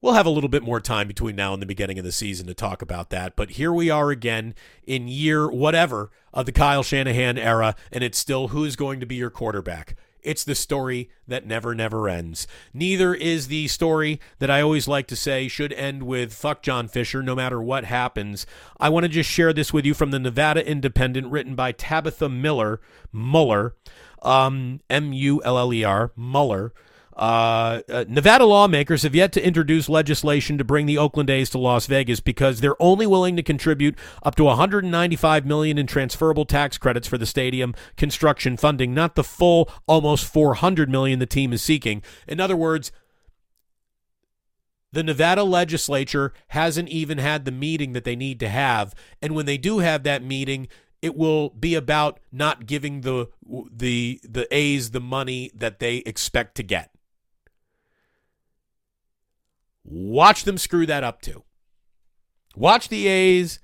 We'll 0.02 0.14
have 0.14 0.26
a 0.26 0.30
little 0.30 0.50
bit 0.50 0.64
more 0.64 0.80
time 0.80 1.10
between 1.10 1.36
now 1.36 1.54
and 1.54 1.62
the 1.62 1.66
beginning 1.66 2.00
of 2.00 2.06
the 2.06 2.14
season 2.14 2.48
to 2.48 2.54
talk 2.54 2.82
about 2.82 3.10
that. 3.10 3.36
But 3.36 3.52
here 3.52 3.74
we 3.74 3.90
are 3.90 4.12
again 4.12 4.56
in 4.88 5.10
year 5.10 5.50
whatever 5.52 6.10
of 6.34 6.46
the 6.46 6.54
Kyle 6.54 6.84
Shanahan 6.84 7.38
era, 7.38 7.76
and 7.92 8.02
it's 8.02 8.18
still 8.18 8.50
who's 8.50 8.78
going 8.78 9.02
to 9.02 9.06
be 9.06 9.16
your 9.16 9.30
quarterback. 9.30 9.98
It's 10.22 10.44
the 10.46 10.56
story 10.56 11.10
that 11.28 11.46
never, 11.46 11.76
never 11.76 12.08
ends. 12.08 12.48
Neither 12.74 13.14
is 13.14 13.48
the 13.48 13.68
story 13.68 14.22
that 14.40 14.50
I 14.50 14.62
always 14.62 14.88
like 14.88 15.08
to 15.08 15.16
say 15.18 15.48
should 15.48 15.74
end 15.74 16.04
with 16.04 16.34
fuck 16.34 16.62
John 16.62 16.88
Fisher 16.88 17.22
no 17.22 17.36
matter 17.36 17.62
what 17.62 17.86
happens. 17.86 18.46
I 18.80 18.90
want 18.90 19.04
to 19.04 19.10
just 19.10 19.30
share 19.30 19.52
this 19.52 19.74
with 19.74 19.86
you 19.86 19.94
from 19.94 20.12
the 20.12 20.20
Nevada 20.20 20.66
Independent, 20.66 21.28
written 21.28 21.56
by 21.56 21.72
Tabitha 21.74 22.30
Miller, 22.30 22.80
Muller, 23.12 23.76
um, 24.22 24.80
M 24.90 25.12
U 25.12 25.42
L 25.44 25.58
L 25.58 25.74
E 25.74 25.84
R, 25.84 26.12
Muller. 26.16 26.74
Uh, 27.20 27.82
uh, 27.90 28.06
Nevada 28.08 28.46
lawmakers 28.46 29.04
have 29.04 29.14
yet 29.14 29.34
to 29.34 29.46
introduce 29.46 29.90
legislation 29.90 30.58
to 30.58 30.64
bring 30.64 30.86
the 30.86 30.98
Oakland 30.98 31.30
A's 31.30 31.50
to 31.50 31.58
Las 31.58 31.86
Vegas 31.86 32.22
because 32.22 32.62
they're 32.62 32.82
only 32.82 33.06
willing 33.06 33.36
to 33.36 33.44
contribute 33.44 33.98
up 34.24 34.36
to 34.36 34.46
195 34.46 35.46
million 35.46 35.78
in 35.78 35.86
transferable 35.86 36.46
tax 36.46 36.78
credits 36.78 37.10
for 37.10 37.18
the 37.18 37.26
stadium 37.26 37.76
construction 37.98 38.56
funding, 38.56 38.94
not 38.94 39.16
the 39.16 39.24
full 39.26 39.70
almost 39.86 40.32
400 40.32 40.90
million 40.90 41.20
the 41.20 41.26
team 41.26 41.52
is 41.52 41.62
seeking. 41.62 42.02
In 42.26 42.40
other 42.40 42.56
words, 42.56 42.90
the 44.94 45.04
Nevada 45.04 45.44
legislature 45.44 46.32
hasn't 46.48 46.88
even 46.88 47.18
had 47.18 47.44
the 47.44 47.52
meeting 47.52 47.92
that 47.92 48.06
they 48.06 48.16
need 48.16 48.40
to 48.40 48.48
have, 48.48 48.96
and 49.22 49.36
when 49.36 49.46
they 49.46 49.58
do 49.58 49.80
have 49.80 50.04
that 50.04 50.24
meeting, 50.24 50.70
it 51.02 51.18
will 51.18 51.50
be 51.50 51.76
about 51.76 52.22
not 52.32 52.66
giving 52.66 53.02
the 53.02 53.28
the 53.70 54.22
the 54.24 54.48
A's 54.56 54.92
the 54.92 55.02
money 55.02 55.52
that 55.54 55.80
they 55.80 55.98
expect 55.98 56.56
to 56.56 56.64
get. 56.64 56.92
Watch 59.90 60.44
them 60.44 60.58
screw 60.58 60.86
that 60.86 61.04
up 61.04 61.22
too. 61.22 61.44
Watch 62.56 62.90
the 62.90 63.08
A's 63.08 63.60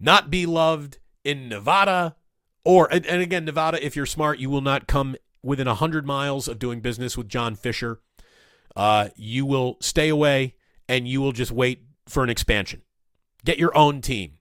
not 0.00 0.30
be 0.30 0.46
loved 0.46 0.98
in 1.24 1.48
Nevada 1.48 2.16
or 2.64 2.90
and, 2.92 3.04
and 3.06 3.20
again 3.20 3.44
Nevada 3.44 3.84
if 3.84 3.94
you're 3.94 4.06
smart 4.06 4.38
you 4.38 4.48
will 4.48 4.60
not 4.60 4.86
come 4.86 5.16
within 5.42 5.66
100 5.66 6.06
miles 6.06 6.48
of 6.48 6.58
doing 6.58 6.80
business 6.80 7.16
with 7.16 7.28
John 7.28 7.54
Fisher. 7.54 8.00
Uh, 8.74 9.08
you 9.16 9.44
will 9.44 9.76
stay 9.80 10.08
away 10.08 10.54
and 10.88 11.06
you 11.06 11.20
will 11.20 11.32
just 11.32 11.52
wait 11.52 11.84
for 12.06 12.24
an 12.24 12.30
expansion. 12.30 12.82
Get 13.44 13.58
your 13.58 13.76
own 13.76 14.00
team. 14.00 14.38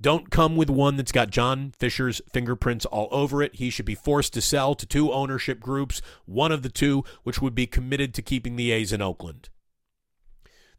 Don't 0.00 0.30
come 0.30 0.54
with 0.54 0.70
one 0.70 0.96
that's 0.96 1.12
got 1.12 1.30
John 1.30 1.72
Fisher's 1.76 2.20
fingerprints 2.30 2.84
all 2.84 3.08
over 3.10 3.42
it. 3.42 3.56
He 3.56 3.68
should 3.68 3.86
be 3.86 3.96
forced 3.96 4.32
to 4.34 4.40
sell 4.40 4.74
to 4.76 4.86
two 4.86 5.12
ownership 5.12 5.58
groups, 5.58 6.00
one 6.24 6.52
of 6.52 6.62
the 6.62 6.68
two 6.68 7.02
which 7.24 7.42
would 7.42 7.54
be 7.54 7.66
committed 7.66 8.14
to 8.14 8.22
keeping 8.22 8.54
the 8.54 8.70
A's 8.70 8.92
in 8.92 9.02
Oakland. 9.02 9.48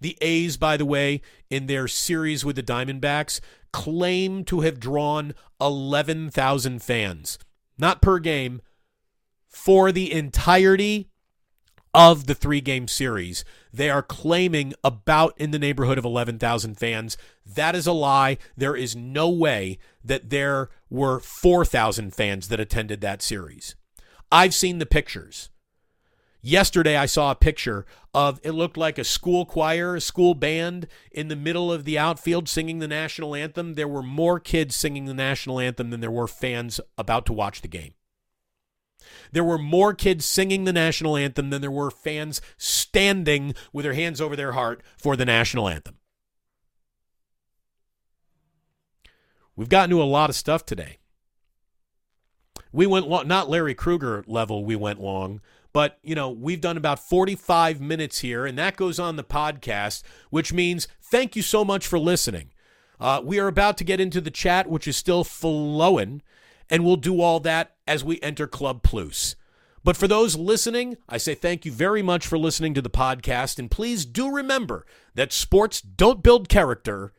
The 0.02 0.18
A's, 0.22 0.58
by 0.58 0.78
the 0.78 0.86
way, 0.86 1.22
in 1.50 1.68
their 1.68 1.88
series 1.88 2.46
with 2.46 2.56
the 2.56 2.64
Diamondbacks, 2.64 3.40
claim 3.72 4.44
to 4.46 4.62
have 4.62 4.80
drawn 4.80 5.34
11,000 5.60 6.82
fans, 6.82 7.38
not 7.78 8.02
per 8.02 8.20
game, 8.20 8.62
for 9.48 9.92
the 9.92 10.12
entirety 10.12 11.10
of 11.94 12.28
the 12.28 12.36
three 12.36 12.62
game 12.62 12.88
series. 12.88 13.44
They 13.74 13.90
are 13.90 14.04
claiming 14.04 14.74
about 14.84 15.34
in 15.38 15.52
the 15.52 15.60
neighborhood 15.60 15.98
of 15.98 16.06
11,000 16.06 16.76
fans. 16.76 17.18
That 17.46 17.76
is 17.76 17.88
a 17.88 17.92
lie. 17.92 18.38
There 18.56 18.76
is 18.76 18.96
no 18.96 19.30
way 19.30 19.80
that 20.04 20.30
there 20.30 20.70
were 20.90 21.20
4,000 21.20 22.14
fans 22.14 22.48
that 22.50 22.60
attended 22.60 23.02
that 23.02 23.22
series. 23.22 23.76
I've 24.32 24.54
seen 24.54 24.78
the 24.78 24.86
pictures. 24.86 25.50
Yesterday, 26.42 26.96
I 26.96 27.06
saw 27.06 27.32
a 27.32 27.36
picture 27.36 27.86
of 28.14 28.40
it 28.44 28.52
looked 28.52 28.78
like 28.78 28.98
a 28.98 29.04
school 29.04 29.46
choir, 29.46 29.96
a 29.96 30.02
school 30.02 30.34
band 30.34 30.88
in 31.12 31.28
the 31.28 31.36
middle 31.36 31.72
of 31.72 31.84
the 31.84 32.00
outfield 32.00 32.48
singing 32.48 32.80
the 32.80 32.88
national 32.88 33.36
anthem. 33.36 33.74
There 33.74 33.88
were 33.88 34.04
more 34.04 34.40
kids 34.40 34.76
singing 34.76 35.06
the 35.06 35.14
national 35.14 35.60
anthem 35.60 35.90
than 35.90 36.00
there 36.00 36.12
were 36.12 36.28
fans 36.28 36.80
about 36.98 37.26
to 37.26 37.34
watch 37.34 37.62
the 37.62 37.68
game. 37.68 37.94
There 39.32 39.44
were 39.44 39.58
more 39.58 39.94
kids 39.94 40.26
singing 40.26 40.64
the 40.64 40.74
national 40.74 41.18
anthem 41.18 41.50
than 41.50 41.62
there 41.62 41.72
were 41.72 41.92
fans 41.92 42.42
standing 42.58 43.54
with 43.74 43.84
their 43.84 43.94
hands 43.94 44.22
over 44.22 44.36
their 44.36 44.54
heart 44.54 44.82
for 44.98 45.16
the 45.16 45.26
national 45.26 45.68
anthem. 45.68 45.98
We've 49.56 49.70
gotten 49.70 49.90
to 49.90 50.02
a 50.02 50.06
lot 50.06 50.30
of 50.30 50.38
stuff 50.38 50.66
today. 50.66 51.00
We 52.72 52.88
went 52.88 53.08
long, 53.08 53.28
not 53.28 53.50
Larry 53.50 53.74
Krueger 53.74 54.24
level, 54.28 54.64
we 54.64 54.76
went 54.76 55.02
long, 55.02 55.42
but, 55.72 56.00
you 56.02 56.16
know, 56.16 56.30
we've 56.30 56.62
done 56.62 56.78
about 56.78 57.00
45 57.00 57.80
minutes 57.80 58.20
here, 58.20 58.46
and 58.46 58.58
that 58.58 58.76
goes 58.76 59.00
on 59.00 59.16
the 59.16 59.24
podcast, 59.24 60.04
which 60.30 60.52
means 60.52 60.88
thank 61.02 61.36
you 61.36 61.42
so 61.42 61.64
much 61.64 61.86
for 61.86 62.00
listening. 62.00 62.52
Uh, 63.00 63.22
we 63.24 63.40
are 63.40 63.48
about 63.48 63.78
to 63.78 63.84
get 63.84 64.00
into 64.00 64.20
the 64.20 64.32
chat, 64.32 64.68
which 64.70 64.88
is 64.88 64.98
still 64.98 65.24
flowing, 65.24 66.22
and 66.70 66.84
we'll 66.84 66.96
do 66.96 67.22
all 67.22 67.40
that 67.40 67.76
as 67.88 68.04
we 68.04 68.20
enter 68.22 68.48
Club 68.48 68.84
Plus. 68.84 69.36
But 69.84 69.96
for 69.96 70.08
those 70.08 70.36
listening, 70.36 70.98
I 71.08 71.18
say 71.18 71.36
thank 71.36 71.66
you 71.66 71.72
very 71.72 72.02
much 72.02 72.28
for 72.28 72.38
listening 72.38 72.74
to 72.74 72.82
the 72.82 72.90
podcast, 72.90 73.60
and 73.60 73.72
please 73.72 74.06
do 74.06 74.30
remember 74.30 74.86
that 75.16 75.32
sports 75.32 75.82
don't 75.82 76.22
build 76.22 76.50
character, 76.50 77.14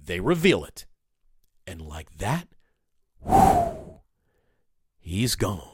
they 0.00 0.20
reveal 0.20 0.64
it. 0.64 0.84
And 1.66 1.80
like 1.80 2.18
that, 2.18 2.48
whew, 3.24 4.00
he's 4.98 5.36
gone. 5.36 5.71